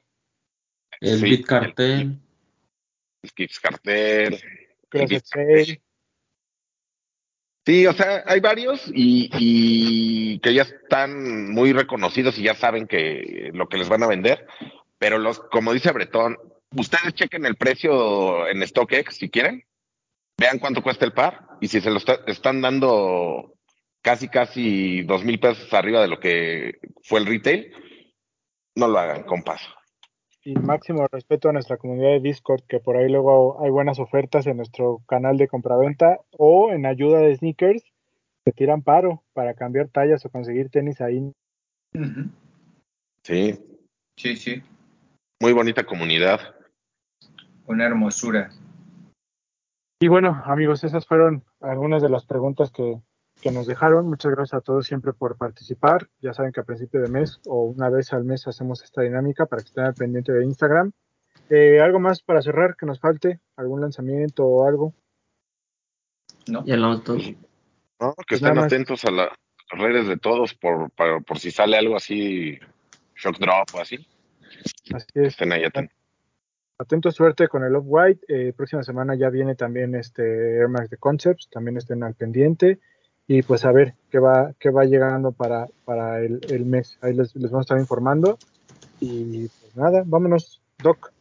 [1.02, 2.20] el Sí, Beat Cartel.
[3.24, 4.42] el Kicks Cartel, el
[4.90, 5.82] Closet Beat Sale,
[7.68, 12.88] Sí, o sea, hay varios y, y que ya están muy reconocidos y ya saben
[12.88, 14.48] que lo que les van a vender,
[14.98, 16.38] pero los, como dice Bretón,
[16.78, 19.66] ustedes chequen el precio en StockX si quieren,
[20.38, 23.56] vean cuánto cuesta el par y si se lo está- están dando
[24.02, 27.74] casi, casi dos mil pesos arriba de lo que fue el retail,
[28.76, 29.60] no lo hagan, compas.
[30.48, 34.48] Y máximo respeto a nuestra comunidad de Discord, que por ahí luego hay buenas ofertas
[34.48, 37.84] en nuestro canal de compraventa o en ayuda de sneakers,
[38.46, 41.34] que tiran paro para cambiar tallas o conseguir tenis ahí.
[43.24, 43.60] Sí,
[44.16, 44.64] Sí, sí,
[45.42, 46.40] muy bonita comunidad.
[47.68, 48.50] una hermosura.
[50.00, 53.02] Y bueno, amigos, esas fueron algunas de las preguntas que,
[53.42, 54.08] que nos dejaron.
[54.10, 56.08] Muchas gracias a todos siempre por participar.
[56.22, 59.46] Ya saben que a principio de mes o una vez al mes hacemos esta dinámica
[59.46, 60.92] para que estén al pendiente de Instagram.
[61.50, 63.40] Eh, ¿Algo más para cerrar que nos falte?
[63.56, 64.94] ¿Algún lanzamiento o algo?
[66.48, 66.66] ¿No?
[66.66, 67.18] Ya hablamos todo.
[67.18, 68.14] ¿no?
[68.16, 69.32] Que Pues estén atentos a la-
[69.72, 72.58] las redes de todos por, para- por si sale algo así,
[73.16, 74.08] shock drop o así,
[74.94, 75.28] Así es.
[75.30, 75.96] estén ahí atentos.
[76.80, 78.26] Atento suerte con el Off-White.
[78.28, 81.50] Eh, próxima semana ya viene también este Air Max de Concepts.
[81.50, 82.80] También estén al pendiente.
[83.28, 86.98] Y pues a ver qué va, qué va llegando para, para el, el mes.
[87.02, 88.38] Ahí les, les vamos a estar informando.
[89.00, 91.12] Y pues nada, vámonos, Doc.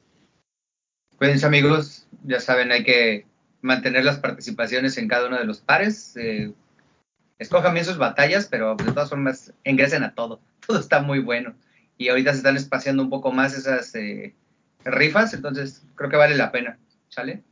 [1.18, 3.26] Cuídense amigos, ya saben, hay que
[3.62, 6.16] mantener las participaciones en cada uno de los pares.
[6.16, 6.52] eh,
[7.38, 10.40] escojan bien sus batallas, pero de todas formas ingresen a todo.
[10.66, 11.54] Todo está muy bueno.
[11.98, 14.34] Y ahorita se están espaciando un poco más esas eh,
[14.84, 16.78] rifas, entonces creo que vale la pena.
[17.08, 17.42] ¿Sale?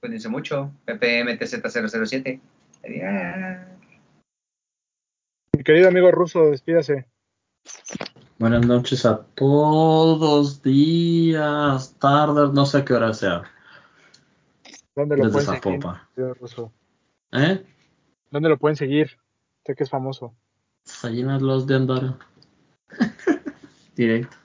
[0.00, 0.70] Cuídense mucho.
[0.86, 2.40] PPMTZ007.
[2.84, 3.73] Adiós.
[5.64, 7.06] Mi querido amigo ruso, despídase.
[8.38, 13.44] Buenas noches a todos, días, tardes, no sé qué hora sea.
[14.94, 15.80] ¿Dónde lo Desde pueden seguir?
[15.80, 16.02] Zapopan.
[16.14, 16.72] querido ruso?
[17.32, 17.64] ¿Eh?
[18.30, 19.16] ¿Dónde lo pueden seguir?
[19.64, 20.34] Sé que es famoso.
[20.84, 22.18] Sallinas los de Andorra.
[23.96, 24.36] Directo.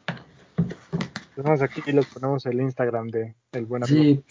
[1.35, 4.01] Tenemos aquí y les ponemos el Instagram de el buen amigo.
[4.01, 4.23] Sí.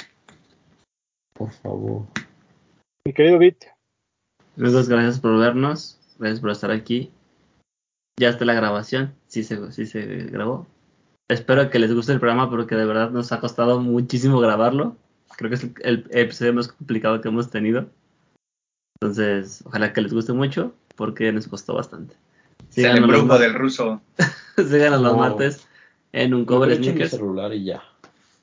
[1.35, 2.07] Por favor.
[3.05, 3.67] Mi querido Bit,
[4.57, 5.98] Amigos, gracias por vernos.
[6.19, 7.11] Gracias por estar aquí.
[8.21, 9.15] Ya está la grabación.
[9.29, 10.67] Sí se, sí se grabó.
[11.29, 14.97] Espero que les guste el programa porque de verdad nos ha costado muchísimo grabarlo.
[15.37, 17.87] Creo que es el, el episodio más complicado que hemos tenido.
[19.01, 22.17] Entonces, ojalá que les guste mucho porque nos costó bastante.
[22.75, 24.01] Es el los, mar- del ruso.
[24.57, 25.69] síganos los martes
[26.13, 27.11] en un cover sneakers.
[27.13, 27.83] celular y ya.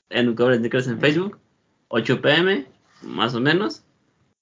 [0.10, 1.38] en un cover sneakers en Facebook,
[1.89, 2.65] 8 pm,
[3.02, 3.84] más o menos.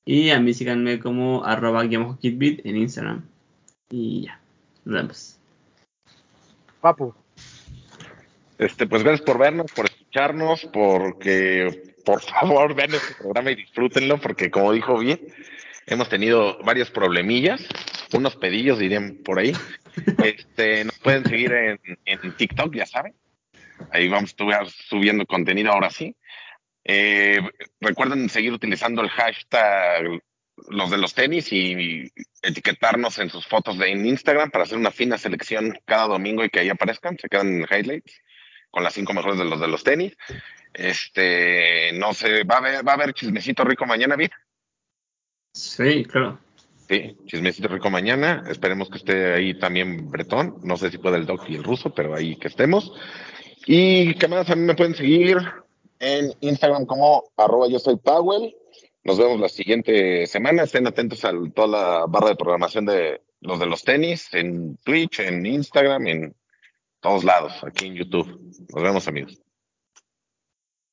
[0.06, 3.26] Y a mí síganme como arroba kitbit en Instagram.
[3.90, 4.40] Y ya,
[4.86, 5.40] nos vemos.
[6.82, 7.14] Papu.
[8.58, 14.20] Este, pues gracias por vernos, por escucharnos, porque por favor vean este programa y disfrútenlo,
[14.20, 15.20] porque como dijo bien,
[15.86, 17.66] hemos tenido varios problemillas,
[18.14, 19.54] unos pedillos dirían por ahí.
[20.24, 23.14] Este, nos pueden seguir en, en TikTok, ya saben.
[23.92, 26.16] Ahí vamos a estar subiendo contenido ahora sí.
[26.86, 27.40] Eh,
[27.80, 30.22] recuerden seguir utilizando el hashtag
[30.70, 32.12] los de los tenis y
[32.42, 36.60] etiquetarnos en sus fotos de Instagram para hacer una fina selección cada domingo y que
[36.60, 38.22] ahí aparezcan, se quedan en highlights
[38.70, 40.16] con las cinco mejores de los de los tenis.
[40.74, 44.32] Este, no sé, va a haber, va a haber chismecito rico mañana, ¿bien?
[45.54, 46.40] Sí, claro.
[46.90, 48.44] Sí, chismecito rico mañana.
[48.50, 50.58] Esperemos que esté ahí también Bretón.
[50.64, 52.92] No sé si puede el Doc y el ruso, pero ahí que estemos.
[53.66, 55.38] Y qué más, a mí me pueden seguir
[56.04, 58.56] en Instagram como arroba yo soy Powell.
[59.04, 60.64] Nos vemos la siguiente semana.
[60.64, 65.20] Estén atentos a toda la barra de programación de los de los tenis, en Twitch,
[65.20, 66.36] en Instagram, en
[67.02, 68.28] todos lados, aquí en YouTube.
[68.74, 69.42] Nos vemos amigos.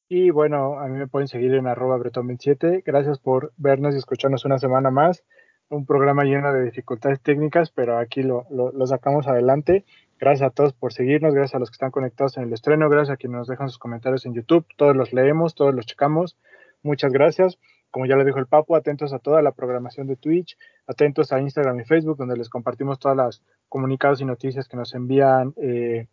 [0.09, 2.83] Y bueno, a mí me pueden seguir en arroba bretón27.
[2.85, 5.23] Gracias por vernos y escucharnos una semana más.
[5.69, 9.85] Un programa lleno de dificultades técnicas, pero aquí lo, lo, sacamos adelante.
[10.21, 13.15] Gracias a todos por seguirnos, gracias a los que están conectados en el estreno, gracias
[13.15, 14.67] a quienes nos dejan sus comentarios en YouTube.
[14.77, 16.37] Todos los leemos, todos los checamos.
[16.83, 17.59] Muchas gracias.
[17.91, 21.41] Como ya lo dijo el Papo, atentos a toda la programación de Twitch, atentos a
[21.41, 26.07] Instagram y Facebook, donde les compartimos todas las comunicados y noticias que nos envían eh,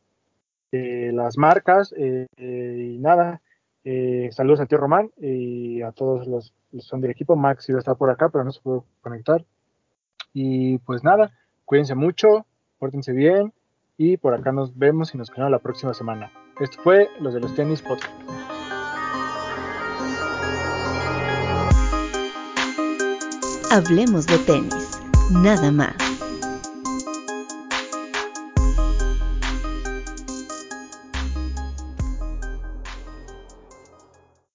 [0.71, 1.93] eh, las marcas.
[1.97, 3.41] Eh, y nada,
[4.31, 7.35] saludos a ti Román y a todos los que son del equipo.
[7.35, 9.43] Max iba a estar por acá, pero no se pudo conectar.
[10.31, 11.33] Y pues nada,
[11.65, 12.45] cuídense mucho,
[12.79, 13.51] pórtense bien
[13.97, 16.31] y por acá nos vemos y nos vemos la próxima semana.
[16.59, 18.11] Esto fue los de los tenis podcast.
[23.71, 25.01] Hablemos de tenis,
[25.31, 26.06] nada más.